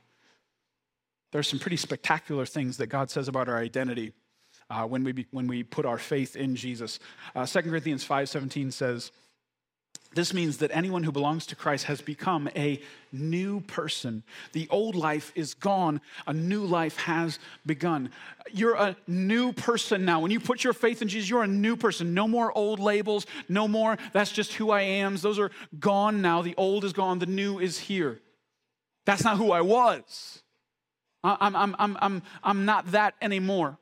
there's 1.33 1.49
some 1.49 1.59
pretty 1.59 1.77
spectacular 1.77 2.47
things 2.47 2.79
that 2.79 2.87
God 2.87 3.11
says 3.11 3.29
about 3.29 3.49
our 3.49 3.59
identity 3.59 4.13
uh, 4.71 4.85
when, 4.85 5.05
we 5.05 5.13
be, 5.13 5.27
when 5.31 5.47
we 5.47 5.63
put 5.63 5.87
our 5.87 5.99
faith 5.99 6.37
in 6.37 6.57
Jesus. 6.57 6.99
Uh, 7.35 7.47
2 7.47 7.63
Corinthians 7.63 8.07
5.17 8.07 8.73
says, 8.73 9.11
this 10.15 10.33
means 10.33 10.59
that 10.59 10.71
anyone 10.73 11.03
who 11.03 11.13
belongs 11.13 11.47
to 11.47 11.57
Christ 11.57 11.85
has 11.85 12.01
become 12.01 12.49
a 12.55 12.81
new 13.13 13.61
person. 13.61 14.23
The 14.53 14.69
old 14.71 14.95
life 14.95 15.33
is 15.35 15.55
gone, 15.55 16.01
a 16.27 16.33
new 16.33 16.65
life 16.65 16.97
has 16.99 17.39
begun. 17.67 18.11
You're 18.51 18.77
a 18.77 18.97
new 19.07 19.53
person 19.53 20.05
now. 20.05 20.21
When 20.21 20.31
you 20.31 20.41
put 20.41 20.63
your 20.63 20.73
faith 20.73 21.03
in 21.03 21.09
Jesus, 21.09 21.29
you're 21.29 21.43
a 21.43 21.49
new 21.49 21.77
person. 21.77 22.15
No 22.15 22.29
more 22.29 22.57
old 22.57 22.79
labels, 22.79 23.27
no 23.49 23.67
more, 23.67 23.99
that's 24.13 24.33
just 24.33 24.55
who 24.55 24.71
I 24.71 24.83
am. 24.83 25.17
Those 25.17 25.39
are 25.39 25.51
gone 25.81 26.23
now. 26.23 26.43
The 26.43 26.55
old 26.57 26.85
is 26.85 26.93
gone, 26.93 27.19
the 27.19 27.27
new 27.27 27.59
is 27.59 27.79
here. 27.79 28.21
That's 29.05 29.25
not 29.25 29.37
who 29.37 29.53
I 29.53 29.61
was. 29.61 30.43
I'm, 31.23 31.57
I'm, 31.57 31.77
I'm, 31.79 31.97
I'm, 32.01 32.23
I'm 32.43 32.65
not 32.65 32.93
that 32.93 33.15
anymore. 33.21 33.79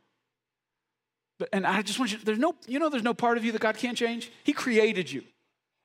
And 1.53 1.67
I 1.67 1.83
just 1.83 1.99
want 1.99 2.13
you, 2.13 2.19
there's 2.19 2.39
no, 2.39 2.55
you 2.67 2.79
know, 2.79 2.89
there's 2.89 3.03
no 3.03 3.15
part 3.15 3.37
of 3.37 3.45
you 3.45 3.53
that 3.53 3.61
God 3.61 3.77
can't 3.77 3.97
change. 3.97 4.31
He 4.45 4.53
created 4.53 5.11
you. 5.11 5.23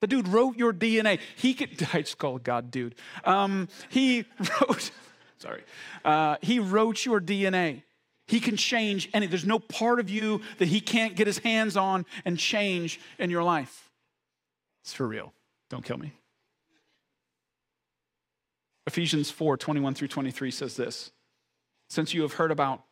The 0.02 0.08
dude 0.08 0.28
wrote 0.28 0.58
your 0.58 0.74
DNA. 0.74 1.20
He 1.36 1.54
could, 1.54 1.88
I 1.94 2.02
just 2.02 2.18
call 2.18 2.38
God 2.38 2.72
dude. 2.72 2.96
Um, 3.24 3.68
he 3.90 4.26
wrote, 4.62 4.92
sorry, 5.38 5.64
uh, 6.06 6.38
he 6.42 6.60
wrote 6.60 7.06
your 7.06 7.20
DNA. 7.20 7.84
He 8.28 8.40
can 8.40 8.58
change 8.58 9.10
any, 9.14 9.26
there's 9.28 9.46
no 9.46 9.60
part 9.60 10.00
of 10.00 10.10
you 10.10 10.42
that 10.58 10.68
he 10.68 10.82
can't 10.82 11.16
get 11.16 11.28
his 11.28 11.40
hands 11.40 11.78
on 11.78 12.06
and 12.26 12.38
change 12.38 13.00
in 13.18 13.30
your 13.30 13.44
life. 13.44 13.90
It's 14.84 14.94
for 14.94 15.08
real. 15.08 15.34
Don't 15.70 15.84
kill 15.84 15.98
me. 15.98 16.14
Ephesians 18.86 19.30
4 19.30 19.58
21 19.58 19.94
through 19.96 20.08
23 20.08 20.52
says 20.52 20.76
this 20.76 21.12
Since 21.90 22.14
you 22.14 22.22
have 22.22 22.34
heard 22.34 22.52
about 22.52 22.84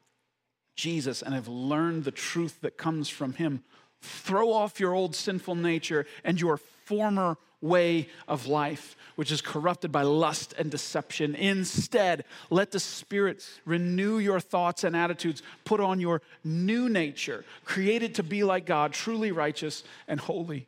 Jesus 0.76 1.22
and 1.22 1.34
have 1.34 1.48
learned 1.48 2.04
the 2.04 2.12
truth 2.12 2.62
that 2.62 2.78
comes 2.78 3.10
from 3.10 3.34
him, 3.34 3.64
throw 4.02 4.52
off 4.52 4.80
your 4.80 4.94
old 4.94 5.16
sinful 5.16 5.56
nature 5.56 6.06
and 6.24 6.40
your 6.40 6.58
former 6.58 7.38
way 7.62 8.08
of 8.28 8.46
life, 8.48 8.96
which 9.16 9.32
is 9.32 9.42
corrupted 9.42 9.92
by 9.92 10.04
lust 10.04 10.54
and 10.58 10.70
deception. 10.70 11.36
Instead, 11.36 12.24
let 12.50 12.72
the 12.72 12.80
Spirit 12.80 13.44
renew 13.66 14.20
your 14.20 14.40
thoughts 14.40 14.84
and 14.84 14.96
attitudes. 14.96 15.42
Put 15.64 15.80
on 15.80 16.00
your 16.00 16.22
new 16.44 16.88
nature, 16.90 17.44
created 17.66 18.16
to 18.16 18.24
be 18.24 18.44
like 18.44 18.66
God, 18.66 18.94
truly 18.94 19.32
righteous 19.32 19.84
and 20.08 20.20
holy. 20.20 20.68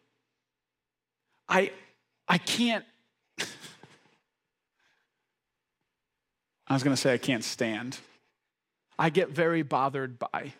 I, 1.48 1.72
I 2.28 2.38
can't. 2.40 2.86
I 6.68 6.74
was 6.74 6.84
going 6.84 6.96
to 6.96 7.02
say 7.02 7.14
I 7.14 7.18
can't 7.18 7.44
stand. 7.44 7.98
I 9.00 9.10
get 9.10 9.30
very 9.30 9.62
bothered 9.62 10.20
by 10.20 10.54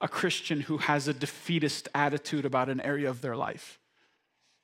a 0.00 0.08
Christian 0.08 0.60
who 0.60 0.78
has 0.78 1.08
a 1.08 1.14
defeatist 1.14 1.88
attitude 1.94 2.44
about 2.44 2.68
an 2.68 2.80
area 2.80 3.08
of 3.08 3.20
their 3.20 3.36
life. 3.36 3.78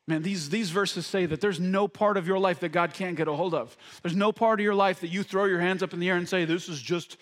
Man, 0.08 0.22
these, 0.22 0.48
these 0.48 0.70
verses 0.70 1.06
say 1.06 1.26
that 1.26 1.40
there's 1.40 1.60
no 1.60 1.86
part 1.86 2.16
of 2.16 2.26
your 2.26 2.38
life 2.38 2.60
that 2.60 2.70
God 2.70 2.94
can't 2.94 3.14
get 3.14 3.28
a 3.28 3.32
hold 3.32 3.54
of. 3.54 3.76
There's 4.02 4.16
no 4.16 4.32
part 4.32 4.58
of 4.58 4.64
your 4.64 4.74
life 4.74 5.00
that 5.00 5.08
you 5.08 5.22
throw 5.22 5.44
your 5.44 5.60
hands 5.60 5.82
up 5.82 5.92
in 5.92 6.00
the 6.00 6.08
air 6.08 6.16
and 6.16 6.28
say, 6.28 6.44
This 6.44 6.68
is 6.68 6.80
just, 6.80 7.18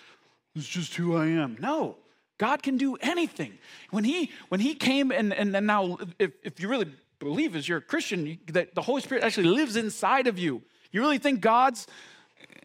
this 0.54 0.64
is 0.64 0.70
just 0.70 0.94
who 0.94 1.16
I 1.16 1.26
am. 1.26 1.56
No, 1.58 1.96
God 2.38 2.62
can 2.62 2.76
do 2.76 2.94
anything. 2.96 3.58
When 3.90 4.04
He, 4.04 4.30
when 4.50 4.60
he 4.60 4.74
came, 4.74 5.10
and, 5.10 5.34
and, 5.34 5.56
and 5.56 5.66
now, 5.66 5.98
if, 6.20 6.30
if 6.44 6.60
you 6.60 6.68
really 6.68 6.86
believe 7.18 7.56
as 7.56 7.68
you're 7.68 7.78
a 7.78 7.82
Christian, 7.82 8.38
that 8.52 8.76
the 8.76 8.82
Holy 8.82 9.02
Spirit 9.02 9.24
actually 9.24 9.48
lives 9.48 9.74
inside 9.74 10.28
of 10.28 10.38
you, 10.38 10.62
you 10.92 11.00
really 11.00 11.18
think 11.18 11.40
God's, 11.40 11.88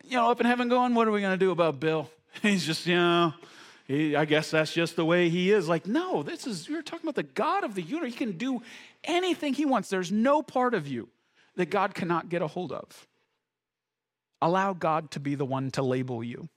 you 0.04 0.17
know, 0.17 0.30
up 0.30 0.39
in 0.39 0.46
heaven 0.46 0.70
going, 0.70 0.94
What 0.94 1.08
are 1.08 1.12
we 1.12 1.22
going 1.22 1.38
to 1.38 1.46
do 1.46 1.50
about 1.50 1.80
Bill? 1.80 2.10
He's 2.41 2.65
just, 2.65 2.86
you 2.86 2.96
know, 2.96 3.34
he, 3.88 4.15
I 4.15 4.26
guess 4.26 4.52
that's 4.52 4.74
just 4.74 4.96
the 4.96 5.06
way 5.06 5.30
he 5.30 5.52
is. 5.52 5.67
Like, 5.67 5.86
no, 5.86 6.24
this 6.24 6.48
is, 6.48 6.70
you're 6.70 6.82
talking 6.82 7.06
about 7.06 7.15
the 7.15 7.24
God 7.24 7.63
of 7.63 7.76
the 7.76 7.82
universe. 7.82 8.13
He 8.13 8.17
can 8.17 8.38
do 8.38 8.62
anything 9.04 9.54
he 9.54 9.65
wants. 9.65 9.89
There's 9.89 10.12
no 10.12 10.41
part 10.41 10.74
of 10.74 10.88
you 10.88 11.10
that 11.56 11.70
God 11.70 11.94
cannot 11.94 12.30
get 12.30 12.41
a 12.41 12.48
hold 12.48 12.72
of. 12.72 13.08
Allow 14.41 14.74
God 14.74 15.12
to 15.12 15.20
be 15.20 15.36
the 15.36 15.46
one 15.46 15.72
to 15.72 15.82
label 15.82 16.24
you. 16.24 16.50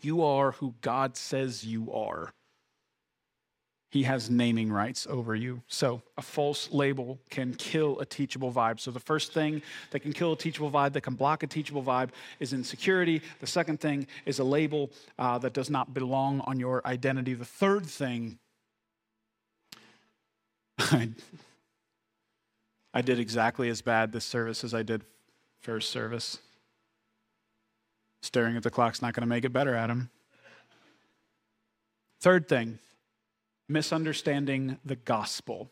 You 0.00 0.24
are 0.24 0.52
who 0.52 0.74
God 0.80 1.16
says 1.16 1.64
you 1.64 1.92
are. 1.92 2.32
He 3.88 4.02
has 4.02 4.28
naming 4.28 4.72
rights 4.72 5.06
over 5.08 5.34
you. 5.34 5.62
So, 5.68 6.02
a 6.18 6.22
false 6.22 6.70
label 6.72 7.18
can 7.30 7.54
kill 7.54 8.00
a 8.00 8.04
teachable 8.04 8.52
vibe. 8.52 8.80
So, 8.80 8.90
the 8.90 9.00
first 9.00 9.32
thing 9.32 9.62
that 9.92 10.00
can 10.00 10.12
kill 10.12 10.32
a 10.32 10.36
teachable 10.36 10.70
vibe, 10.70 10.92
that 10.94 11.02
can 11.02 11.14
block 11.14 11.44
a 11.44 11.46
teachable 11.46 11.82
vibe, 11.82 12.10
is 12.40 12.52
insecurity. 12.52 13.22
The 13.40 13.46
second 13.46 13.80
thing 13.80 14.08
is 14.24 14.40
a 14.40 14.44
label 14.44 14.90
uh, 15.18 15.38
that 15.38 15.52
does 15.52 15.70
not 15.70 15.94
belong 15.94 16.40
on 16.40 16.58
your 16.58 16.84
identity. 16.84 17.34
The 17.34 17.44
third 17.44 17.86
thing 17.86 18.38
I, 20.78 21.10
I 22.94 23.02
did 23.02 23.18
exactly 23.18 23.68
as 23.68 23.82
bad 23.82 24.12
this 24.12 24.24
service 24.24 24.64
as 24.64 24.74
I 24.74 24.82
did 24.82 25.04
first 25.60 25.90
service. 25.90 26.38
Staring 28.22 28.56
at 28.56 28.62
the 28.62 28.70
clock's 28.70 29.00
not 29.00 29.14
going 29.14 29.22
to 29.22 29.28
make 29.28 29.44
it 29.44 29.52
better, 29.52 29.74
Adam. 29.74 30.10
Third 32.20 32.48
thing 32.48 32.78
misunderstanding 33.68 34.78
the 34.84 34.96
gospel. 34.96 35.70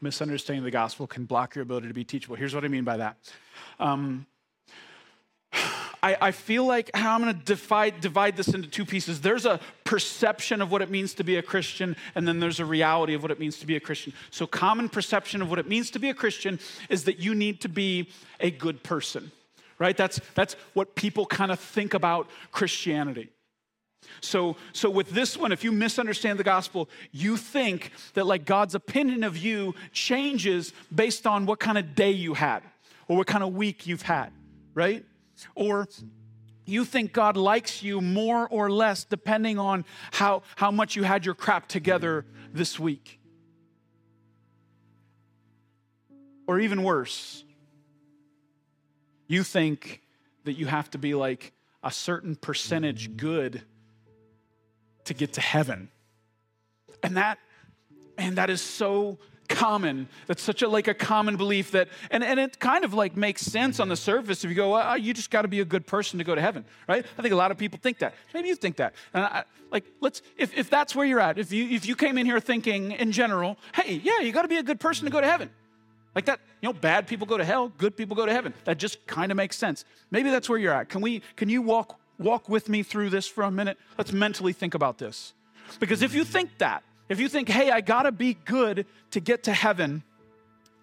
Misunderstanding 0.00 0.64
the 0.64 0.70
gospel 0.70 1.06
can 1.06 1.24
block 1.24 1.54
your 1.54 1.62
ability 1.62 1.88
to 1.88 1.94
be 1.94 2.04
teachable. 2.04 2.36
Here's 2.36 2.54
what 2.54 2.64
I 2.64 2.68
mean 2.68 2.84
by 2.84 2.98
that. 2.98 3.16
Um, 3.78 4.26
I, 6.02 6.16
I 6.20 6.30
feel 6.30 6.64
like 6.64 6.90
how 6.94 7.14
I'm 7.14 7.22
going 7.22 7.34
to 7.34 7.44
divide, 7.44 8.00
divide 8.00 8.36
this 8.36 8.48
into 8.48 8.68
two 8.68 8.84
pieces. 8.84 9.20
There's 9.20 9.46
a 9.46 9.58
perception 9.84 10.60
of 10.60 10.70
what 10.70 10.82
it 10.82 10.90
means 10.90 11.14
to 11.14 11.24
be 11.24 11.36
a 11.36 11.42
Christian, 11.42 11.96
and 12.14 12.28
then 12.28 12.38
there's 12.38 12.60
a 12.60 12.64
reality 12.64 13.14
of 13.14 13.22
what 13.22 13.30
it 13.30 13.40
means 13.40 13.58
to 13.58 13.66
be 13.66 13.76
a 13.76 13.80
Christian. 13.80 14.12
So, 14.30 14.46
common 14.46 14.88
perception 14.88 15.42
of 15.42 15.50
what 15.50 15.58
it 15.58 15.66
means 15.66 15.90
to 15.92 15.98
be 15.98 16.10
a 16.10 16.14
Christian 16.14 16.60
is 16.88 17.04
that 17.04 17.18
you 17.18 17.34
need 17.34 17.60
to 17.62 17.68
be 17.68 18.10
a 18.38 18.50
good 18.50 18.82
person, 18.82 19.32
right? 19.78 19.96
That's, 19.96 20.20
that's 20.34 20.54
what 20.74 20.94
people 20.94 21.26
kind 21.26 21.50
of 21.50 21.58
think 21.58 21.94
about 21.94 22.28
Christianity. 22.52 23.30
So, 24.20 24.56
so 24.72 24.90
with 24.90 25.10
this 25.10 25.36
one, 25.36 25.52
if 25.52 25.64
you 25.64 25.72
misunderstand 25.72 26.38
the 26.38 26.44
gospel, 26.44 26.88
you 27.12 27.36
think 27.36 27.92
that 28.14 28.26
like 28.26 28.44
God's 28.44 28.74
opinion 28.74 29.24
of 29.24 29.36
you 29.36 29.74
changes 29.92 30.72
based 30.94 31.26
on 31.26 31.46
what 31.46 31.60
kind 31.60 31.78
of 31.78 31.94
day 31.94 32.10
you 32.10 32.34
had 32.34 32.62
or 33.08 33.16
what 33.16 33.26
kind 33.26 33.44
of 33.44 33.54
week 33.54 33.86
you've 33.86 34.02
had, 34.02 34.30
right? 34.74 35.04
Or 35.54 35.88
you 36.64 36.84
think 36.84 37.12
God 37.12 37.36
likes 37.36 37.82
you 37.82 38.00
more 38.00 38.48
or 38.48 38.70
less 38.70 39.04
depending 39.04 39.58
on 39.58 39.84
how, 40.12 40.42
how 40.56 40.70
much 40.70 40.96
you 40.96 41.04
had 41.04 41.24
your 41.24 41.34
crap 41.34 41.68
together 41.68 42.26
this 42.52 42.78
week. 42.78 43.20
Or 46.48 46.60
even 46.60 46.82
worse, 46.82 47.44
you 49.26 49.42
think 49.42 50.02
that 50.44 50.54
you 50.54 50.66
have 50.66 50.90
to 50.92 50.98
be 50.98 51.14
like 51.14 51.52
a 51.82 51.90
certain 51.90 52.36
percentage 52.36 53.16
good 53.16 53.62
to 55.06 55.14
get 55.14 55.32
to 55.34 55.40
heaven. 55.40 55.88
And 57.02 57.16
that, 57.16 57.38
and 58.18 58.36
that 58.36 58.50
is 58.50 58.60
so 58.60 59.18
common. 59.48 60.08
That's 60.26 60.42
such 60.42 60.62
a 60.62 60.68
like 60.68 60.88
a 60.88 60.94
common 60.94 61.36
belief 61.36 61.70
that 61.72 61.88
and, 62.10 62.22
and 62.22 62.38
it 62.38 62.58
kind 62.58 62.84
of 62.84 62.94
like 62.94 63.16
makes 63.16 63.42
sense 63.42 63.80
on 63.80 63.88
the 63.88 63.96
surface 63.96 64.44
if 64.44 64.50
you 64.50 64.56
go 64.56 64.76
oh, 64.76 64.94
you 64.94 65.14
just 65.14 65.30
got 65.30 65.42
to 65.42 65.48
be 65.48 65.60
a 65.60 65.64
good 65.64 65.86
person 65.86 66.18
to 66.18 66.24
go 66.24 66.34
to 66.34 66.40
heaven 66.40 66.64
right? 66.88 67.04
I 67.16 67.22
think 67.22 67.32
a 67.32 67.36
lot 67.36 67.50
of 67.50 67.58
people 67.58 67.78
think 67.80 67.98
that. 67.98 68.14
Maybe 68.34 68.48
you 68.48 68.56
think 68.56 68.76
that. 68.76 68.94
And 69.14 69.24
I, 69.24 69.44
like 69.70 69.84
let's 70.00 70.22
if, 70.36 70.56
if 70.56 70.70
that's 70.70 70.94
where 70.94 71.06
you're 71.06 71.20
at 71.20 71.38
if 71.38 71.52
you 71.52 71.68
if 71.68 71.86
you 71.86 71.96
came 71.96 72.18
in 72.18 72.26
here 72.26 72.40
thinking 72.40 72.92
in 72.92 73.12
general 73.12 73.56
hey 73.74 74.00
yeah 74.02 74.20
you 74.20 74.32
got 74.32 74.42
to 74.42 74.48
be 74.48 74.58
a 74.58 74.62
good 74.62 74.80
person 74.80 75.04
to 75.04 75.10
go 75.10 75.20
to 75.20 75.26
heaven. 75.26 75.50
Like 76.14 76.24
that 76.26 76.40
you 76.60 76.68
know 76.68 76.72
bad 76.72 77.06
people 77.06 77.26
go 77.26 77.36
to 77.36 77.44
hell 77.44 77.68
good 77.78 77.96
people 77.96 78.16
go 78.16 78.26
to 78.26 78.32
heaven. 78.32 78.54
That 78.64 78.78
just 78.78 79.06
kind 79.06 79.30
of 79.30 79.36
makes 79.36 79.56
sense. 79.56 79.84
Maybe 80.10 80.30
that's 80.30 80.48
where 80.48 80.58
you're 80.58 80.74
at. 80.74 80.88
Can 80.88 81.00
we 81.00 81.22
can 81.36 81.48
you 81.48 81.62
walk 81.62 82.00
walk 82.18 82.48
with 82.48 82.68
me 82.68 82.82
through 82.82 83.10
this 83.10 83.26
for 83.26 83.44
a 83.44 83.50
minute 83.50 83.78
let's 83.98 84.12
mentally 84.12 84.52
think 84.52 84.74
about 84.74 84.98
this 84.98 85.34
because 85.80 86.02
if 86.02 86.14
you 86.14 86.24
think 86.24 86.58
that 86.58 86.82
if 87.08 87.20
you 87.20 87.28
think, 87.28 87.48
hey, 87.48 87.70
I 87.70 87.80
gotta 87.80 88.10
be 88.10 88.34
good 88.44 88.86
to 89.12 89.20
get 89.20 89.44
to 89.44 89.52
heaven, 89.52 90.02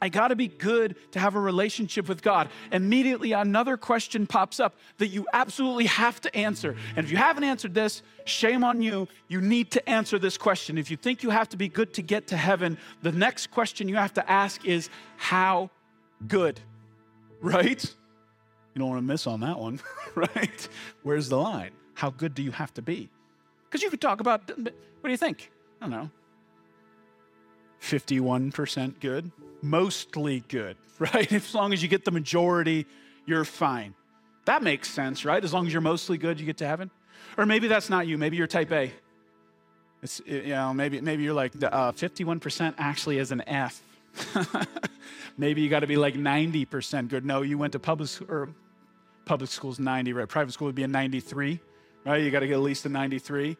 I 0.02 0.10
got 0.10 0.28
to 0.28 0.36
be 0.36 0.50
good 0.50 0.98
to 1.14 1.20
have 1.22 1.36
a 1.36 1.40
relationship 1.40 2.10
with 2.10 2.22
God. 2.22 2.50
Immediately, 2.74 3.32
another 3.32 3.78
question 3.78 4.28
pops 4.28 4.60
up 4.60 4.76
that 4.98 5.08
you 5.08 5.26
absolutely 5.32 5.86
have 5.86 6.20
to 6.22 6.36
answer. 6.36 6.76
And 6.98 7.06
if 7.06 7.10
you 7.10 7.16
haven't 7.16 7.46
answered 7.46 7.74
this, 7.74 8.02
shame 8.26 8.66
on 8.66 8.82
you. 8.82 9.08
You 9.30 9.40
need 9.40 9.72
to 9.72 9.90
answer 9.90 10.20
this 10.20 10.38
question. 10.38 10.78
If 10.78 10.92
you 10.92 10.98
think 10.98 11.24
you 11.24 11.30
have 11.30 11.48
to 11.50 11.58
be 11.58 11.70
good 11.70 11.94
to 11.94 12.02
get 12.02 12.28
to 12.28 12.36
heaven, 12.36 12.78
the 13.02 13.14
next 13.14 13.50
question 13.52 13.88
you 13.88 13.96
have 13.96 14.14
to 14.16 14.30
ask 14.30 14.66
is, 14.66 14.90
How 15.16 15.70
good? 16.28 16.60
Right? 17.40 17.94
You 18.74 18.80
don't 18.80 18.90
want 18.90 19.00
to 19.00 19.06
miss 19.06 19.28
on 19.28 19.42
that 19.42 19.60
one, 19.60 19.80
right? 20.16 20.68
Where's 21.04 21.30
the 21.30 21.38
line? 21.38 21.72
How 21.94 22.10
good 22.10 22.34
do 22.34 22.42
you 22.42 22.52
have 22.52 22.74
to 22.76 22.82
be? 22.82 23.10
Because 23.66 23.84
you 23.84 23.90
could 23.90 24.02
talk 24.02 24.20
about, 24.20 24.48
what 24.48 24.74
do 25.04 25.10
you 25.12 25.18
think? 25.18 25.52
I 25.82 25.86
don't 25.86 25.92
know. 25.92 26.10
51% 27.82 29.00
good, 29.00 29.32
mostly 29.62 30.44
good, 30.48 30.78
right? 31.00 31.32
As 31.32 31.54
long 31.54 31.74
as 31.74 31.84
you 31.84 31.90
get 31.90 32.06
the 32.06 32.12
majority, 32.12 32.86
you're 33.26 33.46
fine. 33.46 33.94
That 34.46 34.64
makes 34.64 34.90
sense, 34.90 35.26
right? 35.26 35.44
As 35.44 35.54
long 35.54 35.68
as 35.68 35.74
you're 35.74 35.82
mostly 35.82 36.18
good, 36.18 36.40
you 36.40 36.46
get 36.46 36.58
to 36.58 36.68
heaven. 36.68 36.90
Or 37.38 37.46
maybe 37.46 37.68
that's 37.68 37.90
not 37.90 38.08
you. 38.08 38.18
Maybe 38.18 38.38
you're 38.38 38.48
type 38.48 38.72
A. 38.72 38.92
It's, 40.02 40.22
you 40.26 40.48
know, 40.48 40.74
maybe, 40.74 41.00
maybe 41.00 41.24
you're 41.24 41.34
like, 41.34 41.54
uh, 41.64 41.94
51% 41.94 42.74
actually 42.78 43.20
is 43.20 43.32
an 43.32 43.42
F. 43.48 43.82
maybe 45.38 45.62
you 45.62 45.70
got 45.70 45.80
to 45.80 45.88
be 45.88 45.96
like 45.96 46.16
90% 46.16 47.08
good. 47.08 47.26
No, 47.26 47.42
you 47.42 47.58
went 47.58 47.74
to 47.74 47.80
public, 47.80 48.10
or 48.30 48.50
public 49.26 49.50
school's 49.50 49.80
90, 49.80 50.14
right? 50.14 50.28
Private 50.28 50.52
school 50.52 50.68
would 50.68 50.76
be 50.76 50.84
a 50.84 50.88
93, 50.88 51.60
right? 52.06 52.22
You 52.22 52.32
got 52.32 52.42
to 52.42 52.48
get 52.48 52.56
at 52.56 52.62
least 52.62 52.86
a 52.86 52.90
93. 52.90 53.58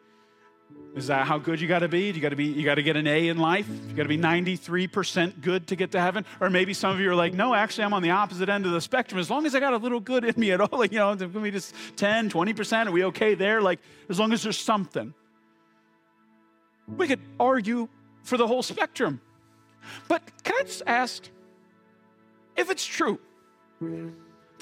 Is 0.96 1.08
that 1.08 1.26
how 1.26 1.38
good 1.38 1.60
you 1.60 1.66
got 1.66 1.80
to 1.80 1.88
be? 1.88 2.10
You 2.10 2.20
got 2.20 2.28
to 2.30 2.36
be 2.36 2.44
you 2.44 2.64
got 2.64 2.76
to 2.76 2.82
get 2.82 2.96
an 2.96 3.06
A 3.06 3.28
in 3.28 3.36
life. 3.38 3.68
You 3.68 3.94
got 3.94 4.04
to 4.04 4.08
be 4.08 4.16
93% 4.16 5.40
good 5.40 5.66
to 5.68 5.76
get 5.76 5.90
to 5.92 6.00
heaven. 6.00 6.24
Or 6.40 6.50
maybe 6.50 6.72
some 6.72 6.92
of 6.92 7.00
you 7.00 7.10
are 7.10 7.14
like, 7.14 7.34
"No, 7.34 7.52
actually 7.52 7.84
I'm 7.84 7.92
on 7.92 8.02
the 8.02 8.10
opposite 8.10 8.48
end 8.48 8.64
of 8.64 8.72
the 8.72 8.80
spectrum. 8.80 9.18
As 9.18 9.28
long 9.28 9.44
as 9.44 9.54
I 9.54 9.60
got 9.60 9.74
a 9.74 9.76
little 9.76 10.00
good 10.00 10.24
in 10.24 10.34
me 10.36 10.52
at 10.52 10.60
all, 10.60 10.78
like, 10.78 10.92
you 10.92 10.98
know, 10.98 11.12
let 11.12 11.34
me 11.34 11.50
just 11.50 11.74
10, 11.96 12.30
20%, 12.30 12.86
are 12.86 12.92
we 12.92 13.04
okay 13.04 13.34
there? 13.34 13.60
Like 13.60 13.80
as 14.08 14.18
long 14.18 14.32
as 14.32 14.42
there's 14.42 14.58
something." 14.58 15.14
We 16.86 17.08
could 17.08 17.20
argue 17.40 17.88
for 18.22 18.36
the 18.36 18.46
whole 18.46 18.62
spectrum. 18.62 19.20
But 20.06 20.22
can 20.42 20.54
I 20.60 20.62
just 20.64 20.82
ask 20.86 21.28
if 22.56 22.70
it's 22.70 22.84
true 22.84 23.18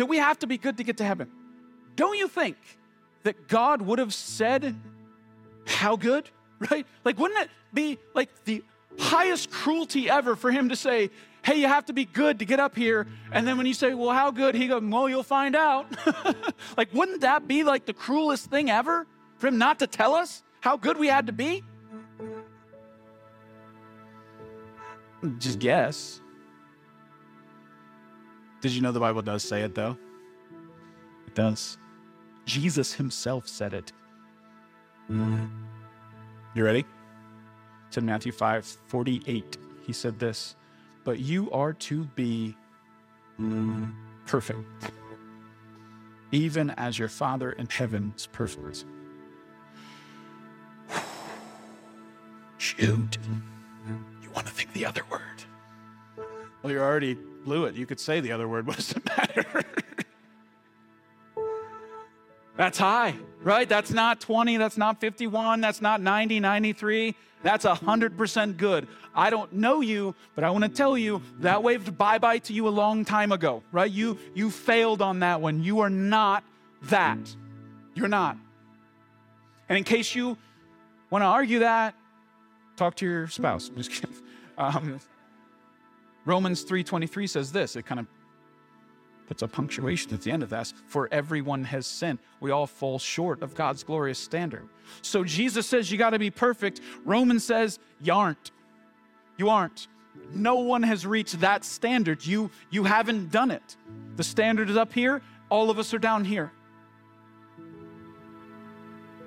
that 0.03 0.07
we 0.07 0.17
have 0.17 0.37
to 0.41 0.49
be 0.49 0.59
good 0.59 0.79
to 0.79 0.83
get 0.83 0.97
to 0.97 1.05
heaven? 1.05 1.31
Don't 1.95 2.19
you 2.19 2.27
think 2.27 2.57
that 3.23 3.47
God 3.47 3.81
would 3.83 4.01
have 4.01 4.13
said 4.13 4.75
how 5.65 5.95
good, 5.95 6.29
right? 6.73 6.85
Like, 7.05 7.21
wouldn't 7.21 7.41
it 7.41 7.49
be 7.73 7.99
like 8.13 8.29
the 8.45 8.65
highest 8.99 9.53
cruelty 9.53 10.11
ever 10.11 10.35
for 10.35 10.51
him 10.51 10.71
to 10.71 10.75
say, 10.75 11.11
hey, 11.45 11.61
you 11.61 11.69
have 11.69 11.85
to 11.85 11.93
be 11.93 12.05
good 12.05 12.41
to 12.41 12.45
get 12.45 12.59
up 12.59 12.75
here. 12.75 13.07
And 13.31 13.47
then 13.47 13.57
when 13.57 13.65
you 13.65 13.75
say, 13.75 13.95
well, 13.95 14.11
how 14.11 14.33
good? 14.33 14.57
He 14.57 14.67
goes, 14.67 14.83
well, 14.83 15.09
you'll 15.09 15.23
find 15.23 15.55
out. 15.55 15.87
like, 16.77 16.93
wouldn't 16.93 17.21
that 17.21 17.47
be 17.47 17.63
like 17.63 17.87
the 17.87 17.95
cruelest 17.95 18.47
thing 18.47 18.71
ever 18.71 19.07
for 19.39 19.47
him 19.47 19.57
not 19.57 19.79
to 19.79 19.87
tell 19.87 20.17
us 20.17 20.43
how 20.59 20.77
good 20.77 20.97
we 20.97 21.07
had 21.07 21.29
to 21.29 21.33
be? 21.33 21.63
Just 25.39 25.61
guess. 25.61 26.21
Did 28.63 28.73
you 28.73 28.81
know 28.81 28.93
the 28.93 29.01
Bible 29.01 29.21
does 29.23 29.43
say 29.43 29.63
it 29.63 29.75
though? 29.75 29.99
It 31.27 31.35
does. 31.35 31.77
Jesus 32.47 32.95
himself 32.95 33.47
said 33.49 33.75
it. 33.75 33.93
You 35.11 36.65
ready? 36.65 36.87
It's 37.89 37.99
in 37.99 38.07
Matthew 38.07 38.33
5 38.33 38.65
48. 38.65 39.59
He 39.83 39.93
said 39.93 40.19
this, 40.19 40.55
but 41.05 41.19
you 41.19 41.51
are 41.51 41.73
to 41.73 42.05
be 42.15 42.57
perfect, 44.27 44.61
even 46.31 46.71
as 46.71 46.99
your 46.99 47.09
Father 47.09 47.51
in 47.53 47.67
heaven 47.67 48.15
is 48.17 48.29
perfect. 48.29 48.85
Shoot. 52.59 53.19
You 54.23 54.31
want 54.31 54.47
to 54.47 54.53
think 54.53 54.73
the 54.73 54.87
other 54.87 55.03
word? 55.11 55.21
Well, 56.63 56.73
you're 56.73 56.85
already 56.85 57.19
blew 57.45 57.65
it. 57.67 57.75
You 57.75 57.87
could 57.87 58.01
say 58.01 58.21
the 58.21 58.33
other 58.33 58.49
word. 58.49 58.67
What 58.67 58.77
does 58.77 58.93
it 58.93 59.05
matter? 59.05 59.65
That's 62.57 62.79
high, 62.79 63.15
right? 63.43 63.69
That's 63.69 63.91
not 63.91 64.21
20, 64.21 64.57
that's 64.59 64.77
not 64.77 65.01
51, 65.01 65.61
that's 65.61 65.81
not 65.81 66.01
90, 66.01 66.39
93. 66.41 67.17
That's 67.43 67.65
100% 67.65 68.57
good. 68.57 68.87
I 69.15 69.31
don't 69.31 69.53
know 69.53 69.81
you, 69.81 70.15
but 70.35 70.45
I 70.45 70.51
want 70.51 70.65
to 70.65 70.71
tell 70.71 70.97
you 70.97 71.23
that 71.41 71.63
waved 71.63 71.99
bye-bye 71.99 72.39
to 72.39 72.53
you 72.53 72.69
a 72.69 72.71
long 72.71 73.05
time 73.05 73.33
ago, 73.33 73.63
right? 73.73 73.91
You 73.91 74.19
you 74.35 74.51
failed 74.51 75.03
on 75.03 75.21
that 75.21 75.41
one. 75.41 75.63
You 75.63 75.81
are 75.81 75.91
not 75.91 76.45
that. 76.85 77.19
You're 77.95 78.09
not. 78.09 78.37
And 79.69 79.77
in 79.77 79.85
case 79.85 80.15
you 80.15 80.39
want 81.11 81.23
to 81.23 81.27
argue 81.27 81.61
that, 81.61 81.95
talk 82.77 82.95
to 82.97 83.07
your 83.07 83.27
spouse. 83.29 83.71
Um, 84.59 85.01
Romans 86.25 86.65
3:23 86.65 87.27
says 87.29 87.53
this. 87.53 87.77
It 87.77 87.85
kind 87.87 88.01
of 88.01 88.07
puts 89.27 89.43
a 89.43 89.49
punctuation 89.49 90.13
at 90.13 90.23
the 90.23 90.31
end 90.31 90.43
of 90.43 90.51
that. 90.51 90.73
For 90.87 91.09
everyone 91.11 91.65
has 91.65 91.87
sinned. 91.87 92.19
We 92.41 92.51
all 92.51 92.67
fall 92.67 92.99
short 92.99 93.43
of 93.43 93.55
God's 93.55 93.83
glorious 93.83 94.19
standard. 94.19 94.69
So 95.01 95.25
Jesus 95.25 95.67
says 95.67 95.91
you 95.91 95.99
got 95.99 96.11
to 96.11 96.19
be 96.19 96.31
perfect. 96.31 96.81
Romans 97.05 97.45
says 97.45 97.79
you 98.01 98.13
aren't. 98.13 98.51
You 99.37 99.49
aren't. 99.49 99.89
No 100.33 100.57
one 100.57 100.83
has 100.83 101.07
reached 101.07 101.41
that 101.41 101.65
standard. 101.65 102.25
You 102.25 102.51
you 102.71 102.85
haven't 102.85 103.31
done 103.31 103.51
it. 103.51 103.77
The 104.17 104.25
standard 104.25 104.69
is 104.71 104.77
up 104.77 104.93
here. 104.93 105.23
All 105.49 105.71
of 105.71 105.79
us 105.79 105.93
are 105.95 105.99
down 105.99 106.25
here. 106.25 106.53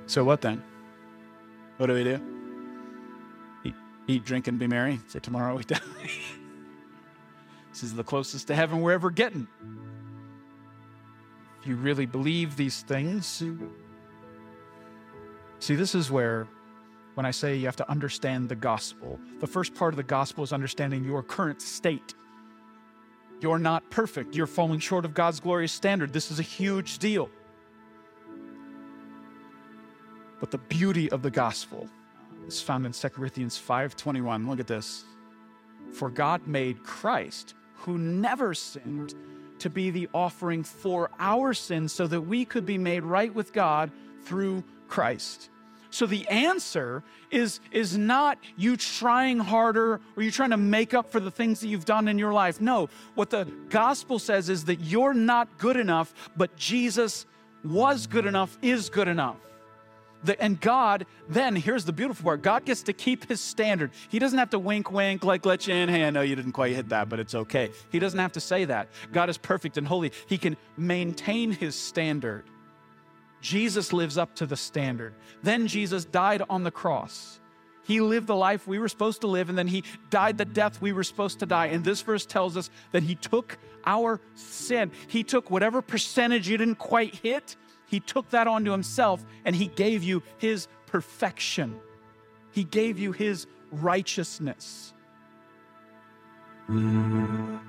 So 0.08 0.24
what 0.24 0.41
then? 0.41 0.64
What 1.78 1.88
do 1.88 1.93
we 1.93 2.04
do? 2.04 2.22
Eat, 3.64 3.76
eat 4.08 4.24
drink, 4.24 4.48
and 4.48 4.58
be 4.58 4.68
merry. 4.68 5.00
Say 5.08 5.20
tomorrow 5.20 5.56
we 5.56 5.64
die. 5.66 5.80
This 7.76 7.84
is 7.84 7.93
the 7.93 8.05
closest 8.05 8.47
to 8.47 8.55
heaven 8.55 8.80
we're 8.80 8.93
ever 8.93 9.11
getting 9.11 9.49
If 11.59 11.67
you 11.67 11.76
really 11.76 12.05
believe 12.05 12.55
these 12.55 12.84
things. 12.84 13.43
See, 15.59 15.76
this 15.76 15.93
is 15.93 16.09
where, 16.09 16.47
when 17.15 17.26
I 17.26 17.32
say 17.32 17.57
you 17.57 17.65
have 17.65 17.76
to 17.76 17.91
understand 17.91 18.47
the 18.47 18.55
gospel, 18.55 19.19
the 19.41 19.47
first 19.47 19.76
part 19.76 19.91
of 19.91 19.97
the 19.97 20.03
gospel 20.03 20.41
is 20.41 20.53
understanding 20.53 21.03
your 21.03 21.21
current 21.21 21.61
state. 21.61 22.13
You're 23.41 23.59
not 23.59 23.89
perfect, 23.89 24.38
you're 24.38 24.47
falling 24.47 24.80
short 24.80 25.03
of 25.03 25.13
God's 25.13 25.41
glorious 25.41 25.73
standard. 25.73 26.13
This 26.13 26.32
is 26.32 26.39
a 26.39 26.43
huge 26.43 26.99
deal. 26.99 27.30
But 30.39 30.51
the 30.51 30.59
beauty 30.59 31.11
of 31.11 31.21
the 31.21 31.32
gospel 31.32 31.89
is 32.47 32.61
found 32.61 32.86
in 32.86 32.93
2 32.93 33.09
Corinthians 33.09 33.57
5:21. 33.57 34.47
Look 34.47 34.61
at 34.61 34.67
this. 34.67 35.03
For 35.91 36.09
God 36.09 36.47
made 36.47 36.82
Christ, 36.82 37.53
who 37.86 37.97
never 37.97 38.53
sinned, 38.53 39.13
to 39.59 39.69
be 39.69 39.89
the 39.89 40.09
offering 40.13 40.63
for 40.63 41.09
our 41.19 41.53
sins 41.53 41.93
so 41.93 42.07
that 42.07 42.21
we 42.21 42.45
could 42.45 42.65
be 42.65 42.77
made 42.77 43.03
right 43.03 43.33
with 43.33 43.53
God 43.53 43.91
through 44.23 44.63
Christ. 44.88 45.49
So 45.91 46.05
the 46.05 46.27
answer 46.27 47.03
is, 47.31 47.61
is 47.71 47.97
not 47.97 48.38
you 48.57 48.75
trying 48.75 49.39
harder 49.39 50.01
or 50.17 50.23
you 50.23 50.29
trying 50.29 50.49
to 50.49 50.57
make 50.57 50.93
up 50.93 51.09
for 51.09 51.21
the 51.21 51.31
things 51.31 51.61
that 51.61 51.67
you've 51.67 51.86
done 51.86 52.09
in 52.09 52.19
your 52.19 52.33
life. 52.33 52.59
No, 52.59 52.89
what 53.13 53.29
the 53.29 53.45
gospel 53.69 54.19
says 54.19 54.49
is 54.49 54.65
that 54.65 54.81
you're 54.81 55.13
not 55.13 55.57
good 55.57 55.77
enough, 55.77 56.13
but 56.36 56.53
Jesus 56.57 57.25
was 57.63 58.07
good 58.07 58.25
enough, 58.25 58.57
is 58.61 58.89
good 58.89 59.07
enough. 59.07 59.38
The, 60.26 60.41
and 60.41 60.59
God, 60.59 61.05
then 61.30 61.55
here's 61.55 61.86
the 61.86 61.93
beautiful 61.93 62.23
part 62.23 62.41
God 62.41 62.65
gets 62.65 62.82
to 62.84 62.93
keep 62.93 63.28
his 63.28 63.39
standard. 63.39 63.91
He 64.09 64.19
doesn't 64.19 64.38
have 64.38 64.49
to 64.51 64.59
wink, 64.59 64.91
wink, 64.91 65.23
like 65.23 65.45
let 65.45 65.67
you 65.67 65.76
in. 65.76 65.88
Hey, 65.88 66.03
I 66.03 66.09
know 66.09 66.21
you 66.21 66.36
didn't 66.36 66.53
quite 66.53 66.73
hit 66.73 66.89
that, 66.89 67.09
but 67.09 67.19
it's 67.19 67.36
okay. 67.36 67.71
He 67.91 67.99
doesn't 67.99 68.19
have 68.19 68.34
to 68.34 68.39
say 68.39 68.65
that. 68.65 68.89
God 69.11 69.30
is 69.30 69.38
perfect 69.38 69.78
and 69.78 69.88
holy. 69.88 70.11
He 70.28 70.38
can 70.38 70.57
maintain 70.78 71.51
his 71.51 71.76
standard. 71.76 72.43
Jesus 73.41 73.93
lives 73.93 74.17
up 74.17 74.36
to 74.36 74.47
the 74.47 74.57
standard. 74.57 75.13
Then 75.43 75.67
Jesus 75.67 76.05
died 76.05 76.41
on 76.49 76.63
the 76.63 76.71
cross. 76.71 77.39
He 77.84 78.01
lived 78.01 78.26
the 78.26 78.36
life 78.36 78.67
we 78.67 78.80
were 78.80 78.88
supposed 78.88 79.21
to 79.21 79.28
live, 79.28 79.49
and 79.49 79.57
then 79.57 79.67
he 79.67 79.84
died 80.09 80.39
the 80.39 80.45
death 80.45 80.82
we 80.82 80.91
were 80.91 81.03
supposed 81.03 81.39
to 81.39 81.45
die. 81.45 81.67
And 81.67 81.84
this 81.84 82.01
verse 82.01 82.26
tells 82.26 82.57
us 82.57 82.71
that 82.91 83.03
he 83.03 83.13
took 83.13 83.59
our 83.86 84.19
sin. 84.34 84.91
He 85.07 85.23
took 85.23 85.51
whatever 85.51 85.84
percentage 85.84 86.49
you 86.49 86.57
didn't 86.57 86.80
quite 86.80 87.13
hit, 87.13 87.55
he 87.88 87.99
took 87.99 88.29
that 88.29 88.47
onto 88.47 88.71
himself 88.71 89.25
and 89.45 89.55
he 89.55 89.67
gave 89.67 90.03
you 90.03 90.23
his 90.38 90.67
perfection. 90.86 91.79
He 92.51 92.63
gave 92.63 92.97
you 92.97 93.11
his 93.11 93.47
righteousness. 93.71 94.93
And 96.67 97.59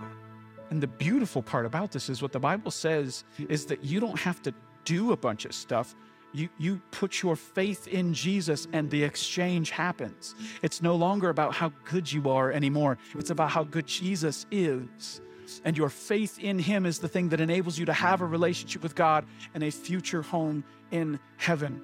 the 0.71 0.87
beautiful 0.87 1.43
part 1.43 1.67
about 1.67 1.91
this 1.93 2.09
is 2.09 2.23
what 2.23 2.33
the 2.33 2.41
Bible 2.41 2.71
says 2.71 3.25
is 3.49 3.67
that 3.67 3.85
you 3.85 4.01
don't 4.01 4.19
have 4.19 4.43
to 4.43 4.55
do 4.85 5.13
a 5.13 5.17
bunch 5.17 5.45
of 5.45 5.53
stuff. 5.53 5.95
you, 6.33 6.49
you 6.59 6.81
put 6.91 7.23
your 7.23 7.35
faith 7.37 7.89
in 7.89 8.13
Jesus 8.13 8.69
and 8.73 8.91
the 8.91 9.03
exchange 9.03 9.71
happens. 9.71 10.35
It's 10.63 10.83
no 10.83 10.95
longer 10.95 11.31
about 11.31 11.55
how 11.55 11.73
good 11.85 12.11
you 12.11 12.29
are 12.31 12.53
anymore, 12.53 12.99
it's 13.15 13.31
about 13.31 13.51
how 13.51 13.65
good 13.65 13.87
Jesus 13.87 14.47
is. 14.51 15.21
And 15.65 15.77
your 15.77 15.89
faith 15.89 16.39
in 16.39 16.59
Him 16.59 16.87
is 16.87 16.99
the 16.99 17.09
thing 17.09 17.29
that 17.31 17.41
enables 17.41 17.79
you 17.79 17.87
to 17.87 17.93
have 17.93 18.21
a 18.21 18.27
relationship 18.27 18.83
with 18.83 18.95
God 18.95 19.25
and 19.55 19.63
a 19.63 19.71
future 19.71 20.23
home 20.23 20.65
in 20.91 21.19
heaven. 21.37 21.81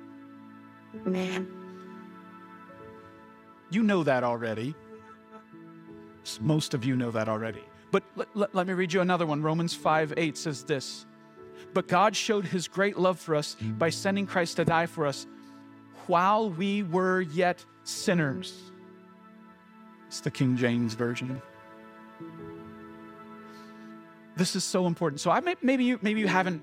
Man. 1.05 1.49
You 3.71 3.83
know 3.83 4.03
that 4.03 4.25
already. 4.25 4.75
Most 6.41 6.75
of 6.75 6.85
you 6.85 6.97
know 6.97 7.11
that 7.11 7.29
already. 7.29 7.63
But 7.91 8.03
let, 8.17 8.29
let, 8.35 8.55
let 8.55 8.67
me 8.67 8.73
read 8.75 8.93
you 8.93 9.01
another 9.01 9.27
one. 9.27 9.43
Romans 9.43 9.75
5 9.75 10.15
8 10.17 10.37
says 10.37 10.65
this 10.65 11.07
But 11.75 11.89
God 11.89 12.15
showed 12.15 12.47
his 12.47 12.69
great 12.69 12.99
love 12.99 13.19
for 13.19 13.35
us 13.35 13.57
by 13.61 13.91
sending 13.91 14.27
Christ 14.27 14.57
to 14.57 14.65
die 14.65 14.87
for 14.87 15.07
us 15.07 15.27
while 16.07 16.51
we 16.51 16.83
were 16.83 17.21
yet 17.21 17.65
sinners. 17.85 18.71
It's 20.09 20.21
the 20.21 20.31
King 20.31 20.57
James 20.57 20.95
Version. 20.95 21.41
This 24.37 24.57
is 24.57 24.65
so 24.65 24.87
important. 24.87 25.21
So 25.21 25.31
I 25.31 25.41
may, 25.41 25.57
maybe 25.63 25.85
you 25.85 25.99
maybe 26.03 26.21
you 26.21 26.29
haven't 26.29 26.63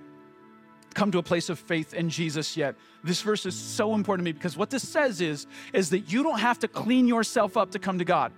come 0.94 1.12
to 1.12 1.20
a 1.20 1.24
place 1.24 1.50
of 1.50 1.60
faith 1.60 1.94
in 1.94 2.10
Jesus 2.10 2.58
yet. 2.58 2.76
This 3.04 3.22
verse 3.22 3.46
is 3.46 3.56
so 3.56 3.94
important 3.94 4.26
to 4.26 4.30
me 4.30 4.34
because 4.34 4.58
what 4.58 4.70
this 4.70 4.88
says 4.88 5.22
is 5.22 5.48
is 5.72 5.92
that 5.92 6.12
you 6.12 6.24
don't 6.24 6.40
have 6.40 6.60
to 6.60 6.68
clean 6.68 7.08
yourself 7.08 7.58
up 7.58 7.72
to 7.72 7.80
come 7.80 8.00
to 8.00 8.06
God. 8.06 8.32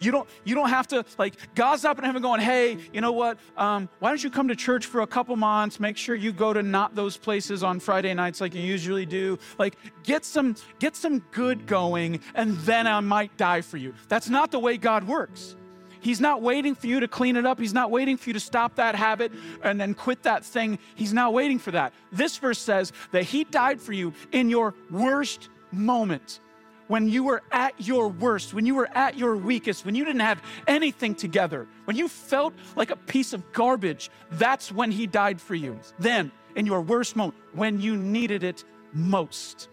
You 0.00 0.12
don't, 0.12 0.28
you 0.44 0.54
don't 0.54 0.68
have 0.68 0.86
to, 0.88 1.04
like, 1.18 1.34
God's 1.54 1.84
up 1.84 1.98
in 1.98 2.04
heaven 2.04 2.22
going, 2.22 2.40
hey, 2.40 2.78
you 2.92 3.00
know 3.00 3.12
what? 3.12 3.38
Um, 3.56 3.88
why 3.98 4.10
don't 4.10 4.22
you 4.22 4.30
come 4.30 4.48
to 4.48 4.54
church 4.54 4.86
for 4.86 5.00
a 5.00 5.06
couple 5.06 5.34
months? 5.34 5.80
Make 5.80 5.96
sure 5.96 6.14
you 6.14 6.32
go 6.32 6.52
to 6.52 6.62
not 6.62 6.94
those 6.94 7.16
places 7.16 7.64
on 7.64 7.80
Friday 7.80 8.14
nights 8.14 8.40
like 8.40 8.54
you 8.54 8.62
usually 8.62 9.06
do. 9.06 9.38
Like, 9.58 9.76
get 10.04 10.24
some, 10.24 10.54
get 10.78 10.94
some 10.94 11.18
good 11.32 11.66
going, 11.66 12.20
and 12.34 12.56
then 12.58 12.86
I 12.86 13.00
might 13.00 13.36
die 13.36 13.60
for 13.60 13.76
you. 13.76 13.92
That's 14.08 14.28
not 14.28 14.52
the 14.52 14.60
way 14.60 14.76
God 14.76 15.04
works. 15.04 15.56
He's 16.00 16.20
not 16.20 16.42
waiting 16.42 16.74
for 16.74 16.86
you 16.86 17.00
to 17.00 17.08
clean 17.08 17.36
it 17.36 17.46
up. 17.46 17.58
He's 17.58 17.74
not 17.74 17.90
waiting 17.90 18.16
for 18.16 18.30
you 18.30 18.34
to 18.34 18.40
stop 18.40 18.76
that 18.76 18.94
habit 18.94 19.32
and 19.62 19.80
then 19.80 19.94
quit 19.94 20.22
that 20.22 20.44
thing. 20.44 20.78
He's 20.94 21.12
not 21.12 21.32
waiting 21.32 21.58
for 21.58 21.70
that. 21.72 21.92
This 22.12 22.36
verse 22.36 22.58
says 22.58 22.92
that 23.12 23.24
He 23.24 23.44
died 23.44 23.80
for 23.80 23.92
you 23.92 24.12
in 24.32 24.48
your 24.48 24.74
worst 24.90 25.48
moment 25.72 26.40
when 26.88 27.08
you 27.08 27.22
were 27.22 27.42
at 27.52 27.74
your 27.78 28.08
worst, 28.08 28.54
when 28.54 28.66
you 28.66 28.74
were 28.74 28.88
at 28.94 29.16
your 29.16 29.36
weakest, 29.36 29.84
when 29.84 29.94
you 29.94 30.04
didn't 30.04 30.22
have 30.22 30.42
anything 30.66 31.14
together, 31.14 31.66
when 31.84 31.96
you 31.96 32.08
felt 32.08 32.54
like 32.76 32.90
a 32.90 32.96
piece 32.96 33.32
of 33.32 33.52
garbage, 33.52 34.10
that's 34.32 34.72
when 34.72 34.90
He 34.90 35.06
died 35.06 35.40
for 35.40 35.54
you. 35.54 35.78
Then, 35.98 36.32
in 36.56 36.66
your 36.66 36.80
worst 36.80 37.14
moment, 37.14 37.36
when 37.52 37.80
you 37.80 37.96
needed 37.96 38.42
it 38.42 38.64
most. 38.92 39.68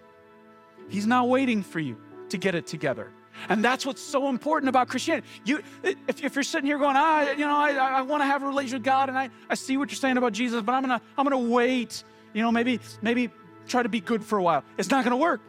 He's 0.89 1.07
not 1.07 1.29
waiting 1.29 1.63
for 1.63 1.79
you 1.79 1.97
to 2.29 2.37
get 2.37 2.53
it 2.53 2.67
together. 2.67 3.11
And 3.49 3.63
that's 3.63 3.85
what's 3.85 4.01
so 4.01 4.29
important 4.29 4.69
about 4.69 4.87
Christianity. 4.87 5.27
You, 5.43 5.61
if, 5.83 6.23
if 6.23 6.35
you're 6.35 6.43
sitting 6.43 6.67
here 6.67 6.77
going, 6.77 6.95
ah, 6.97 7.31
you 7.31 7.45
know, 7.45 7.55
I, 7.55 7.71
I 7.71 8.01
want 8.01 8.21
to 8.21 8.25
have 8.25 8.43
a 8.43 8.47
relationship 8.47 8.79
with 8.79 8.85
God, 8.85 9.09
and 9.09 9.17
I, 9.17 9.29
I 9.49 9.55
see 9.55 9.77
what 9.77 9.89
you're 9.89 9.97
saying 9.97 10.17
about 10.17 10.33
Jesus, 10.33 10.61
but 10.61 10.73
I'm 10.73 10.81
gonna, 10.81 11.01
I'm 11.17 11.25
gonna 11.25 11.37
wait. 11.37 12.03
You 12.33 12.41
know, 12.41 12.51
maybe, 12.51 12.79
maybe 13.01 13.29
try 13.67 13.83
to 13.83 13.89
be 13.89 13.99
good 13.99 14.23
for 14.23 14.37
a 14.37 14.43
while. 14.43 14.63
It's 14.77 14.89
not 14.89 15.03
gonna 15.03 15.17
work. 15.17 15.41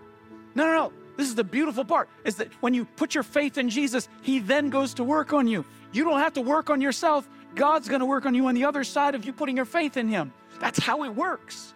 No, 0.55 0.65
no, 0.65 0.73
no. 0.73 0.93
This 1.17 1.29
is 1.29 1.35
the 1.35 1.45
beautiful 1.45 1.85
part 1.85 2.09
is 2.25 2.37
that 2.37 2.49
when 2.61 2.75
you 2.75 2.85
put 2.85 3.15
your 3.15 3.25
faith 3.25 3.57
in 3.59 3.71
Jesus, 3.71 4.09
He 4.23 4.39
then 4.39 4.71
goes 4.71 4.95
to 4.95 5.05
work 5.05 5.33
on 5.33 5.49
you. 5.49 5.65
You 5.93 6.05
don't 6.05 6.19
have 6.19 6.35
to 6.35 6.43
work 6.43 6.69
on 6.69 6.81
yourself. 6.81 7.29
God's 7.55 7.89
to 7.89 8.05
work 8.05 8.27
on 8.27 8.35
you 8.35 8.47
on 8.49 8.55
the 8.55 8.65
other 8.65 8.85
side 8.85 9.15
of 9.15 9.25
you 9.25 9.33
putting 9.33 9.57
your 9.57 9.65
faith 9.65 9.97
in 9.97 10.09
Him. 10.09 10.33
That's 10.61 10.79
how 10.79 11.05
it 11.05 11.15
works. 11.15 11.73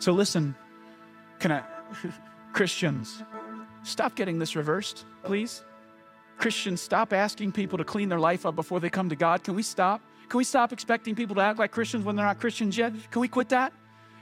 So 0.00 0.12
listen, 0.12 0.54
can 1.38 1.52
I, 1.52 1.62
Christians, 2.52 3.22
stop 3.82 4.14
getting 4.14 4.38
this 4.38 4.56
reversed, 4.56 5.04
please? 5.22 5.64
Christians, 6.38 6.80
stop 6.80 7.12
asking 7.12 7.52
people 7.52 7.78
to 7.78 7.84
clean 7.84 8.08
their 8.08 8.18
life 8.18 8.46
up 8.46 8.56
before 8.56 8.80
they 8.80 8.90
come 8.90 9.08
to 9.08 9.16
God. 9.16 9.42
Can 9.44 9.54
we 9.54 9.62
stop? 9.62 10.00
Can 10.28 10.38
we 10.38 10.44
stop 10.44 10.72
expecting 10.72 11.14
people 11.14 11.34
to 11.36 11.42
act 11.42 11.58
like 11.58 11.70
Christians 11.70 12.04
when 12.04 12.16
they're 12.16 12.24
not 12.24 12.40
Christians 12.40 12.78
yet? 12.78 12.92
Can 13.10 13.20
we 13.20 13.28
quit 13.28 13.50
that? 13.50 13.72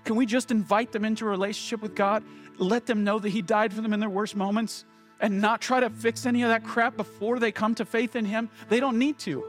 Can 0.05 0.17
we 0.17 0.27
just 0.27 0.51
invite 0.51 0.91
them 0.91 1.05
into 1.05 1.27
a 1.27 1.29
relationship 1.29 1.83
with 1.83 1.95
God? 1.95 2.25
Let 2.59 2.87
them 2.87 3.05
know 3.05 3.19
that 3.19 3.29
He 3.29 3.43
died 3.43 3.73
for 3.73 3.83
them 3.83 3.93
in 3.93 4.01
their 4.01 4.11
worst 4.11 4.35
moments 4.35 4.85
and 5.21 5.41
not 5.41 5.61
try 5.61 5.81
to 5.81 5.91
fix 5.91 6.27
any 6.27 6.43
of 6.43 6.49
that 6.49 6.65
crap 6.65 6.97
before 6.97 7.39
they 7.39 7.53
come 7.53 7.75
to 7.77 7.85
faith 7.85 8.17
in 8.17 8.25
Him? 8.25 8.49
They 8.69 8.81
don't 8.81 8.99
need 8.99 9.19
to. 9.21 9.45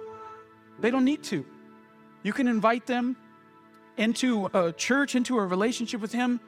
They 0.80 0.92
don't 0.92 1.06
need 1.06 1.24
to. 1.24 1.46
You 2.24 2.34
can 2.34 2.48
invite 2.48 2.86
them 2.86 3.16
into 3.98 4.50
a 4.54 4.72
church, 4.72 5.16
into 5.16 5.38
a 5.38 5.46
relationship 5.46 6.02
with 6.02 6.12
Him 6.12 6.40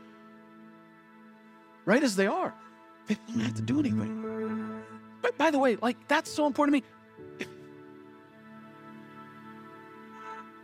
right 1.91 2.03
as 2.03 2.15
they 2.15 2.27
are. 2.27 2.53
They 3.07 3.17
don't 3.27 3.41
have 3.41 3.55
to 3.55 3.61
do 3.61 3.79
anything. 3.81 4.81
But 5.21 5.37
by 5.37 5.51
the 5.51 5.59
way, 5.59 5.75
like 5.75 5.97
that's 6.07 6.31
so 6.31 6.47
important 6.47 6.73
to 6.77 6.81
me. 6.81 7.47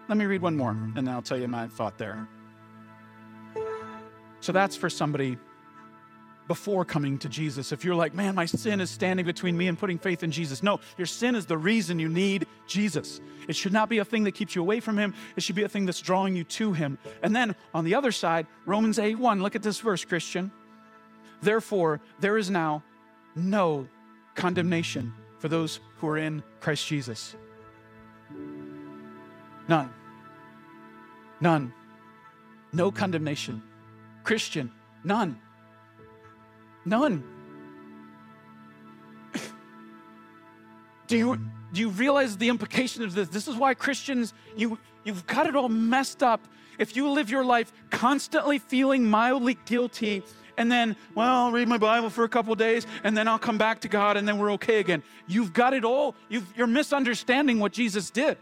Let 0.08 0.18
me 0.18 0.24
read 0.24 0.42
one 0.42 0.56
more 0.56 0.72
and 0.72 0.96
then 0.96 1.10
I'll 1.10 1.22
tell 1.22 1.38
you 1.38 1.50
my 1.50 1.68
thought 1.68 1.98
there. 1.98 2.26
So 4.40 4.54
that's 4.54 4.78
for 4.78 4.90
somebody 4.90 5.38
before 6.48 6.86
coming 6.86 7.18
to 7.18 7.28
Jesus. 7.28 7.74
If 7.74 7.84
you're 7.84 7.96
like, 8.04 8.14
man, 8.14 8.34
my 8.34 8.46
sin 8.46 8.80
is 8.80 8.90
standing 8.90 9.26
between 9.26 9.58
me 9.58 9.68
and 9.68 9.78
putting 9.78 10.00
faith 10.00 10.24
in 10.24 10.32
Jesus. 10.32 10.64
No, 10.64 10.80
your 10.98 11.08
sin 11.08 11.36
is 11.36 11.46
the 11.46 11.58
reason 11.58 12.00
you 12.00 12.08
need 12.08 12.48
Jesus. 12.68 13.20
It 13.50 13.58
should 13.58 13.74
not 13.74 13.90
be 13.90 13.98
a 13.98 14.06
thing 14.06 14.24
that 14.24 14.32
keeps 14.32 14.56
you 14.56 14.62
away 14.62 14.80
from 14.80 14.98
him. 14.98 15.14
It 15.36 15.44
should 15.44 15.58
be 15.58 15.64
a 15.64 15.68
thing 15.68 15.86
that's 15.86 16.00
drawing 16.00 16.38
you 16.38 16.46
to 16.46 16.72
him. 16.72 16.98
And 17.22 17.36
then 17.36 17.54
on 17.74 17.84
the 17.84 17.96
other 17.96 18.14
side, 18.14 18.48
Romans 18.66 18.98
8 18.98 19.20
1, 19.20 19.44
look 19.44 19.58
at 19.58 19.64
this 19.64 19.82
verse, 19.82 20.06
Christian. 20.06 20.52
Therefore, 21.42 22.02
there 22.20 22.38
is 22.38 22.50
now 22.50 22.84
no 23.36 23.88
condemnation 24.36 25.14
for 25.40 25.48
those 25.48 25.80
who 25.98 26.08
are 26.08 26.18
in 26.18 26.44
Christ 26.60 26.88
Jesus. 26.88 27.36
None. 29.68 29.92
None. 31.40 31.74
No 32.74 32.92
condemnation. 32.92 33.62
Christian? 34.24 34.72
None. 35.04 35.40
None. 36.86 37.24
do 41.08 41.18
you 41.18 41.40
do 41.74 41.82
you 41.82 41.90
realize 41.90 42.38
the 42.38 42.50
implication 42.50 43.04
of 43.04 43.14
this? 43.14 43.28
This 43.30 43.48
is 43.48 43.56
why 43.56 43.74
Christians, 43.74 44.34
you 44.56 44.80
you've 45.04 45.28
got 45.28 45.48
it 45.48 45.56
all 45.56 45.70
messed 45.70 46.24
up. 46.24 46.48
If 46.80 46.96
you 46.96 47.10
live 47.10 47.30
your 47.30 47.44
life 47.44 47.74
constantly 47.90 48.60
feeling 48.60 49.06
mildly 49.06 49.58
guilty 49.66 50.24
and 50.58 50.72
then, 50.72 50.96
well, 51.16 51.46
I'll 51.46 51.52
read 51.52 51.68
my 51.68 51.78
Bible 51.78 52.10
for 52.10 52.24
a 52.24 52.30
couple 52.30 52.54
days, 52.56 52.86
and 53.04 53.16
then 53.16 53.28
I'll 53.28 53.40
come 53.40 53.58
back 53.58 53.82
to 53.82 53.88
God, 53.88 54.18
and 54.18 54.28
then 54.28 54.40
we're 54.40 54.52
okay 54.54 54.80
again. 54.80 55.04
You've 55.28 55.54
got 55.54 55.74
it 55.74 55.86
all. 55.86 56.16
you 56.30 56.44
are 56.58 56.68
misunderstanding 56.68 57.60
what 57.60 57.72
Jesus 57.72 58.10
did. 58.10 58.38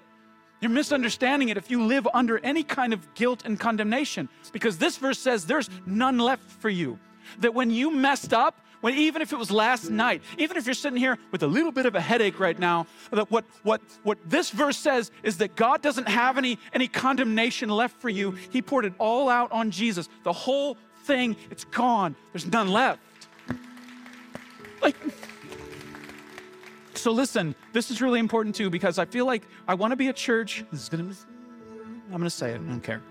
You're 0.61 0.72
misunderstanding 0.72 1.49
it 1.49 1.57
if 1.57 1.70
you 1.70 1.84
live 1.84 2.07
under 2.13 2.39
any 2.39 2.63
kind 2.63 2.93
of 2.93 3.13
guilt 3.13 3.43
and 3.45 3.59
condemnation, 3.59 4.30
because 4.51 4.78
this 4.78 4.97
verse 4.97 5.20
says 5.20 5.45
there's 5.45 5.70
none 5.86 6.18
left 6.18 6.49
for 6.49 6.70
you. 6.70 6.97
That 7.39 7.53
when 7.53 7.70
you 7.70 7.91
messed 7.91 8.34
up, 8.34 8.61
when 8.82 8.93
even 8.93 9.22
if 9.22 9.34
it 9.34 9.39
was 9.39 9.49
last 9.49 9.89
night, 9.89 10.22
even 10.38 10.57
if 10.57 10.66
you're 10.66 10.76
sitting 10.76 10.99
here 10.99 11.18
with 11.32 11.43
a 11.43 11.47
little 11.47 11.72
bit 11.72 11.86
of 11.86 11.95
a 11.95 12.01
headache 12.01 12.39
right 12.39 12.57
now, 12.57 12.86
that 13.11 13.32
what 13.32 13.43
what 13.63 13.82
what 14.03 14.18
this 14.26 14.51
verse 14.51 14.78
says 14.78 15.11
is 15.24 15.38
that 15.38 15.55
God 15.55 15.82
doesn't 15.82 16.07
have 16.07 16.38
any 16.38 16.59
any 16.72 16.88
condemnation 16.88 17.70
left 17.70 17.99
for 17.99 18.09
you. 18.09 18.38
He 18.51 18.61
poured 18.61 18.86
it 18.86 18.93
all 18.99 19.28
out 19.28 19.51
on 19.51 19.72
Jesus. 19.72 20.07
The 20.24 20.34
whole 20.34 20.78
thing, 21.05 21.35
it's 21.51 21.63
gone. 21.65 22.15
There's 22.33 22.45
none 22.45 22.69
left. 22.69 22.99
Like 24.81 24.95
so 27.05 27.11
listen, 27.11 27.53
this 27.71 27.91
is 27.91 28.01
really 28.01 28.19
important 28.19 28.55
too 28.55 28.71
because 28.71 28.97
I 28.97 29.05
feel 29.05 29.27
like 29.27 29.43
I 29.67 29.75
want 29.75 29.91
to 29.91 29.95
be 29.95 30.07
a 30.07 30.13
church. 30.13 30.65
This 30.71 30.81
is 30.81 30.89
gonna, 30.89 31.03
I'm 31.03 32.09
going 32.09 32.23
to 32.23 32.29
say 32.31 32.49
it. 32.51 32.55
I 32.55 32.57
don't 32.57 32.81
care. 32.81 33.01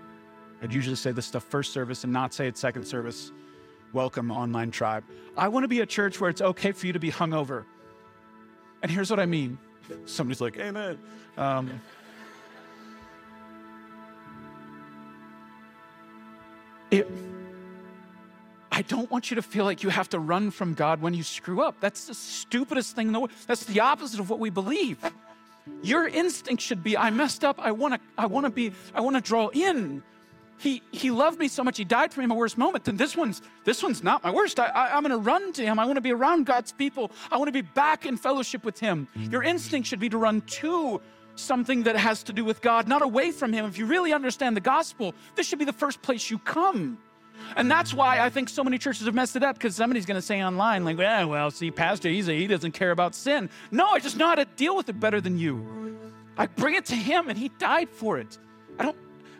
I'd 0.61 0.73
usually 0.73 0.97
say 0.97 1.13
this 1.13 1.25
stuff 1.25 1.45
first 1.45 1.71
service 1.71 2.03
and 2.03 2.11
not 2.11 2.33
say 2.33 2.47
it 2.47 2.57
second 2.57 2.85
service. 2.85 3.31
Welcome, 3.93 4.31
online 4.31 4.69
tribe. 4.71 5.05
I 5.37 5.47
want 5.47 5.63
to 5.63 5.69
be 5.69 5.79
a 5.79 5.85
church 5.85 6.19
where 6.19 6.29
it's 6.29 6.41
okay 6.41 6.73
for 6.73 6.87
you 6.87 6.91
to 6.93 6.99
be 6.99 7.09
hungover. 7.09 7.63
And 8.81 8.91
here's 8.91 9.09
what 9.09 9.21
I 9.21 9.25
mean. 9.25 9.57
Somebody's 10.05 10.41
like, 10.41 10.57
Amen. 10.57 10.99
Um, 11.37 11.81
it, 16.91 17.07
I 18.75 18.81
don't 18.81 19.09
want 19.09 19.31
you 19.31 19.35
to 19.35 19.41
feel 19.41 19.63
like 19.63 19.83
you 19.83 19.89
have 19.89 20.09
to 20.09 20.19
run 20.19 20.51
from 20.51 20.73
God 20.73 21.01
when 21.01 21.13
you 21.13 21.23
screw 21.23 21.61
up. 21.61 21.77
That's 21.79 22.07
the 22.07 22.13
stupidest 22.13 22.93
thing 22.93 23.07
in 23.07 23.13
the 23.13 23.21
world. 23.21 23.31
That's 23.47 23.63
the 23.63 23.79
opposite 23.79 24.19
of 24.19 24.29
what 24.29 24.39
we 24.39 24.49
believe. 24.49 24.99
Your 25.81 26.09
instinct 26.09 26.61
should 26.61 26.83
be, 26.83 26.97
I 26.97 27.09
messed 27.09 27.45
up. 27.45 27.57
I 27.57 27.71
want 27.71 27.93
to, 27.93 27.99
I 28.17 28.25
want 28.25 28.45
to 28.45 28.49
be, 28.49 28.73
I 28.93 28.99
want 28.99 29.15
to 29.15 29.21
draw 29.21 29.47
in. 29.47 30.03
He, 30.57 30.81
he 30.91 31.09
loved 31.09 31.39
me 31.39 31.47
so 31.47 31.63
much. 31.63 31.77
He 31.77 31.85
died 31.85 32.13
for 32.13 32.19
me 32.19 32.25
in 32.25 32.29
my 32.29 32.35
worst 32.35 32.57
moment. 32.57 32.83
Then 32.83 32.97
this 32.97 33.15
one's, 33.15 33.41
this 33.63 33.81
one's 33.81 34.03
not 34.03 34.25
my 34.25 34.31
worst. 34.31 34.59
I, 34.59 34.67
I, 34.67 34.95
I'm 34.95 35.03
going 35.03 35.11
to 35.11 35.17
run 35.17 35.53
to 35.53 35.63
him. 35.63 35.79
I 35.79 35.85
want 35.85 35.95
to 35.95 36.01
be 36.01 36.11
around 36.11 36.45
God's 36.45 36.73
people. 36.73 37.11
I 37.31 37.37
want 37.37 37.47
to 37.47 37.53
be 37.53 37.61
back 37.61 38.05
in 38.05 38.17
fellowship 38.17 38.65
with 38.65 38.77
him. 38.77 39.07
Your 39.15 39.43
instinct 39.43 39.87
should 39.87 40.01
be 40.01 40.09
to 40.09 40.17
run 40.17 40.41
to 40.41 40.99
something 41.35 41.83
that 41.83 41.95
has 41.95 42.23
to 42.23 42.33
do 42.33 42.43
with 42.43 42.61
God, 42.61 42.87
not 42.87 43.01
away 43.01 43.31
from 43.31 43.53
Him. 43.53 43.65
If 43.65 43.77
you 43.77 43.85
really 43.85 44.13
understand 44.13 44.55
the 44.55 44.61
gospel, 44.61 45.13
this 45.35 45.45
should 45.45 45.59
be 45.59 45.65
the 45.65 45.73
first 45.73 46.01
place 46.01 46.29
you 46.29 46.39
come. 46.39 46.97
And 47.55 47.69
that's 47.69 47.93
why 47.93 48.19
I 48.19 48.29
think 48.29 48.49
so 48.49 48.63
many 48.63 48.77
churches 48.77 49.05
have 49.05 49.15
messed 49.15 49.35
it 49.35 49.43
up 49.43 49.57
because 49.57 49.75
somebody's 49.75 50.05
going 50.05 50.17
to 50.17 50.21
say 50.21 50.43
online, 50.43 50.83
like, 50.83 50.97
well, 50.97 51.29
well, 51.29 51.51
see, 51.51 51.71
Pastor, 51.71 52.09
he's 52.09 52.27
a, 52.29 52.33
he 52.33 52.47
doesn't 52.47 52.73
care 52.73 52.91
about 52.91 53.15
sin. 53.15 53.49
No, 53.71 53.87
I 53.87 53.99
just 53.99 54.17
know 54.17 54.27
how 54.27 54.35
to 54.35 54.45
deal 54.45 54.75
with 54.75 54.89
it 54.89 54.99
better 54.99 55.21
than 55.21 55.37
you. 55.37 55.97
I 56.37 56.47
bring 56.47 56.75
it 56.75 56.85
to 56.85 56.95
Him 56.95 57.29
and 57.29 57.37
He 57.37 57.49
died 57.49 57.89
for 57.89 58.17
it. 58.17 58.37
I 58.77 58.83
don't 58.83 58.97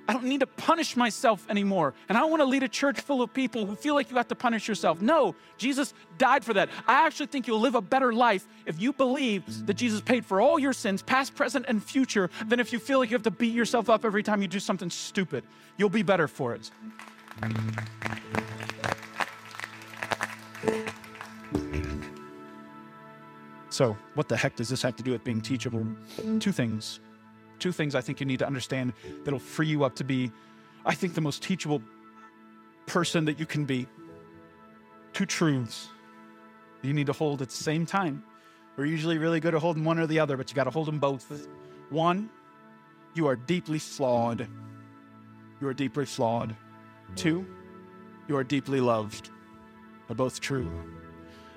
I 0.07 0.13
don't 0.13 0.25
need 0.25 0.41
to 0.41 0.47
punish 0.47 0.95
myself 0.95 1.45
anymore. 1.49 1.95
And 2.09 2.17
I 2.17 2.21
don't 2.21 2.29
want 2.29 2.41
to 2.41 2.45
lead 2.45 2.61
a 2.61 2.67
church 2.67 2.99
full 2.99 3.23
of 3.23 3.33
people 3.33 3.65
who 3.65 3.75
feel 3.75 3.95
like 3.95 4.11
you 4.11 4.17
have 4.17 4.27
to 4.27 4.35
punish 4.35 4.67
yourself. 4.67 5.01
No, 5.01 5.33
Jesus 5.57 5.95
died 6.19 6.45
for 6.45 6.53
that. 6.53 6.69
I 6.87 7.07
actually 7.07 7.25
think 7.27 7.47
you'll 7.47 7.59
live 7.59 7.73
a 7.73 7.81
better 7.81 8.13
life 8.13 8.45
if 8.67 8.79
you 8.79 8.93
believe 8.93 9.65
that 9.65 9.73
Jesus 9.73 10.01
paid 10.01 10.23
for 10.23 10.39
all 10.39 10.59
your 10.59 10.73
sins, 10.73 11.01
past, 11.01 11.33
present, 11.33 11.65
and 11.67 11.83
future, 11.83 12.29
than 12.45 12.59
if 12.59 12.71
you 12.71 12.77
feel 12.77 12.99
like 12.99 13.09
you 13.09 13.15
have 13.15 13.23
to 13.23 13.31
beat 13.31 13.53
yourself 13.53 13.89
up 13.89 14.05
every 14.05 14.21
time 14.21 14.43
you 14.43 14.47
do 14.47 14.59
something 14.59 14.91
stupid. 14.91 15.43
You'll 15.77 15.89
be 15.89 16.03
better 16.03 16.27
for 16.27 16.53
it. 16.53 16.69
So, 23.69 23.97
what 24.13 24.29
the 24.29 24.37
heck 24.37 24.55
does 24.55 24.69
this 24.69 24.81
have 24.83 24.95
to 24.95 25.03
do 25.03 25.11
with 25.11 25.23
being 25.23 25.41
teachable? 25.41 25.85
Two 26.39 26.53
things 26.53 27.01
two 27.59 27.71
things 27.71 27.95
I 27.95 28.01
think 28.01 28.19
you 28.19 28.25
need 28.25 28.39
to 28.39 28.47
understand 28.47 28.93
that'll 29.23 29.39
free 29.39 29.67
you 29.67 29.83
up 29.83 29.95
to 29.95 30.03
be, 30.03 30.31
I 30.85 30.93
think, 30.93 31.13
the 31.13 31.21
most 31.21 31.41
teachable 31.41 31.81
person 32.85 33.25
that 33.25 33.39
you 33.39 33.45
can 33.45 33.65
be. 33.65 33.87
Two 35.13 35.25
truths 35.25 35.89
you 36.81 36.93
need 36.93 37.07
to 37.07 37.13
hold 37.13 37.41
at 37.41 37.49
the 37.49 37.55
same 37.55 37.85
time. 37.85 38.23
We're 38.77 38.85
usually 38.85 39.17
really 39.17 39.39
good 39.39 39.55
at 39.55 39.61
holding 39.61 39.83
one 39.83 39.97
or 39.97 40.05
the 40.05 40.19
other, 40.19 40.37
but 40.37 40.49
you 40.49 40.55
got 40.55 40.65
to 40.65 40.69
hold 40.69 40.87
them 40.87 40.99
both. 40.99 41.47
One, 41.89 42.29
you 43.13 43.27
are 43.27 43.35
deeply 43.35 43.79
flawed. 43.79 44.47
You 45.61 45.67
are 45.67 45.73
deeply 45.73 46.05
flawed. 46.05 46.55
Two, 47.15 47.45
you 48.27 48.35
are 48.37 48.43
deeply 48.43 48.79
loved. 48.79 49.29
They're 50.07 50.15
both 50.15 50.39
true. 50.39 50.69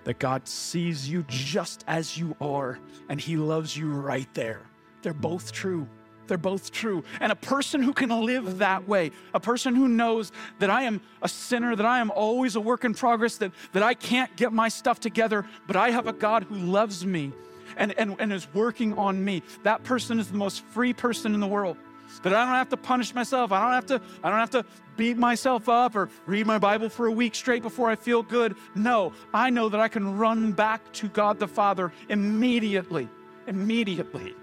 That 0.04 0.18
God 0.18 0.48
sees 0.48 1.08
you 1.08 1.24
just 1.28 1.84
as 1.86 2.16
you 2.16 2.36
are, 2.40 2.78
and 3.08 3.20
He 3.20 3.36
loves 3.36 3.76
you 3.76 3.90
right 3.90 4.32
there. 4.34 4.62
They're 5.02 5.12
both 5.12 5.52
true. 5.52 5.86
They're 6.28 6.38
both 6.38 6.70
true. 6.70 7.04
And 7.20 7.32
a 7.32 7.36
person 7.36 7.82
who 7.82 7.92
can 7.92 8.10
live 8.10 8.58
that 8.58 8.86
way, 8.86 9.10
a 9.34 9.40
person 9.40 9.74
who 9.74 9.88
knows 9.88 10.30
that 10.58 10.70
I 10.70 10.82
am 10.82 11.00
a 11.22 11.28
sinner, 11.28 11.74
that 11.74 11.86
I 11.86 12.00
am 12.00 12.10
always 12.10 12.54
a 12.54 12.60
work 12.60 12.84
in 12.84 12.94
progress, 12.94 13.38
that, 13.38 13.52
that 13.72 13.82
I 13.82 13.94
can't 13.94 14.34
get 14.36 14.52
my 14.52 14.68
stuff 14.68 15.00
together, 15.00 15.44
but 15.66 15.76
I 15.76 15.90
have 15.90 16.06
a 16.06 16.12
God 16.12 16.44
who 16.44 16.56
loves 16.56 17.04
me 17.04 17.32
and, 17.76 17.98
and, 17.98 18.16
and 18.18 18.32
is 18.32 18.46
working 18.54 18.96
on 18.98 19.24
me. 19.24 19.42
That 19.62 19.84
person 19.84 20.18
is 20.18 20.30
the 20.30 20.36
most 20.36 20.64
free 20.66 20.92
person 20.92 21.34
in 21.34 21.40
the 21.40 21.46
world. 21.46 21.76
That 22.22 22.34
I 22.34 22.44
don't 22.44 22.54
have 22.54 22.68
to 22.70 22.76
punish 22.76 23.14
myself. 23.14 23.52
I 23.52 23.60
don't 23.62 23.72
have 23.72 23.86
to, 23.86 24.00
I 24.24 24.30
don't 24.30 24.38
have 24.38 24.50
to 24.50 24.64
beat 24.96 25.16
myself 25.16 25.68
up 25.68 25.94
or 25.94 26.08
read 26.26 26.46
my 26.46 26.58
Bible 26.58 26.88
for 26.88 27.06
a 27.06 27.12
week 27.12 27.34
straight 27.34 27.62
before 27.62 27.88
I 27.90 27.96
feel 27.96 28.22
good. 28.22 28.56
No, 28.74 29.12
I 29.32 29.50
know 29.50 29.68
that 29.68 29.80
I 29.80 29.88
can 29.88 30.18
run 30.18 30.52
back 30.52 30.92
to 30.94 31.08
God 31.08 31.38
the 31.38 31.46
Father 31.46 31.92
immediately. 32.08 33.08
Immediately. 33.46 34.34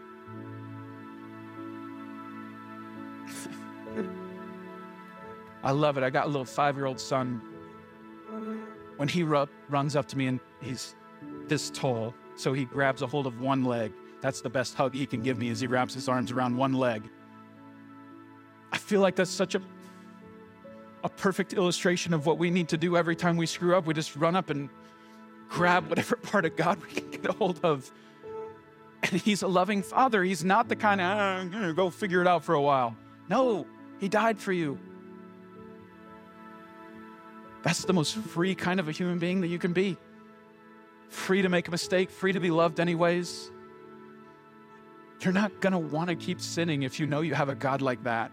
I 5.64 5.72
love 5.72 5.98
it. 5.98 6.04
I 6.04 6.10
got 6.10 6.26
a 6.26 6.30
little 6.30 6.46
five 6.46 6.76
year 6.76 6.86
old 6.86 7.00
son. 7.00 7.42
When 8.98 9.08
he 9.08 9.24
ru- 9.24 9.50
runs 9.70 9.96
up 9.96 10.08
to 10.10 10.18
me 10.18 10.28
and 10.28 10.40
he's 10.62 10.96
this 11.48 11.70
tall, 11.70 12.14
so 12.36 12.54
he 12.54 12.66
grabs 12.66 13.02
a 13.02 13.08
hold 13.08 13.28
of 13.28 13.42
one 13.42 13.66
leg. 13.66 13.92
That's 14.22 14.42
the 14.42 14.50
best 14.50 14.76
hug 14.76 14.94
he 14.96 15.06
can 15.06 15.22
give 15.22 15.38
me 15.38 15.50
as 15.50 15.60
he 15.60 15.68
wraps 15.68 15.94
his 15.94 16.08
arms 16.08 16.32
around 16.32 16.56
one 16.56 16.74
leg. 16.74 17.04
I 18.76 18.78
feel 18.78 19.02
like 19.02 19.16
that's 19.16 19.32
such 19.32 19.56
a 19.56 19.62
a 21.06 21.10
perfect 21.10 21.54
illustration 21.54 22.16
of 22.16 22.26
what 22.26 22.40
we 22.40 22.50
need 22.50 22.68
to 22.68 22.78
do 22.78 22.98
every 22.98 23.16
time 23.16 23.38
we 23.38 23.46
screw 23.46 23.76
up. 23.76 23.86
We 23.86 23.94
just 23.94 24.16
run 24.16 24.36
up 24.36 24.50
and 24.50 24.70
grab 25.48 25.88
whatever 25.88 26.16
part 26.32 26.46
of 26.46 26.56
God 26.56 26.82
we 26.82 27.00
can 27.00 27.12
get 27.12 27.30
a 27.30 27.32
hold 27.32 27.60
of. 27.64 27.92
And 29.04 29.22
he's 29.22 29.44
a 29.44 29.48
loving 29.48 29.84
father. 29.84 30.24
He's 30.24 30.44
not 30.44 30.68
the 30.68 30.76
kind 30.76 31.00
of, 31.00 31.06
oh, 31.06 31.20
I'm 31.20 31.52
going 31.52 31.68
to 31.68 31.74
go 31.74 31.92
figure 31.92 32.22
it 32.22 32.28
out 32.28 32.44
for 32.44 32.56
a 32.56 32.62
while. 32.62 32.98
No, 33.30 33.68
he 34.00 34.10
died 34.10 34.40
for 34.40 34.52
you. 34.52 34.80
That's 37.62 37.86
the 37.86 37.94
most 37.94 38.16
free 38.16 38.56
kind 38.56 38.80
of 38.80 38.90
a 38.90 38.92
human 38.92 39.20
being 39.20 39.42
that 39.42 39.48
you 39.48 39.60
can 39.60 39.74
be. 39.74 39.98
Free 41.10 41.44
to 41.44 41.50
make 41.50 41.68
a 41.68 41.72
mistake, 41.72 42.10
free 42.10 42.32
to 42.32 42.40
be 42.40 42.50
loved 42.50 42.80
anyways. 42.80 43.52
You're 45.22 45.34
not 45.34 45.62
going 45.62 45.74
to 45.74 45.80
want 45.80 46.10
to 46.10 46.16
keep 46.16 46.42
sinning 46.42 46.82
if 46.82 47.00
you 47.00 47.06
know 47.06 47.22
you 47.22 47.36
have 47.36 47.50
a 47.50 47.56
God 47.56 47.84
like 47.84 48.04
that. 48.06 48.32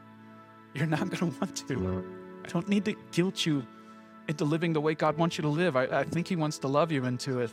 You're 0.74 0.86
not 0.86 1.10
going 1.10 1.32
to 1.32 1.38
want 1.38 1.56
to. 1.68 2.04
I 2.44 2.48
don't 2.48 2.68
need 2.68 2.84
to 2.86 2.94
guilt 3.12 3.46
you 3.46 3.64
into 4.28 4.44
living 4.44 4.72
the 4.72 4.80
way 4.80 4.94
God 4.94 5.18
wants 5.18 5.38
you 5.38 5.42
to 5.42 5.48
live. 5.48 5.76
I, 5.76 5.84
I 5.84 6.04
think 6.04 6.28
He 6.28 6.36
wants 6.36 6.58
to 6.58 6.68
love 6.68 6.90
you 6.92 7.04
into 7.04 7.40
it. 7.40 7.52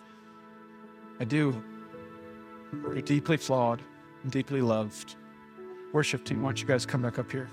I 1.19 1.25
do. 1.25 1.61
You're 2.73 3.01
deeply 3.01 3.37
flawed 3.37 3.81
and 4.23 4.31
deeply 4.31 4.61
loved. 4.61 5.15
Worship 5.91 6.23
team, 6.23 6.41
why 6.41 6.49
don't 6.49 6.61
you 6.61 6.67
guys 6.67 6.85
come 6.85 7.01
back 7.01 7.17
up 7.19 7.31
here? 7.31 7.49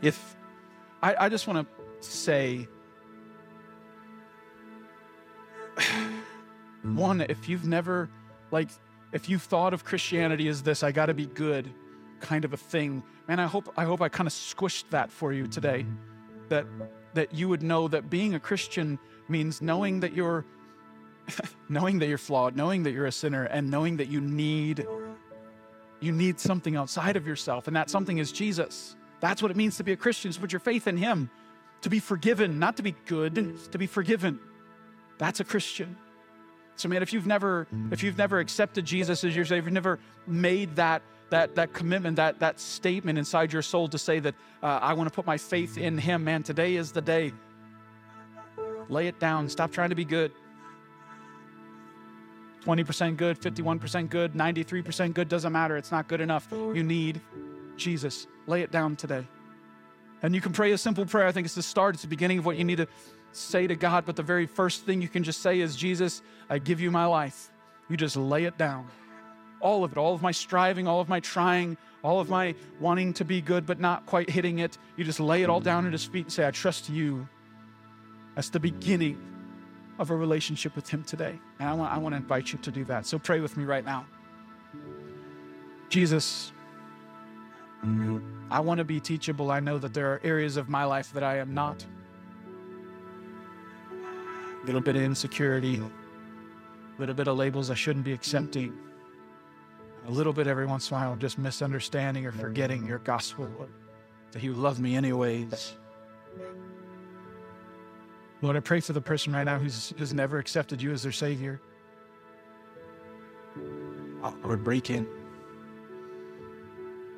if 0.00 0.36
I, 1.02 1.14
I 1.26 1.28
just 1.28 1.46
want 1.46 1.66
to 1.66 2.08
say 2.08 2.66
one, 6.82 7.20
if 7.20 7.48
you've 7.48 7.66
never, 7.66 8.08
like, 8.50 8.68
if 9.12 9.28
you've 9.28 9.42
thought 9.42 9.74
of 9.74 9.84
Christianity 9.84 10.48
as 10.48 10.62
this, 10.62 10.82
I 10.82 10.92
got 10.92 11.06
to 11.06 11.14
be 11.14 11.26
good 11.26 11.72
kind 12.22 12.44
of 12.44 12.54
a 12.54 12.56
thing, 12.56 13.02
man, 13.28 13.38
I 13.38 13.46
hope 13.46 13.72
I 13.76 13.84
hope 13.84 14.00
I 14.00 14.08
kind 14.08 14.26
of 14.26 14.32
squished 14.32 14.88
that 14.90 15.10
for 15.10 15.32
you 15.32 15.46
today. 15.46 15.84
That 16.48 16.66
that 17.14 17.34
you 17.34 17.48
would 17.50 17.62
know 17.62 17.88
that 17.88 18.08
being 18.08 18.34
a 18.34 18.40
Christian 18.40 18.98
means 19.28 19.60
knowing 19.60 20.00
that 20.00 20.14
you're 20.14 20.46
knowing 21.68 21.98
that 21.98 22.06
you're 22.06 22.18
flawed, 22.18 22.56
knowing 22.56 22.84
that 22.84 22.92
you're 22.92 23.06
a 23.06 23.12
sinner, 23.12 23.44
and 23.44 23.70
knowing 23.70 23.98
that 23.98 24.08
you 24.08 24.20
need 24.20 24.86
you 26.00 26.12
need 26.12 26.40
something 26.40 26.74
outside 26.76 27.16
of 27.16 27.26
yourself, 27.26 27.66
and 27.66 27.76
that 27.76 27.90
something 27.90 28.18
is 28.18 28.32
Jesus. 28.32 28.96
That's 29.20 29.42
what 29.42 29.50
it 29.50 29.56
means 29.56 29.76
to 29.76 29.84
be 29.84 29.92
a 29.92 29.96
Christian, 29.96 30.30
is 30.30 30.38
put 30.38 30.52
your 30.52 30.60
faith 30.60 30.88
in 30.88 30.96
Him, 30.96 31.30
to 31.82 31.90
be 31.90 32.00
forgiven, 32.00 32.58
not 32.58 32.76
to 32.78 32.82
be 32.82 32.96
good, 33.06 33.56
to 33.70 33.78
be 33.78 33.86
forgiven. 33.86 34.40
That's 35.18 35.38
a 35.38 35.44
Christian. 35.44 35.96
So, 36.76 36.88
man, 36.88 37.02
if 37.02 37.12
you've 37.12 37.26
never, 37.26 37.66
if 37.90 38.02
you've 38.02 38.18
never 38.18 38.38
accepted 38.38 38.84
Jesus 38.84 39.24
as 39.24 39.36
your 39.36 39.44
Savior, 39.44 39.68
you've 39.68 39.72
never 39.72 39.98
made 40.26 40.76
that 40.76 41.02
that 41.30 41.54
that 41.54 41.72
commitment, 41.72 42.16
that 42.16 42.38
that 42.40 42.60
statement 42.60 43.18
inside 43.18 43.52
your 43.52 43.62
soul 43.62 43.88
to 43.88 43.98
say 43.98 44.18
that 44.20 44.34
uh, 44.62 44.78
I 44.82 44.92
want 44.94 45.08
to 45.08 45.14
put 45.14 45.26
my 45.26 45.38
faith 45.38 45.78
in 45.78 45.98
Him, 45.98 46.24
man, 46.24 46.42
today 46.42 46.76
is 46.76 46.92
the 46.92 47.00
day. 47.00 47.32
Lay 48.88 49.06
it 49.06 49.18
down. 49.18 49.48
Stop 49.48 49.72
trying 49.72 49.90
to 49.90 49.94
be 49.94 50.04
good. 50.04 50.32
20% 52.64 53.16
good, 53.16 53.40
51% 53.40 54.08
good, 54.08 54.34
93% 54.34 55.14
good, 55.14 55.28
doesn't 55.28 55.52
matter. 55.52 55.76
It's 55.76 55.90
not 55.90 56.06
good 56.06 56.20
enough. 56.20 56.46
You 56.52 56.84
need 56.84 57.20
Jesus. 57.76 58.28
Lay 58.46 58.62
it 58.62 58.70
down 58.70 58.94
today. 58.94 59.26
And 60.22 60.34
you 60.34 60.40
can 60.40 60.52
pray 60.52 60.70
a 60.70 60.78
simple 60.78 61.04
prayer. 61.04 61.26
I 61.26 61.32
think 61.32 61.46
it's 61.46 61.56
the 61.56 61.62
start, 61.62 61.96
it's 61.96 62.02
the 62.02 62.08
beginning 62.08 62.38
of 62.38 62.46
what 62.46 62.56
you 62.56 62.64
need 62.64 62.76
to 62.76 62.86
say 63.36 63.66
to 63.66 63.76
God. 63.76 64.04
But 64.04 64.16
the 64.16 64.22
very 64.22 64.46
first 64.46 64.84
thing 64.84 65.02
you 65.02 65.08
can 65.08 65.22
just 65.22 65.40
say 65.40 65.60
is, 65.60 65.76
Jesus, 65.76 66.22
I 66.48 66.58
give 66.58 66.80
you 66.80 66.90
my 66.90 67.06
life. 67.06 67.50
You 67.88 67.96
just 67.96 68.16
lay 68.16 68.44
it 68.44 68.56
down. 68.58 68.88
All 69.60 69.84
of 69.84 69.92
it, 69.92 69.98
all 69.98 70.14
of 70.14 70.22
my 70.22 70.32
striving, 70.32 70.88
all 70.88 71.00
of 71.00 71.08
my 71.08 71.20
trying, 71.20 71.76
all 72.02 72.20
of 72.20 72.28
my 72.28 72.54
wanting 72.80 73.12
to 73.14 73.24
be 73.24 73.40
good 73.40 73.64
but 73.64 73.78
not 73.78 74.06
quite 74.06 74.28
hitting 74.28 74.58
it. 74.58 74.76
You 74.96 75.04
just 75.04 75.20
lay 75.20 75.42
it 75.42 75.50
all 75.50 75.60
down 75.60 75.86
at 75.86 75.92
His 75.92 76.04
feet 76.04 76.24
and 76.26 76.32
say, 76.32 76.46
I 76.46 76.50
trust 76.50 76.90
you. 76.90 77.28
That's 78.34 78.48
the 78.48 78.60
beginning 78.60 79.20
of 79.98 80.10
a 80.10 80.16
relationship 80.16 80.74
with 80.74 80.88
Him 80.88 81.04
today. 81.04 81.38
And 81.60 81.68
I 81.68 81.74
want, 81.74 81.92
I 81.92 81.98
want 81.98 82.14
to 82.14 82.16
invite 82.16 82.52
you 82.52 82.58
to 82.60 82.70
do 82.70 82.84
that. 82.84 83.06
So 83.06 83.18
pray 83.18 83.40
with 83.40 83.56
me 83.56 83.64
right 83.64 83.84
now. 83.84 84.06
Jesus, 85.88 86.52
I 88.50 88.60
want 88.60 88.78
to 88.78 88.84
be 88.84 88.98
teachable. 88.98 89.50
I 89.50 89.60
know 89.60 89.78
that 89.78 89.92
there 89.92 90.12
are 90.12 90.20
areas 90.24 90.56
of 90.56 90.68
my 90.68 90.84
life 90.84 91.12
that 91.12 91.22
I 91.22 91.38
am 91.38 91.52
not. 91.52 91.84
A 94.62 94.66
little 94.66 94.80
bit 94.80 94.94
of 94.96 95.02
insecurity, 95.02 95.76
a 95.76 95.90
little 97.00 97.14
bit 97.14 97.26
of 97.26 97.36
labels 97.36 97.70
I 97.70 97.74
shouldn't 97.74 98.04
be 98.04 98.12
accepting, 98.12 98.72
a 100.06 100.10
little 100.10 100.32
bit 100.32 100.46
every 100.46 100.66
once 100.66 100.90
in 100.90 100.96
a 100.96 101.00
while 101.00 101.16
just 101.16 101.38
misunderstanding 101.38 102.26
or 102.26 102.32
forgetting 102.32 102.86
your 102.86 102.98
gospel, 102.98 103.48
that 104.30 104.42
you 104.42 104.54
love 104.54 104.80
me 104.80 104.96
anyways. 104.96 105.74
Lord, 108.40 108.56
I 108.56 108.60
pray 108.60 108.80
for 108.80 108.92
the 108.92 109.00
person 109.00 109.32
right 109.32 109.44
now 109.44 109.58
who's, 109.58 109.92
who's 109.98 110.12
never 110.12 110.38
accepted 110.38 110.80
you 110.82 110.92
as 110.92 111.02
their 111.02 111.12
Savior. 111.12 111.60
Lord, 114.44 114.64
break 114.64 114.90
in. 114.90 115.06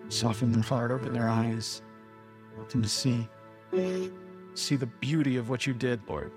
Soften 0.09 0.53
their 0.53 0.63
heart, 0.63 0.91
open 0.91 1.13
their 1.13 1.29
eyes, 1.29 1.83
let 2.59 2.69
them 2.71 2.83
to 2.83 2.89
see. 2.89 3.29
See 4.55 4.77
the 4.77 4.87
beauty 4.87 5.37
of 5.37 5.49
what 5.49 5.67
you 5.67 5.75
did, 5.75 6.01
Lord. 6.09 6.31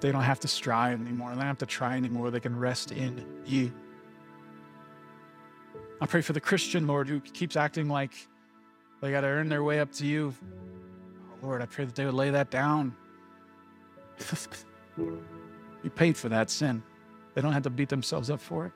That 0.00 0.06
they 0.06 0.12
don't 0.12 0.22
have 0.22 0.40
to 0.40 0.48
strive 0.48 0.98
anymore. 1.00 1.30
They 1.30 1.36
don't 1.36 1.46
have 1.46 1.58
to 1.58 1.66
try 1.66 1.96
anymore. 1.96 2.30
They 2.30 2.40
can 2.40 2.58
rest 2.58 2.90
in 2.90 3.22
you. 3.44 3.70
I 6.00 6.06
pray 6.06 6.22
for 6.22 6.32
the 6.32 6.40
Christian, 6.40 6.86
Lord, 6.86 7.06
who 7.06 7.20
keeps 7.20 7.54
acting 7.54 7.86
like 7.86 8.12
they 9.02 9.10
got 9.10 9.20
to 9.20 9.26
earn 9.26 9.50
their 9.50 9.62
way 9.62 9.80
up 9.80 9.92
to 9.92 10.06
you. 10.06 10.34
Oh, 10.42 11.46
Lord, 11.46 11.60
I 11.60 11.66
pray 11.66 11.84
that 11.84 11.94
they 11.94 12.06
would 12.06 12.14
lay 12.14 12.30
that 12.30 12.50
down. 12.50 12.96
you 14.96 15.90
paid 15.94 16.16
for 16.16 16.30
that 16.30 16.48
sin. 16.48 16.82
They 17.34 17.42
don't 17.42 17.52
have 17.52 17.64
to 17.64 17.70
beat 17.70 17.90
themselves 17.90 18.30
up 18.30 18.40
for 18.40 18.66
it. 18.66 18.72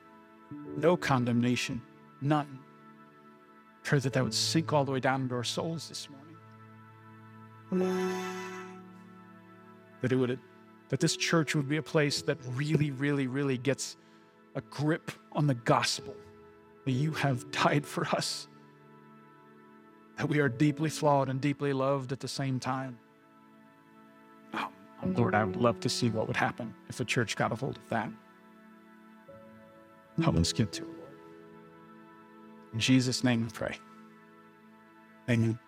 No 0.77 0.95
condemnation, 0.95 1.81
none. 2.21 2.59
I 2.59 3.87
Pray 3.87 3.99
that 3.99 4.13
that 4.13 4.23
would 4.23 4.33
sink 4.33 4.73
all 4.73 4.85
the 4.85 4.91
way 4.91 4.99
down 4.99 5.21
into 5.21 5.35
our 5.35 5.43
souls 5.43 5.89
this 5.89 6.07
morning. 6.09 6.25
That 10.01 10.11
it 10.11 10.15
would, 10.15 10.39
that 10.89 10.99
this 10.99 11.17
church 11.17 11.55
would 11.55 11.67
be 11.67 11.77
a 11.77 11.83
place 11.83 12.21
that 12.23 12.37
really, 12.55 12.91
really, 12.91 13.27
really 13.27 13.57
gets 13.57 13.97
a 14.55 14.61
grip 14.61 15.11
on 15.33 15.47
the 15.47 15.55
gospel 15.55 16.15
that 16.85 16.91
you 16.91 17.11
have 17.11 17.49
died 17.51 17.85
for 17.85 18.05
us, 18.07 18.47
that 20.17 20.29
we 20.29 20.39
are 20.39 20.49
deeply 20.49 20.89
flawed 20.89 21.29
and 21.29 21.41
deeply 21.41 21.73
loved 21.73 22.11
at 22.11 22.19
the 22.19 22.27
same 22.27 22.59
time. 22.59 22.97
Oh, 24.53 24.69
Lord, 25.03 25.35
I 25.35 25.43
would 25.43 25.57
love 25.57 25.79
to 25.81 25.89
see 25.89 26.09
what 26.09 26.27
would 26.27 26.37
happen 26.37 26.73
if 26.87 26.97
the 26.97 27.05
church 27.05 27.35
got 27.35 27.51
a 27.51 27.55
hold 27.55 27.77
of 27.77 27.89
that. 27.89 28.09
Help 30.21 30.37
us 30.37 30.53
get 30.53 30.71
to 30.73 30.83
it, 30.83 30.87
Lord. 30.87 31.11
In 32.73 32.79
Jesus' 32.79 33.23
name 33.23 33.43
we 33.43 33.49
pray. 33.49 33.77
Amen. 35.29 35.59